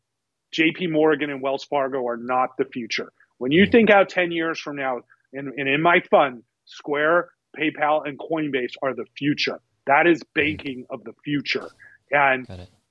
JP 0.54 0.92
Morgan 0.92 1.30
and 1.30 1.42
Wells 1.42 1.64
Fargo 1.64 2.06
are 2.06 2.18
not 2.18 2.58
the 2.58 2.66
future. 2.66 3.14
When 3.38 3.54
you 3.54 3.66
think 3.66 3.90
out 3.90 4.10
10 4.10 4.32
years 4.34 4.60
from 4.60 4.76
now, 4.76 5.00
and, 5.32 5.54
and 5.56 5.70
in 5.70 5.82
my 5.82 6.02
fund, 6.12 6.44
Square, 6.66 7.30
PayPal, 7.58 8.06
and 8.06 8.20
Coinbase 8.20 8.74
are 8.84 8.94
the 8.94 9.06
future. 9.18 9.62
That 9.88 10.06
is 10.06 10.22
banking 10.36 10.86
of 10.90 11.06
the 11.06 11.14
future. 11.24 11.70
And 12.12 12.46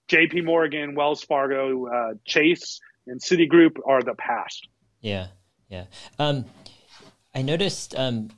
JP 0.08 0.46
Morgan, 0.46 0.94
Wells 0.94 1.22
Fargo, 1.24 1.86
uh, 1.88 2.14
Chase, 2.24 2.80
and 3.06 3.20
Citigroup 3.20 3.76
are 3.86 4.02
the 4.02 4.14
past. 4.14 4.66
Yeah, 5.02 5.26
yeah. 5.68 5.84
Um, 6.18 6.46
I 7.34 7.42
noticed 7.42 7.94
um, 7.94 8.30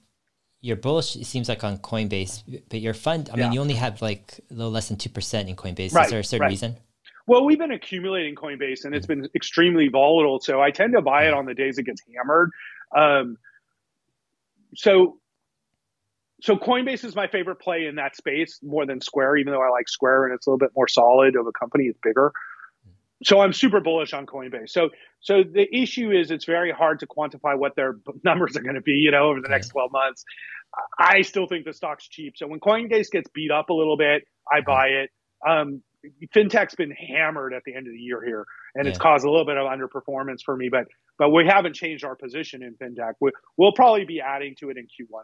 you're 0.62 0.76
bullish. 0.76 1.16
It 1.16 1.26
seems 1.26 1.48
like 1.48 1.64
on 1.64 1.76
Coinbase, 1.78 2.62
but 2.70 2.80
your 2.80 2.94
fund. 2.94 3.28
I 3.32 3.36
mean, 3.36 3.52
you 3.52 3.60
only 3.60 3.74
have 3.74 4.00
like 4.00 4.40
a 4.50 4.54
little 4.54 4.70
less 4.70 4.88
than 4.88 4.96
two 4.96 5.10
percent 5.10 5.48
in 5.48 5.56
Coinbase. 5.56 5.92
Right, 5.92 6.06
Is 6.06 6.10
there 6.10 6.20
a 6.20 6.24
certain 6.24 6.42
right. 6.42 6.50
reason? 6.50 6.76
Well, 7.26 7.44
we've 7.44 7.58
been 7.58 7.72
accumulating 7.72 8.34
Coinbase 8.34 8.84
and 8.84 8.94
it's 8.94 9.06
been 9.06 9.28
extremely 9.34 9.88
volatile. 9.88 10.40
So 10.40 10.60
I 10.60 10.70
tend 10.70 10.94
to 10.94 11.02
buy 11.02 11.26
it 11.26 11.34
on 11.34 11.46
the 11.46 11.54
days 11.54 11.78
it 11.78 11.84
gets 11.84 12.02
hammered. 12.14 12.50
Um, 12.96 13.36
so, 14.74 15.18
so 16.40 16.56
Coinbase 16.56 17.04
is 17.04 17.14
my 17.14 17.28
favorite 17.28 17.60
play 17.60 17.86
in 17.86 17.94
that 17.96 18.16
space 18.16 18.58
more 18.62 18.86
than 18.86 19.00
Square, 19.00 19.36
even 19.36 19.52
though 19.52 19.62
I 19.62 19.70
like 19.70 19.88
Square 19.88 20.26
and 20.26 20.34
it's 20.34 20.46
a 20.46 20.50
little 20.50 20.58
bit 20.58 20.70
more 20.74 20.88
solid 20.88 21.36
of 21.36 21.46
a 21.46 21.52
company. 21.52 21.84
It's 21.84 21.98
bigger. 22.02 22.32
So 23.24 23.40
I'm 23.40 23.52
super 23.52 23.80
bullish 23.80 24.12
on 24.12 24.26
Coinbase. 24.26 24.70
So, 24.70 24.90
so 25.20 25.42
the 25.42 25.66
issue 25.74 26.10
is 26.10 26.30
it's 26.30 26.44
very 26.44 26.72
hard 26.72 27.00
to 27.00 27.06
quantify 27.06 27.56
what 27.56 27.76
their 27.76 27.96
numbers 28.24 28.56
are 28.56 28.62
going 28.62 28.74
to 28.74 28.80
be, 28.80 28.92
you 28.92 29.10
know, 29.10 29.28
over 29.28 29.40
the 29.40 29.48
next 29.48 29.68
12 29.68 29.92
months. 29.92 30.24
I 30.98 31.22
still 31.22 31.46
think 31.46 31.64
the 31.64 31.72
stock's 31.72 32.08
cheap. 32.08 32.34
So 32.36 32.46
when 32.46 32.60
Coinbase 32.60 33.10
gets 33.10 33.28
beat 33.34 33.50
up 33.50 33.68
a 33.68 33.74
little 33.74 33.96
bit, 33.96 34.24
I 34.50 34.60
buy 34.62 34.86
it. 34.86 35.10
Um, 35.46 35.82
fintech's 36.34 36.74
been 36.74 36.90
hammered 36.90 37.52
at 37.52 37.62
the 37.64 37.74
end 37.74 37.86
of 37.86 37.92
the 37.92 37.98
year 37.98 38.24
here, 38.24 38.46
and 38.74 38.84
yeah. 38.84 38.90
it's 38.90 38.98
caused 38.98 39.24
a 39.24 39.30
little 39.30 39.46
bit 39.46 39.56
of 39.56 39.66
underperformance 39.66 40.42
for 40.44 40.56
me. 40.56 40.68
But 40.70 40.86
but 41.18 41.30
we 41.30 41.46
haven't 41.46 41.74
changed 41.74 42.04
our 42.04 42.16
position 42.16 42.62
in 42.62 42.74
fintech. 42.74 43.14
We, 43.20 43.30
will 43.56 43.72
probably 43.72 44.04
be 44.04 44.20
adding 44.20 44.54
to 44.60 44.70
it 44.70 44.76
in 44.78 44.84
Q1. 44.84 45.22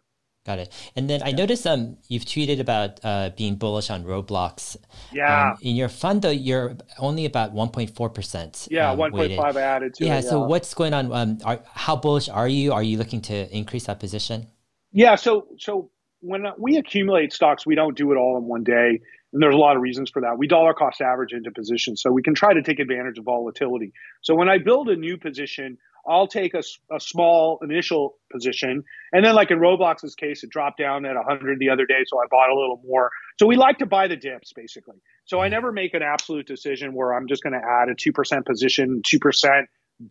Got 0.49 0.61
it. 0.61 0.73
And 0.97 1.11
then 1.11 1.23
I 1.23 1.33
noticed 1.33 1.67
um 1.67 1.99
you've 2.09 2.25
tweeted 2.25 2.59
about 2.59 3.01
uh, 3.05 3.29
being 3.37 3.57
bullish 3.57 3.91
on 3.91 4.03
Roblox. 4.05 4.79
Yeah. 5.13 5.51
Um, 5.51 5.59
in 5.61 5.77
your 5.77 5.91
fund 5.91 6.23
though, 6.23 6.31
you're 6.31 6.75
only 6.99 7.27
about 7.27 7.55
1.4 7.55 8.15
percent. 8.15 8.67
Yeah, 8.71 8.93
um, 8.93 8.99
1.5 8.99 9.57
added 9.57 9.93
to 9.97 10.07
yeah, 10.07 10.21
it. 10.21 10.25
Yeah. 10.25 10.31
So 10.31 10.41
what's 10.41 10.73
going 10.73 10.95
on? 10.95 11.13
Um, 11.13 11.39
are, 11.45 11.61
how 11.75 11.97
bullish 11.97 12.31
are 12.31 12.49
you? 12.49 12.73
Are 12.73 12.83
you 12.83 12.97
looking 12.97 13.21
to 13.29 13.55
increase 13.55 13.85
that 13.89 14.01
position? 14.01 14.47
Yeah. 14.91 15.17
So 15.17 15.49
so 15.59 15.91
when 16.21 16.47
we 16.57 16.79
accumulate 16.79 17.35
stocks, 17.35 17.67
we 17.67 17.75
don't 17.75 17.95
do 17.95 18.11
it 18.13 18.17
all 18.17 18.39
in 18.39 18.45
one 18.45 18.65
day. 18.65 19.01
And 19.35 19.43
there's 19.43 19.55
a 19.55 19.59
lot 19.59 19.77
of 19.77 19.83
reasons 19.83 20.09
for 20.09 20.23
that. 20.23 20.39
We 20.39 20.47
dollar 20.47 20.73
cost 20.73 21.03
average 21.03 21.35
into 21.35 21.51
positions, 21.51 22.01
so 22.01 22.11
we 22.11 22.23
can 22.23 22.35
try 22.35 22.55
to 22.55 22.63
take 22.63 22.79
advantage 22.79 23.19
of 23.19 23.27
volatility. 23.27 23.93
So 24.23 24.35
when 24.35 24.49
I 24.49 24.57
build 24.57 24.89
a 24.89 24.97
new 24.97 25.19
position, 25.19 25.77
I'll 26.09 26.27
take 26.27 26.55
a, 26.55 26.63
a 26.95 27.01
small 27.01 27.59
initial 27.63 28.15
position. 28.33 28.83
And 29.13 29.25
then, 29.25 29.35
like 29.35 29.51
in 29.51 29.59
Roblox's 29.59 30.15
case, 30.15 30.43
it 30.43 30.51
dropped 30.51 30.79
down 30.79 31.05
at 31.05 31.15
100 31.15 31.59
the 31.59 31.71
other 31.71 31.87
day, 31.87 32.05
so 32.07 32.19
I 32.19 32.25
bought 32.31 32.51
a 32.51 32.59
little 32.59 32.81
more. 32.87 33.11
So 33.39 33.47
we 33.47 33.57
like 33.57 33.79
to 33.79 33.87
buy 33.87 34.09
the 34.09 34.17
dips, 34.17 34.53
basically. 34.55 34.97
So 35.27 35.41
I 35.41 35.49
never 35.49 35.73
make 35.73 35.95
an 35.95 36.03
absolute 36.03 36.47
decision 36.47 36.95
where 36.95 37.13
I'm 37.13 37.29
just 37.29 37.43
going 37.43 37.53
to 37.53 37.59
add 37.59 37.89
a 37.89 37.95
2% 37.95 38.47
position, 38.47 39.03
2% 39.03 39.63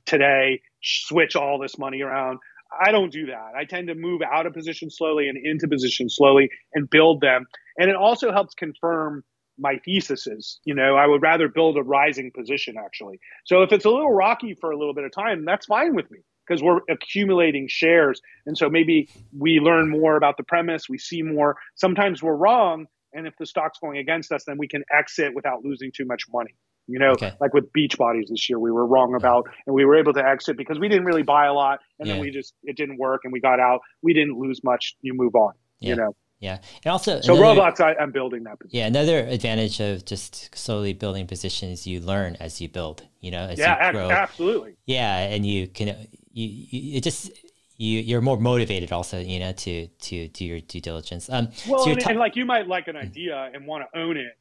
today, 0.06 0.62
switch 0.84 1.36
all 1.36 1.60
this 1.60 1.78
money 1.78 2.02
around. 2.02 2.40
I 2.86 2.92
don't 2.92 3.12
do 3.12 3.28
that. 3.28 3.54
I 3.58 3.66
tend 3.66 3.88
to 3.88 3.96
move 3.96 4.22
out 4.22 4.46
of 4.46 4.54
position 4.54 4.90
slowly 4.90 5.30
and 5.30 5.38
into 5.38 5.68
position 5.68 6.10
slowly 6.10 6.50
and 6.74 6.90
build 6.90 7.22
them. 7.22 7.46
And 7.78 7.90
it 7.90 7.96
also 7.96 8.32
helps 8.32 8.54
confirm 8.54 9.24
my 9.58 9.78
thesis 9.84 10.28
is. 10.28 10.60
You 10.66 10.76
know, 10.76 10.96
I 10.96 11.08
would 11.08 11.22
rather 11.22 11.48
build 11.48 11.78
a 11.78 11.84
rising 11.84 12.32
position 12.32 12.76
actually. 12.78 13.20
So 13.46 13.64
if 13.64 13.72
it's 13.72 13.86
a 13.86 13.90
little 13.90 14.14
rocky 14.14 14.54
for 14.54 14.72
a 14.72 14.78
little 14.78 14.94
bit 14.94 15.04
of 15.04 15.12
time, 15.12 15.46
that's 15.46 15.66
fine 15.66 15.96
with 15.96 16.10
me 16.12 16.20
because 16.48 16.64
we're 16.64 16.80
accumulating 16.90 17.68
shares. 17.68 18.22
And 18.46 18.58
so 18.58 18.70
maybe 18.70 19.10
we 19.38 19.60
learn 19.60 19.90
more 19.90 20.16
about 20.16 20.38
the 20.38 20.44
premise, 20.44 20.88
we 20.88 20.98
see 20.98 21.22
more. 21.22 21.58
Sometimes 21.76 22.24
we're 22.24 22.36
wrong. 22.36 22.88
And 23.14 23.26
if 23.26 23.36
the 23.38 23.46
stock's 23.46 23.80
going 23.80 23.98
against 23.98 24.32
us, 24.32 24.44
then 24.46 24.58
we 24.58 24.68
can 24.68 24.84
exit 24.94 25.34
without 25.34 25.64
losing 25.64 25.92
too 25.92 26.06
much 26.06 26.24
money. 26.32 26.56
You 26.88 27.00
know, 27.00 27.12
okay. 27.12 27.34
like 27.42 27.54
with 27.54 27.74
beach 27.74 27.98
bodies 27.98 28.30
this 28.30 28.50
year, 28.50 28.60
we 28.60 28.72
were 28.72 28.86
wrong 28.86 29.14
about, 29.14 29.50
and 29.66 29.76
we 29.76 29.84
were 29.84 29.98
able 29.98 30.14
to 30.14 30.26
exit 30.26 30.56
because 30.56 30.80
we 30.80 30.88
didn't 30.88 31.04
really 31.04 31.24
buy 31.24 31.48
a 31.48 31.54
lot, 31.54 31.80
and 32.00 32.08
yeah. 32.08 32.14
then 32.14 32.22
we 32.22 32.32
just 32.32 32.54
it 32.64 32.78
didn't 32.78 32.98
work, 32.98 33.22
and 33.26 33.34
we 33.34 33.42
got 33.42 33.60
out. 33.60 33.82
We 34.02 34.14
didn't 34.14 34.38
lose 34.38 34.64
much. 34.64 34.96
You 35.02 35.14
move 35.14 35.36
on. 35.36 35.52
Yeah. 35.80 35.90
You 35.90 35.96
know. 35.98 36.16
Yeah, 36.40 36.60
and 36.84 36.92
also 36.92 37.20
so 37.22 37.36
another, 37.36 37.62
Roblox, 37.62 37.82
I, 37.82 37.96
am 38.02 38.12
building 38.12 38.44
that. 38.44 38.60
Position. 38.60 38.78
Yeah, 38.78 38.86
another 38.86 39.20
advantage 39.20 39.80
of 39.80 40.06
just 40.06 40.56
slowly 40.56 40.94
building 40.94 41.26
positions, 41.26 41.88
you 41.88 42.00
learn 42.00 42.38
as 42.40 42.62
you 42.62 42.70
build. 42.70 43.04
You 43.22 43.32
know, 43.32 43.46
as 43.46 43.58
yeah, 43.58 43.88
you 43.88 43.94
grow. 43.94 44.12
absolutely. 44.12 44.76
Yeah, 44.86 45.18
and 45.18 45.46
you 45.46 45.68
can 45.68 46.08
you, 46.32 46.48
you 46.48 46.98
it 46.98 47.04
just 47.04 47.32
you 47.78 48.00
you're 48.00 48.22
more 48.22 48.38
motivated 48.40 48.92
also 48.92 49.20
you 49.20 49.40
know 49.40 49.52
to 49.52 49.88
to 49.88 50.28
do 50.30 50.46
your 50.46 50.60
due 50.62 50.82
diligence 50.82 51.30
um 51.30 51.48
well 51.68 51.84
so 51.86 51.92
and, 51.92 52.08
and, 52.08 52.18
like 52.18 52.36
you 52.36 52.44
might 52.44 52.68
like 52.68 52.88
an 52.88 52.96
idea 52.96 53.52
and 53.54 53.68
want 53.68 53.84
to 53.84 54.00
own 54.00 54.18
it 54.18 54.36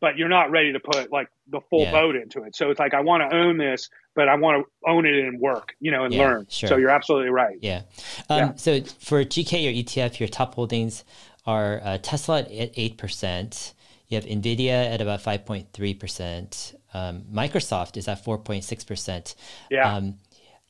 but 0.00 0.16
you're 0.16 0.28
not 0.28 0.50
ready 0.50 0.72
to 0.72 0.80
put 0.80 1.12
like 1.12 1.28
the 1.48 1.60
full 1.70 1.82
yeah. 1.82 1.92
boat 1.92 2.16
into 2.16 2.42
it. 2.44 2.56
So 2.56 2.70
it's 2.70 2.80
like 2.80 2.94
I 2.94 3.00
want 3.00 3.28
to 3.28 3.36
own 3.36 3.58
this, 3.58 3.90
but 4.14 4.28
I 4.28 4.36
want 4.36 4.64
to 4.64 4.90
own 4.90 5.06
it 5.06 5.14
and 5.14 5.40
work, 5.40 5.74
you 5.80 5.90
know, 5.90 6.04
and 6.04 6.14
yeah, 6.14 6.22
learn. 6.22 6.46
Sure. 6.48 6.68
So 6.68 6.76
you're 6.76 6.90
absolutely 6.90 7.30
right. 7.30 7.56
Yeah. 7.60 7.82
Um, 8.28 8.38
yeah. 8.38 8.54
So 8.56 8.80
for 8.82 9.24
GK 9.24 9.68
or 9.68 9.82
ETF, 9.82 10.18
your 10.18 10.28
top 10.28 10.54
holdings 10.54 11.04
are 11.46 11.80
uh, 11.82 11.98
Tesla 12.02 12.40
at 12.40 12.72
eight 12.76 12.98
percent. 12.98 13.74
You 14.08 14.16
have 14.16 14.24
Nvidia 14.24 14.92
at 14.92 15.00
about 15.00 15.22
five 15.22 15.44
point 15.44 15.68
three 15.72 15.94
percent. 15.94 16.74
Um, 16.94 17.24
Microsoft 17.32 17.96
is 17.96 18.08
at 18.08 18.22
four 18.22 18.38
point 18.38 18.64
six 18.64 18.84
percent. 18.84 19.34
Yeah. 19.70 19.94
Um, 19.94 20.18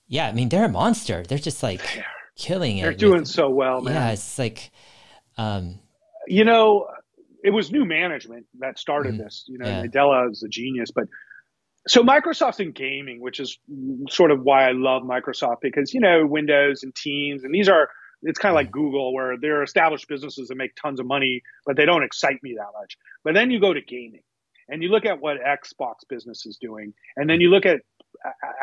yeah. 0.07 0.29
I 0.29 0.33
mean, 0.33 0.49
they're 0.49 0.65
a 0.65 0.69
monster. 0.69 1.25
They're 1.27 1.39
just 1.39 1.63
like 1.63 1.83
they're, 1.95 2.07
killing 2.37 2.79
it. 2.79 2.83
They're 2.83 2.95
doing 2.95 3.21
with, 3.21 3.29
so 3.29 3.51
well, 3.51 3.81
man. 3.81 3.95
Yeah. 3.95 4.11
It's 4.13 4.39
like, 4.39 4.71
um, 5.37 5.79
you 6.27 6.45
know, 6.45 6.87
it 7.43 7.51
was 7.51 7.73
new 7.73 7.85
management 7.85 8.47
that 8.61 8.79
started 8.79 9.15
mm-hmm. 9.15 9.25
this. 9.25 9.45
You 9.49 9.59
know, 9.59 9.67
yeah. 9.67 9.83
Nadella 9.85 10.31
is 10.31 10.43
a 10.43 10.49
genius, 10.49 10.91
but 10.95 11.05
so 11.89 12.03
Microsoft's 12.03 12.61
in 12.61 12.71
gaming, 12.71 13.21
which 13.21 13.41
is 13.41 13.59
sort 14.09 14.31
of 14.31 14.43
why 14.43 14.69
I 14.69 14.73
love 14.73 15.03
Microsoft 15.03 15.57
because 15.63 15.93
you 15.93 16.01
know 16.01 16.25
Windows 16.27 16.83
and 16.83 16.95
Teams 16.95 17.43
and 17.45 17.53
these 17.53 17.69
are 17.69 17.89
it's 18.23 18.39
kind 18.39 18.53
of 18.53 18.57
like 18.57 18.69
mm-hmm. 18.69 18.81
Google 18.81 19.15
where 19.15 19.37
they're 19.37 19.63
established 19.63 20.09
businesses 20.09 20.49
that 20.49 20.57
make 20.57 20.75
tons 20.75 21.01
of 21.01 21.07
money, 21.07 21.43
but 21.67 21.77
they 21.77 21.85
don't 21.85 22.03
excite 22.03 22.43
me 22.43 22.55
that 22.57 22.79
much. 22.79 22.97
But 23.25 23.35
then 23.35 23.51
you 23.51 23.61
go 23.61 23.73
to 23.73 23.81
gaming 23.81 24.23
and 24.69 24.83
you 24.83 24.89
look 24.89 25.05
at 25.05 25.21
what 25.21 25.39
Xbox 25.39 26.09
business 26.09 26.47
is 26.47 26.57
doing, 26.57 26.95
and 27.17 27.29
then 27.29 27.41
you 27.41 27.51
look 27.51 27.67
at 27.67 27.81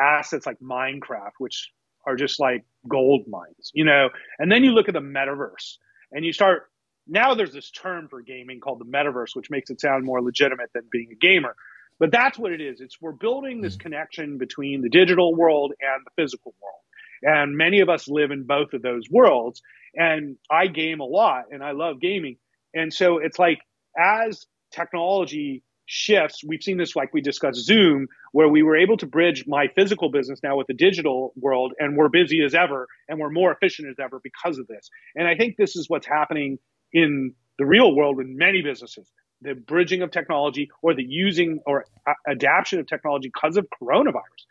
assets 0.00 0.46
like 0.46 0.58
Minecraft, 0.60 1.32
which 1.38 1.70
are 2.06 2.16
just 2.16 2.40
like 2.40 2.64
gold 2.88 3.26
mines, 3.28 3.70
you 3.74 3.84
know, 3.84 4.08
and 4.38 4.50
then 4.50 4.64
you 4.64 4.72
look 4.72 4.88
at 4.88 4.94
the 4.94 5.00
metaverse 5.00 5.76
and 6.12 6.24
you 6.24 6.32
start 6.32 6.70
now 7.06 7.34
there's 7.34 7.52
this 7.52 7.70
term 7.70 8.08
for 8.08 8.22
gaming 8.22 8.60
called 8.60 8.78
the 8.78 8.84
metaverse, 8.84 9.34
which 9.34 9.50
makes 9.50 9.70
it 9.70 9.80
sound 9.80 10.04
more 10.04 10.22
legitimate 10.22 10.70
than 10.72 10.84
being 10.90 11.08
a 11.12 11.14
gamer. 11.14 11.56
But 11.98 12.12
that's 12.12 12.38
what 12.38 12.52
it 12.52 12.60
is. 12.60 12.80
It's 12.80 13.00
we're 13.00 13.12
building 13.12 13.60
this 13.60 13.76
mm. 13.76 13.80
connection 13.80 14.38
between 14.38 14.80
the 14.80 14.88
digital 14.88 15.34
world 15.34 15.72
and 15.80 16.06
the 16.06 16.22
physical 16.22 16.54
world. 16.62 16.80
And 17.22 17.56
many 17.56 17.80
of 17.80 17.88
us 17.88 18.08
live 18.08 18.30
in 18.30 18.44
both 18.44 18.72
of 18.72 18.82
those 18.82 19.04
worlds. 19.10 19.62
And 19.94 20.36
I 20.50 20.66
game 20.66 21.00
a 21.00 21.04
lot 21.04 21.44
and 21.50 21.62
I 21.62 21.72
love 21.72 22.00
gaming. 22.00 22.36
And 22.74 22.92
so 22.92 23.18
it's 23.18 23.38
like 23.38 23.58
as 23.98 24.46
technology 24.72 25.62
shifts, 25.86 26.44
we've 26.46 26.62
seen 26.62 26.78
this 26.78 26.94
like 26.94 27.12
we 27.12 27.20
discussed 27.20 27.58
Zoom, 27.64 28.06
where 28.32 28.48
we 28.48 28.62
were 28.62 28.76
able 28.76 28.96
to 28.98 29.06
bridge 29.06 29.44
my 29.48 29.66
physical 29.74 30.10
business 30.10 30.38
now 30.42 30.56
with 30.56 30.68
the 30.68 30.74
digital 30.74 31.32
world, 31.36 31.72
and 31.80 31.96
we're 31.96 32.08
busy 32.08 32.44
as 32.44 32.54
ever 32.54 32.86
and 33.08 33.18
we're 33.18 33.30
more 33.30 33.50
efficient 33.52 33.88
as 33.88 33.96
ever 33.98 34.20
because 34.22 34.58
of 34.58 34.68
this. 34.68 34.88
And 35.16 35.26
I 35.26 35.34
think 35.34 35.56
this 35.56 35.74
is 35.74 35.86
what's 35.88 36.06
happening 36.06 36.58
in 36.92 37.34
the 37.58 37.66
real 37.66 37.94
world 37.94 38.20
in 38.20 38.36
many 38.36 38.62
businesses 38.62 39.10
the 39.42 39.54
bridging 39.54 40.02
of 40.02 40.10
technology 40.10 40.70
or 40.82 40.94
the 40.94 41.02
using 41.02 41.60
or 41.66 41.86
adaptation 42.28 42.78
of 42.78 42.86
technology 42.86 43.30
because 43.32 43.56
of 43.56 43.66
coronavirus. 43.82 44.44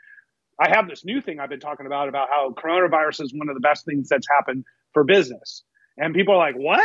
I 0.59 0.69
have 0.75 0.89
this 0.89 1.05
new 1.05 1.21
thing 1.21 1.39
I've 1.39 1.49
been 1.49 1.59
talking 1.59 1.85
about 1.85 2.09
about 2.09 2.27
how 2.29 2.51
coronavirus 2.51 3.23
is 3.23 3.33
one 3.35 3.49
of 3.49 3.55
the 3.55 3.61
best 3.61 3.85
things 3.85 4.09
that's 4.09 4.27
happened 4.29 4.65
for 4.93 5.03
business. 5.03 5.63
And 5.97 6.13
people 6.13 6.33
are 6.35 6.37
like, 6.37 6.55
what? 6.55 6.79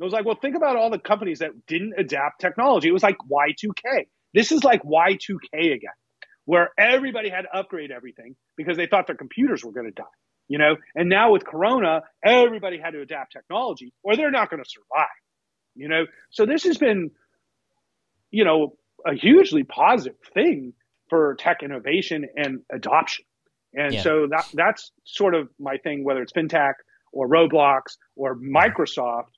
I 0.00 0.04
was 0.04 0.12
like, 0.12 0.24
well, 0.24 0.38
think 0.40 0.56
about 0.56 0.76
all 0.76 0.90
the 0.90 0.98
companies 0.98 1.40
that 1.40 1.50
didn't 1.66 1.94
adapt 1.98 2.40
technology. 2.40 2.88
It 2.88 2.92
was 2.92 3.02
like 3.02 3.16
Y2K. 3.30 4.06
This 4.34 4.52
is 4.52 4.64
like 4.64 4.82
Y2K 4.82 5.74
again, 5.74 5.90
where 6.46 6.70
everybody 6.78 7.28
had 7.30 7.42
to 7.42 7.56
upgrade 7.56 7.90
everything 7.90 8.36
because 8.56 8.76
they 8.76 8.86
thought 8.86 9.06
their 9.06 9.16
computers 9.16 9.64
were 9.64 9.72
going 9.72 9.86
to 9.86 9.92
die 9.92 10.04
you 10.48 10.58
know 10.58 10.76
and 10.94 11.08
now 11.08 11.32
with 11.32 11.46
corona 11.46 12.02
everybody 12.24 12.78
had 12.78 12.90
to 12.90 13.00
adapt 13.00 13.32
technology 13.32 13.94
or 14.02 14.16
they're 14.16 14.30
not 14.32 14.50
going 14.50 14.62
to 14.62 14.68
survive 14.68 15.06
you 15.76 15.88
know 15.88 16.04
so 16.30 16.44
this 16.44 16.64
has 16.64 16.76
been 16.76 17.10
you 18.30 18.44
know 18.44 18.76
a 19.06 19.14
hugely 19.14 19.62
positive 19.64 20.16
thing 20.34 20.74
for 21.10 21.34
tech 21.38 21.62
innovation 21.62 22.26
and 22.36 22.60
adoption 22.72 23.24
and 23.74 23.94
yeah. 23.94 24.02
so 24.02 24.26
that 24.30 24.46
that's 24.54 24.92
sort 25.04 25.34
of 25.34 25.48
my 25.58 25.76
thing 25.76 26.04
whether 26.04 26.22
it's 26.22 26.32
fintech 26.32 26.74
or 27.12 27.28
roblox 27.28 27.96
or 28.16 28.36
microsoft 28.36 29.32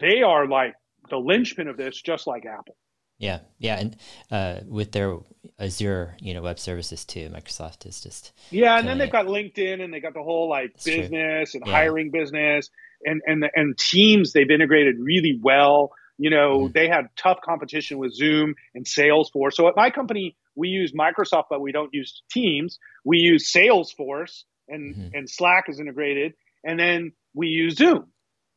they 0.00 0.22
are 0.22 0.48
like 0.48 0.74
the 1.10 1.16
linchpin 1.18 1.68
of 1.68 1.76
this 1.76 2.00
just 2.00 2.26
like 2.26 2.46
apple 2.46 2.76
yeah, 3.18 3.40
yeah, 3.58 3.78
and 3.78 3.96
uh, 4.30 4.60
with 4.66 4.92
their 4.92 5.16
Azure, 5.58 6.14
you 6.20 6.34
know, 6.34 6.42
web 6.42 6.58
services 6.58 7.06
too, 7.06 7.30
Microsoft 7.30 7.86
is 7.86 8.02
just 8.02 8.32
yeah, 8.50 8.78
and 8.78 8.86
then 8.86 8.98
they've 8.98 9.08
it. 9.08 9.12
got 9.12 9.24
LinkedIn, 9.26 9.82
and 9.82 9.92
they 9.92 10.00
got 10.00 10.12
the 10.12 10.22
whole 10.22 10.50
like 10.50 10.72
That's 10.74 10.84
business 10.84 11.52
true. 11.52 11.60
and 11.60 11.66
yeah. 11.66 11.72
hiring 11.72 12.10
business, 12.10 12.68
and 13.04 13.22
and 13.26 13.48
and 13.54 13.78
Teams 13.78 14.32
they've 14.32 14.50
integrated 14.50 14.96
really 14.98 15.38
well. 15.42 15.92
You 16.18 16.30
know, 16.30 16.60
mm-hmm. 16.60 16.72
they 16.72 16.88
had 16.88 17.06
tough 17.16 17.38
competition 17.44 17.98
with 17.98 18.14
Zoom 18.14 18.54
and 18.74 18.86
Salesforce. 18.86 19.52
So 19.52 19.68
at 19.68 19.76
my 19.76 19.90
company, 19.90 20.36
we 20.54 20.68
use 20.68 20.92
Microsoft, 20.92 21.44
but 21.50 21.60
we 21.60 21.72
don't 21.72 21.92
use 21.92 22.22
Teams. 22.30 22.78
We 23.04 23.18
use 23.18 23.52
Salesforce, 23.52 24.44
and 24.68 24.94
mm-hmm. 24.94 25.08
and 25.14 25.28
Slack 25.30 25.64
is 25.68 25.78
integrated, 25.80 26.34
and 26.64 26.78
then 26.78 27.12
we 27.34 27.48
use 27.48 27.76
Zoom. 27.76 28.06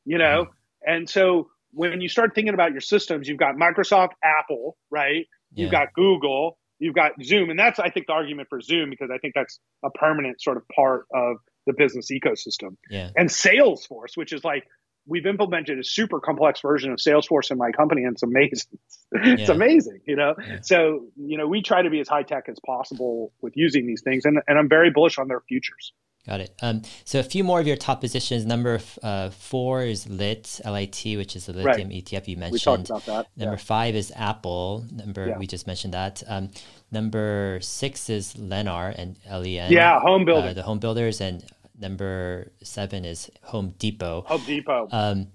You 0.06 0.18
know, 0.18 0.46
mm-hmm. 0.46 0.94
and 0.94 1.10
so 1.10 1.50
when 1.72 2.02
you 2.02 2.10
start 2.10 2.34
thinking 2.34 2.54
about 2.54 2.72
your 2.72 2.82
systems, 2.82 3.28
you've 3.28 3.38
got 3.38 3.56
Microsoft, 3.56 4.12
Apple, 4.24 4.78
right? 4.90 5.28
you've 5.54 5.72
got 5.72 5.94
Google, 5.94 6.58
you've 6.80 6.96
got 6.96 7.12
Zoom, 7.24 7.50
and 7.50 7.60
that's 7.60 7.80
I 7.80 7.90
think 7.90 8.08
the 8.08 8.14
argument 8.14 8.50
for 8.50 8.62
Zoom 8.62 8.90
because 8.90 9.10
I 9.14 9.18
think 9.18 9.34
that's 9.36 9.60
a 9.84 9.90
permanent 9.90 10.42
sort 10.42 10.58
of 10.58 10.64
part 10.74 11.06
of 11.14 11.38
the 11.66 11.74
business 11.78 12.10
ecosystem. 12.12 12.78
Yeah. 12.90 13.10
And 13.16 13.30
Salesforce, 13.30 14.16
which 14.16 14.34
is 14.34 14.44
like 14.44 14.66
we've 15.10 15.26
implemented 15.26 15.80
a 15.80 15.84
super 15.84 16.20
complex 16.20 16.62
version 16.62 16.92
of 16.92 17.00
Salesforce 17.00 17.52
in 17.52 17.58
my 17.58 17.72
company, 17.72 18.04
and 18.04 18.14
it's 18.14 18.24
amazing. 18.24 18.80
it's 19.12 19.50
yeah. 19.50 19.52
amazing, 19.52 20.02
you 20.06 20.16
know. 20.16 20.36
Yeah. 20.40 20.60
So 20.62 21.08
you 21.18 21.38
know, 21.38 21.48
we 21.48 21.62
try 21.62 21.82
to 21.82 21.90
be 21.90 22.00
as 22.00 22.08
high 22.08 22.24
tech 22.24 22.46
as 22.48 22.58
possible 22.66 23.34
with 23.42 23.58
using 23.58 23.88
these 23.88 24.02
things, 24.02 24.26
and 24.26 24.40
and 24.48 24.58
I'm 24.58 24.70
very 24.70 24.92
bullish 24.92 25.18
on 25.18 25.28
their 25.28 25.42
futures. 25.42 25.94
Got 26.28 26.42
it. 26.42 26.54
Um, 26.62 26.82
so 27.06 27.20
a 27.20 27.24
few 27.24 27.44
more 27.44 27.60
of 27.60 27.66
your 27.66 27.78
top 27.78 28.02
positions. 28.02 28.46
Number 28.46 28.80
uh, 29.02 29.30
four 29.30 29.84
is 29.84 30.08
LIT, 30.08 30.62
LIT, 30.66 31.18
which 31.18 31.36
is 31.36 31.46
the 31.46 31.54
lithium 31.54 31.90
right. 31.90 32.06
ETF 32.06 32.28
you 32.28 32.38
mentioned. 32.38 32.54
We 32.54 32.60
talked 32.60 32.90
about 32.90 33.06
that. 33.06 33.28
Number 33.38 33.56
yeah. 33.56 33.58
five 33.58 33.96
is 33.96 34.12
Apple. 34.16 34.86
Number 34.92 35.36
we 35.40 35.48
just 35.48 35.66
mentioned 35.66 35.94
that. 35.94 36.22
Um, 36.28 36.52
number 36.92 37.60
six 37.62 38.10
is 38.10 38.34
Lennar 38.34 38.94
and 38.96 39.16
LEN. 39.28 39.72
Yeah, 39.72 40.00
home 40.02 40.26
builders. 40.26 40.52
Uh, 40.52 40.54
the 40.54 40.64
home 40.64 40.80
builders, 40.80 41.22
and 41.22 41.44
number 41.80 42.52
seven 42.64 43.06
is 43.06 43.30
Home 43.44 43.74
Depot. 43.78 44.22
Home 44.28 44.44
Depot. 44.46 44.88
Um, 44.92 45.28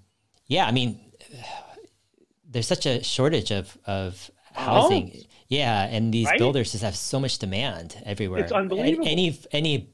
yeah, 0.47 0.65
I 0.65 0.71
mean, 0.71 0.99
there's 2.49 2.67
such 2.67 2.85
a 2.85 3.03
shortage 3.03 3.51
of 3.51 3.77
of 3.85 4.31
housing. 4.53 5.11
Homes. 5.11 5.27
Yeah, 5.47 5.83
and 5.85 6.13
these 6.13 6.25
right? 6.25 6.39
builders 6.39 6.71
just 6.71 6.83
have 6.83 6.95
so 6.95 7.19
much 7.19 7.37
demand 7.37 8.01
everywhere. 8.05 8.41
It's 8.41 8.51
unbelievable. 8.51 9.07
Any 9.07 9.37
any 9.51 9.89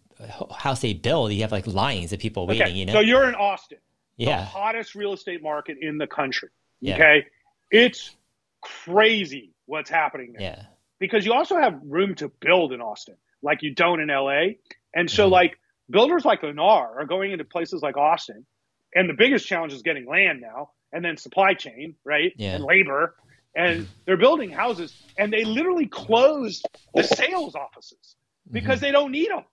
house 0.51 0.81
they 0.81 0.93
build, 0.93 1.31
you 1.33 1.41
have 1.41 1.51
like 1.51 1.67
lines 1.67 2.13
of 2.13 2.19
people 2.19 2.47
waiting. 2.47 2.63
Okay. 2.63 2.71
You 2.73 2.85
know, 2.85 2.93
so 2.93 2.99
you're 2.99 3.27
in 3.27 3.35
Austin, 3.35 3.79
yeah, 4.17 4.39
the 4.39 4.45
hottest 4.45 4.95
real 4.95 5.13
estate 5.13 5.41
market 5.41 5.77
in 5.81 5.97
the 5.97 6.07
country. 6.07 6.49
Yeah. 6.79 6.95
Okay, 6.95 7.25
it's 7.69 8.15
crazy 8.61 9.53
what's 9.65 9.89
happening 9.89 10.33
there. 10.33 10.41
Yeah, 10.41 10.63
because 10.99 11.25
you 11.25 11.33
also 11.33 11.57
have 11.57 11.79
room 11.83 12.15
to 12.15 12.29
build 12.29 12.73
in 12.73 12.81
Austin, 12.81 13.15
like 13.41 13.61
you 13.61 13.73
don't 13.73 13.99
in 13.99 14.07
LA, 14.07 14.53
and 14.93 15.09
so 15.09 15.23
mm-hmm. 15.23 15.33
like 15.33 15.59
builders 15.91 16.25
like 16.25 16.41
Lennar 16.41 16.95
are 16.97 17.05
going 17.05 17.31
into 17.31 17.43
places 17.43 17.81
like 17.81 17.97
Austin, 17.97 18.45
and 18.93 19.09
the 19.09 19.13
biggest 19.13 19.47
challenge 19.47 19.73
is 19.73 19.81
getting 19.81 20.05
land 20.05 20.41
now, 20.41 20.71
and 20.91 21.03
then 21.03 21.17
supply 21.17 21.53
chain, 21.53 21.95
right, 22.03 22.33
yeah. 22.35 22.55
and 22.55 22.63
labor, 22.63 23.15
and 23.55 23.87
they're 24.05 24.17
building 24.17 24.51
houses, 24.51 24.93
and 25.17 25.31
they 25.31 25.43
literally 25.43 25.87
closed 25.87 26.67
the 26.93 27.03
sales 27.03 27.55
offices 27.55 28.15
because 28.49 28.77
mm-hmm. 28.77 28.85
they 28.85 28.91
don't 28.91 29.11
need 29.11 29.29
them. 29.29 29.43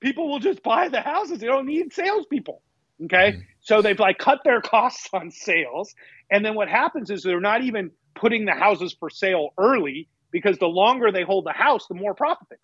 People 0.00 0.28
will 0.30 0.38
just 0.38 0.62
buy 0.62 0.88
the 0.88 1.00
houses; 1.00 1.40
they 1.40 1.46
don't 1.46 1.66
need 1.66 1.92
salespeople. 1.92 2.62
Okay, 3.04 3.32
mm-hmm. 3.32 3.40
so 3.60 3.82
they've 3.82 3.98
like 3.98 4.18
cut 4.18 4.40
their 4.44 4.60
costs 4.62 5.08
on 5.12 5.30
sales, 5.30 5.94
and 6.30 6.44
then 6.44 6.54
what 6.54 6.68
happens 6.68 7.10
is 7.10 7.22
they're 7.22 7.40
not 7.40 7.62
even 7.62 7.90
putting 8.14 8.44
the 8.44 8.52
houses 8.52 8.94
for 8.98 9.10
sale 9.10 9.50
early 9.58 10.08
because 10.30 10.58
the 10.58 10.66
longer 10.66 11.10
they 11.10 11.22
hold 11.22 11.46
the 11.46 11.52
house, 11.52 11.86
the 11.88 11.94
more 11.94 12.14
profit 12.14 12.48
they 12.50 12.56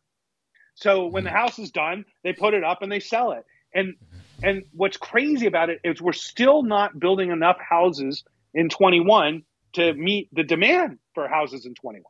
so 0.75 1.07
when 1.07 1.25
the 1.25 1.31
mm-hmm. 1.31 1.39
house 1.39 1.59
is 1.59 1.71
done, 1.71 2.05
they 2.23 2.33
put 2.33 2.55
it 2.55 2.65
up 2.65 2.83
and 2.83 2.91
they 2.91 3.01
sell 3.01 3.33
it. 3.33 3.45
And 3.75 3.95
and 4.43 4.65
what's 4.73 4.97
crazy 4.97 5.47
about 5.47 5.71
it 5.71 5.81
is 5.85 6.03
we're 6.03 6.13
still 6.13 6.63
not 6.63 6.99
building 6.99 7.31
enough 7.31 7.59
houses 7.59 8.25
in 8.53 8.69
21 8.69 9.43
to 9.75 9.95
meet 9.95 10.29
the 10.33 10.43
demand 10.43 10.99
for 11.15 11.29
houses 11.29 11.67
in 11.67 11.75
21. 11.75 12.05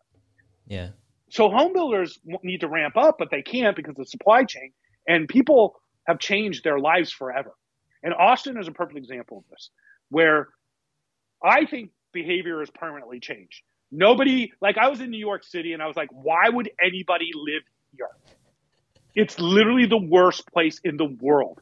Yeah. 0.66 0.90
So 1.30 1.48
home 1.48 1.72
builders 1.72 2.18
need 2.42 2.60
to 2.60 2.68
ramp 2.68 2.96
up, 2.96 3.16
but 3.18 3.30
they 3.30 3.42
can't 3.42 3.76
because 3.76 3.98
of 3.98 4.08
supply 4.08 4.44
chain. 4.44 4.72
And 5.06 5.28
people 5.28 5.74
have 6.06 6.18
changed 6.18 6.64
their 6.64 6.78
lives 6.78 7.10
forever. 7.10 7.52
And 8.02 8.14
Austin 8.14 8.58
is 8.58 8.68
a 8.68 8.72
perfect 8.72 8.98
example 8.98 9.38
of 9.38 9.44
this, 9.50 9.70
where 10.10 10.48
I 11.42 11.66
think 11.66 11.90
behavior 12.12 12.62
is 12.62 12.70
permanently 12.70 13.20
changed. 13.20 13.62
Nobody, 13.90 14.52
like 14.60 14.76
I 14.76 14.88
was 14.88 15.00
in 15.00 15.10
New 15.10 15.18
York 15.18 15.44
City 15.44 15.72
and 15.72 15.82
I 15.82 15.86
was 15.86 15.96
like, 15.96 16.10
why 16.10 16.48
would 16.48 16.70
anybody 16.82 17.30
live 17.34 17.62
here? 17.96 18.08
It's 19.14 19.38
literally 19.38 19.86
the 19.86 19.98
worst 19.98 20.46
place 20.52 20.80
in 20.84 20.96
the 20.96 21.16
world. 21.20 21.60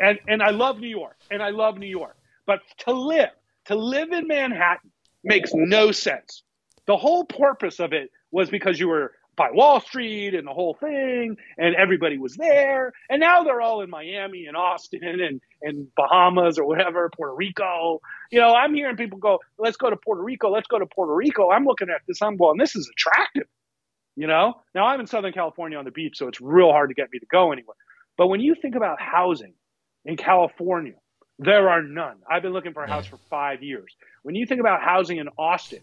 And 0.00 0.18
and 0.28 0.42
I 0.42 0.50
love 0.50 0.78
New 0.78 0.88
York, 0.88 1.16
and 1.30 1.42
I 1.42 1.50
love 1.50 1.78
New 1.78 1.88
York. 1.88 2.16
But 2.46 2.60
to 2.78 2.92
live, 2.92 3.30
to 3.66 3.74
live 3.74 4.12
in 4.12 4.26
Manhattan 4.26 4.90
makes 5.24 5.50
no 5.54 5.92
sense. 5.92 6.42
The 6.86 6.96
whole 6.96 7.24
purpose 7.24 7.80
of 7.80 7.92
it 7.92 8.10
was 8.30 8.48
because 8.48 8.78
you 8.78 8.88
were 8.88 9.12
by 9.38 9.50
Wall 9.52 9.80
Street 9.80 10.34
and 10.34 10.46
the 10.46 10.52
whole 10.52 10.74
thing, 10.74 11.36
and 11.56 11.74
everybody 11.76 12.18
was 12.18 12.34
there. 12.36 12.92
And 13.08 13.20
now 13.20 13.44
they're 13.44 13.60
all 13.60 13.80
in 13.82 13.88
Miami 13.88 14.46
and 14.46 14.56
Austin 14.56 15.00
and, 15.02 15.40
and 15.62 15.86
Bahamas 15.94 16.58
or 16.58 16.66
whatever, 16.66 17.08
Puerto 17.16 17.34
Rico. 17.34 18.00
You 18.30 18.40
know, 18.40 18.52
I'm 18.52 18.74
hearing 18.74 18.96
people 18.96 19.18
go, 19.18 19.38
let's 19.56 19.76
go 19.76 19.88
to 19.88 19.96
Puerto 19.96 20.22
Rico, 20.22 20.50
let's 20.50 20.66
go 20.66 20.78
to 20.78 20.86
Puerto 20.86 21.14
Rico. 21.14 21.50
I'm 21.50 21.64
looking 21.64 21.88
at 21.88 22.02
this, 22.06 22.20
I'm 22.20 22.36
going, 22.36 22.58
this 22.58 22.74
is 22.74 22.90
attractive. 22.92 23.46
You 24.18 24.26
know, 24.26 24.54
now 24.74 24.84
I'm 24.84 24.98
in 24.98 25.06
Southern 25.06 25.32
California 25.32 25.78
on 25.78 25.84
the 25.84 25.92
beach, 25.92 26.18
so 26.18 26.26
it's 26.26 26.40
real 26.40 26.72
hard 26.72 26.90
to 26.90 26.94
get 26.94 27.06
me 27.12 27.20
to 27.20 27.26
go 27.26 27.52
anywhere. 27.52 27.76
But 28.16 28.26
when 28.26 28.40
you 28.40 28.56
think 28.60 28.74
about 28.74 29.00
housing 29.00 29.54
in 30.04 30.16
California, 30.16 30.94
there 31.38 31.70
are 31.70 31.84
none. 31.84 32.16
I've 32.28 32.42
been 32.42 32.52
looking 32.52 32.72
for 32.72 32.82
a 32.82 32.88
house 32.88 33.06
for 33.06 33.18
five 33.30 33.62
years. 33.62 33.94
When 34.24 34.34
you 34.34 34.44
think 34.44 34.58
about 34.60 34.82
housing 34.82 35.18
in 35.18 35.28
Austin, 35.38 35.82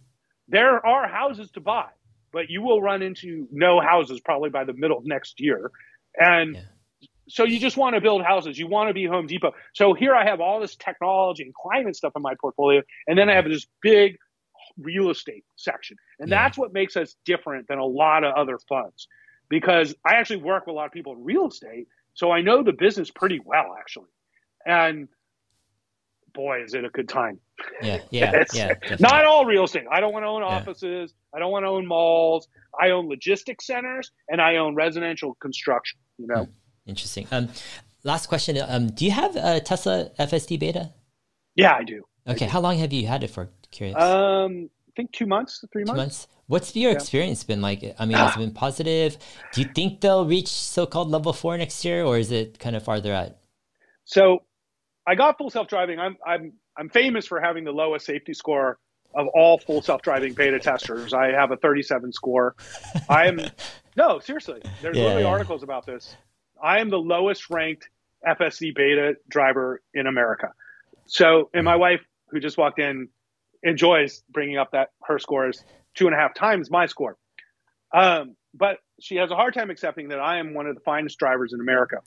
there 0.50 0.86
are 0.86 1.08
houses 1.08 1.50
to 1.52 1.62
buy, 1.62 1.88
but 2.34 2.50
you 2.50 2.62
will 2.62 2.82
run 2.82 3.02
into 3.02 3.48
no 3.54 3.80
houses 3.80 4.20
probably 4.20 4.50
by 4.50 4.66
the 4.66 4.74
middle 4.74 4.98
of 4.98 5.06
next 5.06 5.40
year. 5.40 5.72
And 6.18 6.56
yeah. 6.56 7.08
so 7.30 7.46
you 7.46 7.58
just 7.58 7.78
want 7.78 7.96
to 7.96 8.02
build 8.02 8.22
houses. 8.22 8.60
You 8.60 8.68
want 8.68 8.90
to 8.90 8.94
be 8.94 9.06
Home 9.06 9.28
Depot. 9.28 9.54
So 9.74 9.94
here 9.94 10.14
I 10.14 10.26
have 10.26 10.42
all 10.42 10.60
this 10.60 10.76
technology 10.76 11.44
and 11.44 11.54
climate 11.54 11.96
stuff 11.96 12.12
in 12.18 12.22
my 12.22 12.34
portfolio. 12.42 12.82
And 13.08 13.18
then 13.18 13.30
I 13.30 13.36
have 13.36 13.46
this 13.46 13.66
big 13.82 14.18
real 14.80 15.10
estate 15.10 15.44
section. 15.56 15.98
And 16.20 16.30
yeah. 16.30 16.44
that's 16.44 16.58
what 16.58 16.74
makes 16.74 16.96
us 16.98 17.16
different 17.26 17.68
than 17.68 17.80
a 17.80 17.86
lot 17.86 18.24
of 18.24 18.34
other 18.36 18.60
funds 18.70 19.08
because 19.50 19.96
I 20.06 20.16
actually 20.16 20.42
work 20.42 20.66
with 20.66 20.74
a 20.74 20.76
lot 20.76 20.86
of 20.86 20.92
people 20.92 21.14
in 21.14 21.24
real 21.24 21.48
estate. 21.48 21.88
So 22.14 22.32
I 22.32 22.42
know 22.42 22.64
the 22.64 22.74
business 22.74 23.12
pretty 23.12 23.40
well, 23.44 23.76
actually. 23.80 24.10
And 24.66 25.08
boy, 26.34 26.64
is 26.64 26.74
it 26.74 26.86
a 26.86 26.90
good 26.90 27.10
time. 27.10 27.40
Yeah, 27.82 28.00
yeah, 28.12 28.44
yeah. 28.54 28.74
Not 29.00 29.26
all 29.26 29.46
real 29.46 29.64
estate. 29.64 29.86
I 29.92 30.00
don't 30.00 30.14
want 30.14 30.24
to 30.24 30.28
own 30.28 30.44
offices. 30.44 31.14
Yeah. 31.14 31.38
I 31.38 31.40
don't 31.40 31.52
want 31.52 31.64
to 31.64 31.70
own 31.70 31.88
malls. 31.88 32.48
I 32.80 32.90
own 32.92 33.08
logistics 33.08 33.66
centers 33.66 34.12
and 34.30 34.42
I 34.42 34.58
own 34.58 34.76
residential 34.76 35.36
construction. 35.36 36.00
You 36.18 36.28
know. 36.28 36.44
Hmm. 36.44 36.52
Interesting. 36.86 37.28
Um, 37.32 37.50
last 38.04 38.28
question. 38.28 38.58
Um, 38.68 38.88
do 38.88 39.06
you 39.06 39.12
have 39.12 39.36
a 39.36 39.60
Tesla 39.60 40.12
FSD 40.20 40.60
beta? 40.60 40.94
Yeah, 41.56 41.74
I 41.74 41.84
do. 41.84 42.04
Okay, 42.28 42.46
how 42.46 42.60
long 42.60 42.78
have 42.78 42.92
you 42.92 43.08
had 43.08 43.24
it 43.24 43.30
for? 43.30 43.50
Curious. 43.76 44.02
Um, 44.02 44.70
I 44.88 44.92
think 44.96 45.12
two 45.12 45.26
months, 45.26 45.64
three 45.72 45.84
months. 45.84 45.92
Two 45.92 45.98
months. 45.98 46.28
What's 46.48 46.76
your 46.76 46.92
yeah. 46.92 46.98
experience 46.98 47.44
been 47.44 47.62
like? 47.62 47.96
I 48.00 48.06
mean, 48.06 48.18
has 48.18 48.36
it 48.36 48.40
been 48.40 48.52
positive? 48.52 49.18
Do 49.52 49.62
you 49.62 49.68
think 49.68 50.02
they'll 50.02 50.26
reach 50.26 50.48
so-called 50.48 51.10
level 51.10 51.34
four 51.34 51.58
next 51.58 51.84
year, 51.84 52.04
or 52.04 52.18
is 52.18 52.32
it 52.32 52.60
kind 52.60 52.76
of 52.76 52.84
farther 52.84 53.14
out? 53.14 53.36
So, 54.06 54.44
I 55.08 55.16
got 55.16 55.38
full 55.38 55.50
self-driving. 55.50 56.00
I'm 56.00 56.18
I'm 56.26 56.54
I'm 56.78 56.90
famous 56.90 57.28
for 57.28 57.42
having 57.42 57.64
the 57.64 57.72
lowest 57.72 58.06
safety 58.06 58.34
score 58.34 58.80
of 59.16 59.28
all 59.34 59.58
full 59.58 59.82
self-driving 59.82 60.34
beta 60.34 60.60
testers. 60.60 61.14
I 61.14 61.28
have 61.28 61.52
a 61.52 61.58
37 61.58 62.12
score. 62.12 62.56
I 63.10 63.28
am 63.28 63.40
no 63.98 64.20
seriously. 64.20 64.62
There's 64.82 64.96
yeah, 64.96 65.04
literally 65.04 65.24
yeah. 65.24 65.30
articles 65.30 65.64
about 65.64 65.86
this. 65.86 66.16
I 66.62 66.80
am 66.80 66.90
the 66.90 67.00
lowest 67.00 67.50
ranked 67.50 67.90
FSD 68.26 68.76
beta 68.76 69.18
driver 69.30 69.82
in 69.94 70.08
America. 70.08 70.54
So, 71.06 71.50
and 71.54 71.66
my 71.66 71.76
wife, 71.76 72.02
who 72.30 72.40
just 72.40 72.58
walked 72.58 72.80
in, 72.80 73.10
enjoys 73.66 74.24
bringing 74.30 74.58
up 74.58 74.72
that 74.72 74.92
her 75.04 75.20
score 75.20 75.50
is 75.50 75.62
two 75.96 76.06
and 76.06 76.16
a 76.16 76.18
half 76.18 76.34
times 76.34 76.72
my 76.72 76.86
score. 76.86 77.18
Um, 77.94 78.36
but 78.54 78.78
she 79.02 79.16
has 79.18 79.32
a 79.32 79.36
hard 79.36 79.54
time 79.54 79.70
accepting 79.70 80.10
that 80.10 80.20
I 80.20 80.38
am 80.38 80.54
one 80.54 80.68
of 80.68 80.76
the 80.76 80.82
finest 80.82 81.18
drivers 81.18 81.52
in 81.54 81.60
America 81.60 81.98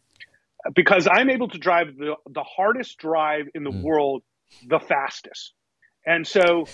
because 0.74 1.06
I'm 1.10 1.30
able 1.30 1.48
to 1.48 1.58
drive 1.58 1.96
the, 1.96 2.14
the 2.30 2.42
hardest 2.42 2.98
drive 2.98 3.46
in 3.54 3.64
the 3.64 3.70
mm. 3.70 3.82
world 3.82 4.22
the 4.66 4.78
fastest. 4.78 5.52
And 6.06 6.26
so, 6.26 6.66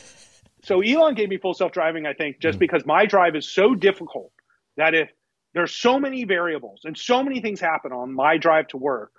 so 0.63 0.81
Elon 0.81 1.15
gave 1.15 1.29
me 1.29 1.39
full 1.39 1.55
self 1.55 1.73
driving, 1.73 2.07
I 2.07 2.13
think, 2.13 2.41
just 2.41 2.57
mm. 2.57 2.61
because 2.61 2.87
my 2.87 3.07
drive 3.07 3.35
is 3.35 3.49
so 3.49 3.75
difficult 3.75 4.33
that 4.77 4.95
if 4.95 5.11
there's 5.55 5.73
so 5.73 5.99
many 5.99 6.25
variables 6.25 6.83
and 6.85 6.97
so 6.97 7.23
many 7.23 7.41
things 7.41 7.61
happen 7.61 7.93
on 7.93 8.13
my 8.13 8.37
drive 8.37 8.69
to 8.69 8.77
work 8.77 9.13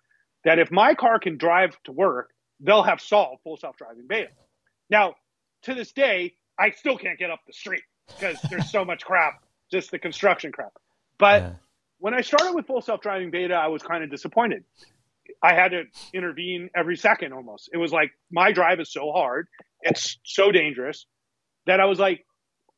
that 0.43 0.59
if 0.59 0.71
my 0.71 0.93
car 0.93 1.19
can 1.19 1.37
drive 1.37 1.77
to 1.85 1.91
work, 1.91 2.29
they'll 2.59 2.83
have 2.83 3.01
solved 3.01 3.41
full 3.43 3.57
self 3.57 3.77
driving 3.77 4.05
beta. 4.07 4.29
Now, 4.89 5.15
to 5.65 5.73
this 5.73 5.91
day, 5.91 6.33
I 6.57 6.71
still 6.71 6.97
can't 6.97 7.19
get 7.19 7.29
up 7.29 7.41
the 7.45 7.53
street 7.53 7.83
because 8.07 8.37
there's 8.49 8.69
so 8.69 8.85
much 8.85 9.03
crap, 9.03 9.43
just 9.71 9.91
the 9.91 9.99
construction 9.99 10.51
crap. 10.51 10.73
But 11.17 11.41
yeah. 11.41 11.53
when 11.99 12.13
I 12.13 12.21
started 12.21 12.53
with 12.53 12.67
full 12.67 12.81
self 12.81 13.01
driving 13.01 13.31
beta, 13.31 13.53
I 13.53 13.67
was 13.67 13.83
kind 13.83 14.03
of 14.03 14.09
disappointed. 14.09 14.63
I 15.41 15.53
had 15.53 15.71
to 15.71 15.83
intervene 16.13 16.69
every 16.75 16.97
second 16.97 17.33
almost. 17.33 17.69
It 17.73 17.77
was 17.77 17.91
like 17.91 18.11
my 18.31 18.51
drive 18.51 18.79
is 18.79 18.91
so 18.91 19.11
hard, 19.11 19.47
it's 19.81 20.17
so 20.23 20.51
dangerous 20.51 21.05
that 21.65 21.79
I 21.79 21.85
was 21.85 21.99
like, 21.99 22.25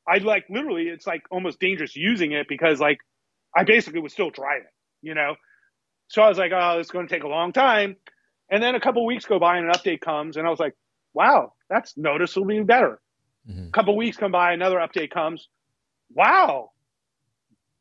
I 0.08 0.18
like 0.20 0.46
literally, 0.50 0.84
it's 0.84 1.06
like 1.06 1.24
almost 1.30 1.60
dangerous 1.60 1.96
using 1.96 2.32
it 2.32 2.48
because 2.48 2.80
like 2.80 3.00
I 3.56 3.64
basically 3.64 4.00
was 4.00 4.14
still 4.14 4.30
driving, 4.30 4.68
you 5.02 5.14
know? 5.14 5.36
So 6.08 6.22
I 6.22 6.30
was 6.30 6.38
like, 6.38 6.52
oh, 6.56 6.80
it's 6.80 6.92
going 6.92 7.08
to 7.08 7.14
take 7.14 7.24
a 7.24 7.28
long 7.28 7.52
time. 7.52 7.98
And 8.50 8.64
then 8.64 8.76
a 8.76 8.80
couple 8.80 9.06
weeks 9.06 9.26
go 9.26 9.40
by 9.40 9.58
and 9.58 9.68
an 9.68 9.74
update 9.74 10.00
comes, 10.00 10.38
and 10.38 10.48
I 10.48 10.50
was 10.50 10.60
like, 10.60 10.74
wow, 11.18 11.54
that's 11.68 11.98
noticeably 11.98 12.62
better. 12.62 13.02
Mm-hmm. 13.50 13.68
A 13.70 13.72
couple 13.72 13.98
weeks 13.98 14.18
come 14.18 14.32
by, 14.32 14.54
another 14.54 14.78
update 14.78 15.10
comes. 15.10 15.50
wow, 16.14 16.70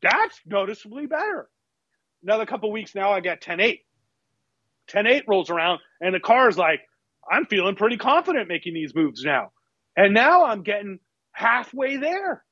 that's 0.01 0.39
noticeably 0.45 1.05
better. 1.05 1.47
Another 2.23 2.47
couple 2.47 2.71
weeks 2.71 2.95
now, 2.95 3.11
I 3.11 3.19
get 3.19 3.41
10.8. 3.41 3.81
10.8 4.89 5.21
rolls 5.27 5.49
around, 5.51 5.79
and 6.01 6.15
the 6.15 6.19
car 6.19 6.49
is 6.49 6.57
like, 6.57 6.81
I'm 7.29 7.45
feeling 7.45 7.75
pretty 7.75 7.97
confident 7.97 8.47
making 8.47 8.73
these 8.73 8.95
moves 8.95 9.23
now. 9.23 9.51
And 9.95 10.13
now 10.13 10.45
I'm 10.45 10.63
getting 10.63 10.99
halfway 11.31 11.97
there, 11.97 12.43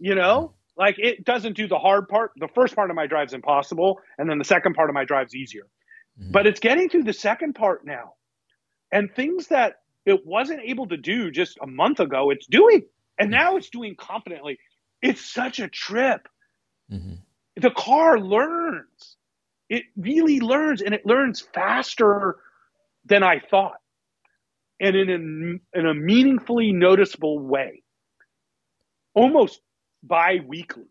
you 0.00 0.14
know? 0.14 0.54
Like 0.76 0.96
it 0.98 1.24
doesn't 1.24 1.56
do 1.56 1.68
the 1.68 1.78
hard 1.78 2.08
part. 2.08 2.32
The 2.36 2.48
first 2.48 2.74
part 2.74 2.90
of 2.90 2.96
my 2.96 3.06
drive's 3.06 3.34
impossible, 3.34 4.00
and 4.18 4.28
then 4.28 4.38
the 4.38 4.44
second 4.44 4.74
part 4.74 4.90
of 4.90 4.94
my 4.94 5.04
drive's 5.04 5.34
easier. 5.34 5.68
Mm-hmm. 6.20 6.32
But 6.32 6.46
it's 6.48 6.58
getting 6.58 6.88
through 6.88 7.04
the 7.04 7.12
second 7.12 7.54
part 7.54 7.86
now. 7.86 8.14
And 8.90 9.14
things 9.14 9.48
that 9.48 9.76
it 10.06 10.26
wasn't 10.26 10.60
able 10.64 10.88
to 10.88 10.96
do 10.96 11.30
just 11.30 11.58
a 11.62 11.66
month 11.66 12.00
ago, 12.00 12.30
it's 12.30 12.46
doing. 12.46 12.82
And 13.18 13.30
now 13.30 13.56
it's 13.56 13.70
doing 13.70 13.94
confidently. 13.96 14.58
It's 15.00 15.24
such 15.24 15.60
a 15.60 15.68
trip. 15.68 16.28
Mm-hmm. 16.90 17.14
The 17.60 17.70
car 17.70 18.18
learns. 18.18 19.16
It 19.68 19.84
really 19.96 20.40
learns, 20.40 20.82
and 20.82 20.94
it 20.94 21.06
learns 21.06 21.40
faster 21.40 22.36
than 23.06 23.22
I 23.22 23.40
thought, 23.40 23.80
and 24.80 24.94
in 24.94 25.60
a, 25.74 25.78
in 25.78 25.86
a 25.86 25.94
meaningfully 25.94 26.72
noticeable 26.72 27.38
way, 27.38 27.82
almost 29.14 29.60
bi 30.02 30.40
weekly. 30.46 30.84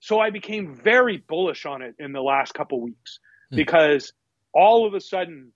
So 0.00 0.20
I 0.20 0.30
became 0.30 0.74
very 0.74 1.18
bullish 1.18 1.66
on 1.66 1.82
it 1.82 1.94
in 1.98 2.12
the 2.12 2.20
last 2.20 2.54
couple 2.54 2.80
weeks 2.80 3.18
mm-hmm. 3.46 3.56
because 3.56 4.12
all 4.52 4.86
of 4.86 4.94
a 4.94 5.00
sudden 5.00 5.52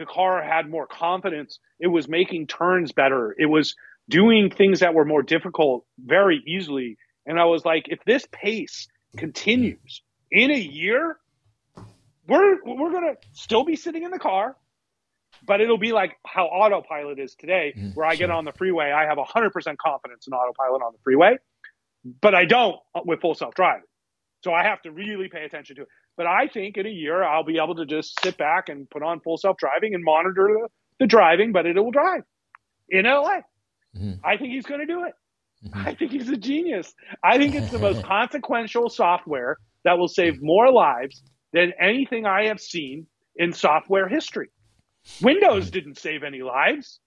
the 0.00 0.06
car 0.06 0.42
had 0.42 0.70
more 0.70 0.86
confidence. 0.86 1.58
It 1.78 1.88
was 1.88 2.08
making 2.08 2.46
turns 2.46 2.90
better. 2.90 3.36
It 3.38 3.44
was 3.44 3.76
doing 4.08 4.50
things 4.50 4.80
that 4.80 4.94
were 4.94 5.04
more 5.04 5.22
difficult 5.22 5.84
very 6.02 6.42
easily. 6.46 6.96
And 7.26 7.38
I 7.38 7.44
was 7.44 7.66
like, 7.66 7.84
if 7.88 8.02
this 8.06 8.26
pace 8.32 8.88
continues 9.18 10.02
in 10.30 10.50
a 10.50 10.58
year, 10.58 11.18
we're 12.26 12.64
we're 12.64 12.92
gonna 12.92 13.16
still 13.32 13.62
be 13.64 13.76
sitting 13.76 14.02
in 14.02 14.10
the 14.10 14.18
car, 14.18 14.56
but 15.46 15.60
it'll 15.60 15.76
be 15.76 15.92
like 15.92 16.16
how 16.24 16.46
autopilot 16.46 17.18
is 17.18 17.34
today, 17.34 17.74
mm, 17.76 17.94
where 17.94 18.06
I 18.06 18.14
sure. 18.14 18.26
get 18.26 18.30
on 18.30 18.46
the 18.46 18.52
freeway, 18.52 18.92
I 18.92 19.04
have 19.04 19.18
100% 19.18 19.52
confidence 19.76 20.26
in 20.26 20.32
autopilot 20.32 20.80
on 20.80 20.92
the 20.94 20.98
freeway, 21.04 21.36
but 22.22 22.34
I 22.34 22.46
don't 22.46 22.76
with 23.04 23.20
full 23.20 23.34
self 23.34 23.52
driving. 23.52 23.84
So 24.44 24.54
I 24.54 24.62
have 24.62 24.80
to 24.82 24.92
really 24.92 25.28
pay 25.28 25.44
attention 25.44 25.76
to 25.76 25.82
it. 25.82 25.88
But 26.20 26.26
I 26.26 26.48
think 26.48 26.76
in 26.76 26.84
a 26.84 26.90
year 26.90 27.24
I'll 27.24 27.44
be 27.44 27.56
able 27.56 27.76
to 27.76 27.86
just 27.86 28.20
sit 28.22 28.36
back 28.36 28.68
and 28.68 28.90
put 28.90 29.02
on 29.02 29.20
full 29.20 29.38
self 29.38 29.56
driving 29.56 29.94
and 29.94 30.04
monitor 30.04 30.50
the, 30.52 30.68
the 30.98 31.06
driving, 31.06 31.50
but 31.50 31.64
it 31.64 31.82
will 31.82 31.92
drive 31.92 32.24
in 32.90 33.06
LA. 33.06 33.38
Mm-hmm. 33.96 34.12
I 34.22 34.36
think 34.36 34.52
he's 34.52 34.66
going 34.66 34.80
to 34.80 34.86
do 34.86 35.04
it. 35.04 35.14
Mm-hmm. 35.64 35.88
I 35.88 35.94
think 35.94 36.12
he's 36.12 36.28
a 36.28 36.36
genius. 36.36 36.92
I 37.24 37.38
think 37.38 37.54
it's 37.54 37.70
the 37.70 37.78
most 37.88 38.04
consequential 38.04 38.90
software 38.90 39.56
that 39.84 39.96
will 39.96 40.08
save 40.08 40.42
more 40.42 40.70
lives 40.70 41.22
than 41.54 41.72
anything 41.80 42.26
I 42.26 42.48
have 42.48 42.60
seen 42.60 43.06
in 43.36 43.54
software 43.54 44.06
history. 44.06 44.50
Windows 45.22 45.68
mm-hmm. 45.68 45.72
didn't 45.72 45.98
save 45.98 46.22
any 46.22 46.42
lives. 46.42 47.00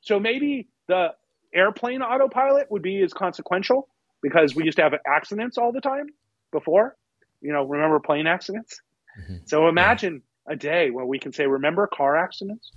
So 0.00 0.18
maybe 0.18 0.66
the 0.88 1.10
airplane 1.54 2.02
autopilot 2.02 2.68
would 2.68 2.82
be 2.82 3.00
as 3.02 3.12
consequential 3.12 3.86
because 4.20 4.56
we 4.56 4.64
used 4.64 4.78
to 4.78 4.82
have 4.82 4.94
accidents 5.06 5.56
all 5.56 5.70
the 5.70 5.80
time 5.80 6.06
before. 6.50 6.96
You 7.40 7.52
know, 7.52 7.64
remember 7.64 8.00
plane 8.00 8.26
accidents? 8.26 8.80
Mm-hmm. 9.20 9.36
So 9.46 9.68
imagine 9.68 10.22
yeah. 10.46 10.54
a 10.54 10.56
day 10.56 10.90
where 10.90 11.04
we 11.04 11.18
can 11.18 11.32
say, 11.32 11.46
remember 11.46 11.86
car 11.86 12.16
accidents? 12.16 12.70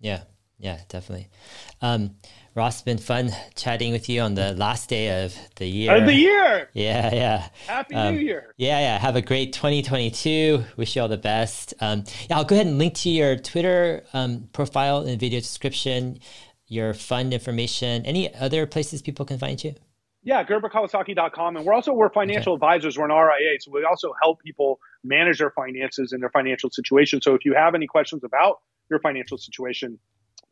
Yeah, 0.00 0.22
yeah, 0.58 0.78
definitely. 0.88 1.28
Um, 1.80 2.16
Ross, 2.54 2.76
it's 2.76 2.82
been 2.82 2.98
fun 2.98 3.30
chatting 3.54 3.92
with 3.92 4.08
you 4.08 4.20
on 4.20 4.34
the 4.34 4.52
last 4.52 4.90
day 4.90 5.24
of 5.24 5.34
the 5.56 5.66
year. 5.66 5.96
Of 5.96 6.06
the 6.06 6.14
year. 6.14 6.68
Yeah, 6.74 7.14
yeah. 7.14 7.48
Happy 7.66 7.94
um, 7.94 8.14
New 8.14 8.20
Year. 8.20 8.54
Yeah, 8.56 8.78
yeah. 8.78 8.98
Have 8.98 9.16
a 9.16 9.22
great 9.22 9.52
2022. 9.52 10.62
Wish 10.76 10.96
you 10.96 11.02
all 11.02 11.08
the 11.08 11.16
best. 11.16 11.74
Um, 11.80 12.04
yeah, 12.28 12.36
I'll 12.36 12.44
go 12.44 12.54
ahead 12.54 12.66
and 12.66 12.78
link 12.78 12.94
to 12.94 13.10
your 13.10 13.36
Twitter 13.36 14.04
um, 14.12 14.48
profile 14.52 15.00
in 15.00 15.06
the 15.06 15.16
video 15.16 15.40
description, 15.40 16.18
your 16.66 16.94
fund 16.94 17.32
information. 17.32 18.04
Any 18.04 18.34
other 18.34 18.66
places 18.66 19.02
people 19.02 19.24
can 19.24 19.38
find 19.38 19.62
you? 19.62 19.74
Yeah, 20.24 20.44
GerberKawasaki.com. 20.44 21.56
And 21.56 21.66
we're 21.66 21.74
also, 21.74 21.92
we're 21.92 22.10
financial 22.10 22.52
okay. 22.52 22.58
advisors. 22.58 22.96
We're 22.96 23.06
an 23.06 23.10
RIA. 23.10 23.58
So 23.60 23.72
we 23.72 23.84
also 23.84 24.12
help 24.22 24.40
people 24.40 24.78
manage 25.02 25.38
their 25.38 25.50
finances 25.50 26.12
and 26.12 26.22
their 26.22 26.30
financial 26.30 26.70
situation. 26.70 27.20
So 27.20 27.34
if 27.34 27.44
you 27.44 27.54
have 27.54 27.74
any 27.74 27.86
questions 27.86 28.22
about 28.22 28.60
your 28.88 29.00
financial 29.00 29.36
situation, 29.36 29.98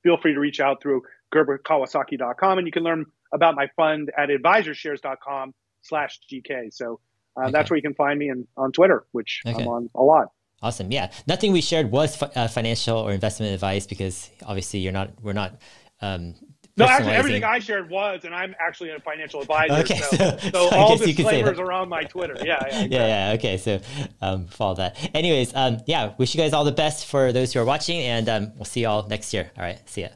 feel 0.02 0.16
free 0.16 0.34
to 0.34 0.40
reach 0.40 0.60
out 0.60 0.82
through 0.82 1.02
gerberkawasaki.com 1.32 2.58
and 2.58 2.66
you 2.66 2.72
can 2.72 2.82
learn 2.82 3.06
about 3.32 3.54
my 3.54 3.68
fund 3.76 4.10
at 4.18 4.28
advisorshares.com 4.28 5.54
slash 5.82 6.18
GK. 6.30 6.72
So 6.72 7.00
uh, 7.36 7.44
okay. 7.44 7.52
that's 7.52 7.70
where 7.70 7.76
you 7.76 7.82
can 7.82 7.94
find 7.94 8.18
me 8.18 8.28
and 8.28 8.46
on 8.56 8.72
Twitter, 8.72 9.04
which 9.12 9.42
okay. 9.46 9.62
I'm 9.62 9.68
on 9.68 9.90
a 9.94 10.02
lot. 10.02 10.32
Awesome. 10.62 10.90
Yeah. 10.90 11.12
Nothing 11.26 11.52
we 11.52 11.60
shared 11.60 11.90
was 11.90 12.16
fi- 12.16 12.30
uh, 12.34 12.48
financial 12.48 12.98
or 12.98 13.12
investment 13.12 13.54
advice 13.54 13.86
because 13.86 14.30
obviously 14.44 14.80
you're 14.80 14.92
not, 14.92 15.10
we're 15.22 15.32
not, 15.32 15.60
um, 16.02 16.34
no, 16.80 16.86
actually, 16.86 17.12
everything 17.12 17.44
I 17.44 17.58
shared 17.58 17.90
was, 17.90 18.24
and 18.24 18.34
I'm 18.34 18.54
actually 18.60 18.90
a 18.90 19.00
financial 19.00 19.40
advisor. 19.40 19.74
Okay, 19.74 19.98
so, 19.98 20.16
so, 20.16 20.50
so 20.50 20.68
all 20.70 20.96
disclaimers 20.96 21.58
are 21.58 21.72
on 21.72 21.88
my 21.88 22.02
Twitter. 22.02 22.36
Yeah, 22.38 22.44
yeah, 22.44 22.64
exactly. 22.66 22.96
yeah, 22.96 23.28
yeah. 23.28 23.34
Okay, 23.34 23.56
so 23.56 23.80
um, 24.20 24.46
follow 24.46 24.74
that. 24.76 24.96
Anyways, 25.14 25.54
um, 25.54 25.78
yeah, 25.86 26.14
wish 26.18 26.34
you 26.34 26.40
guys 26.40 26.52
all 26.52 26.64
the 26.64 26.72
best 26.72 27.06
for 27.06 27.32
those 27.32 27.52
who 27.52 27.60
are 27.60 27.64
watching, 27.64 28.00
and 28.00 28.28
um, 28.28 28.52
we'll 28.56 28.64
see 28.64 28.80
you 28.80 28.88
all 28.88 29.06
next 29.06 29.32
year. 29.32 29.50
All 29.56 29.62
right, 29.62 29.80
see 29.88 30.02
ya. 30.02 30.08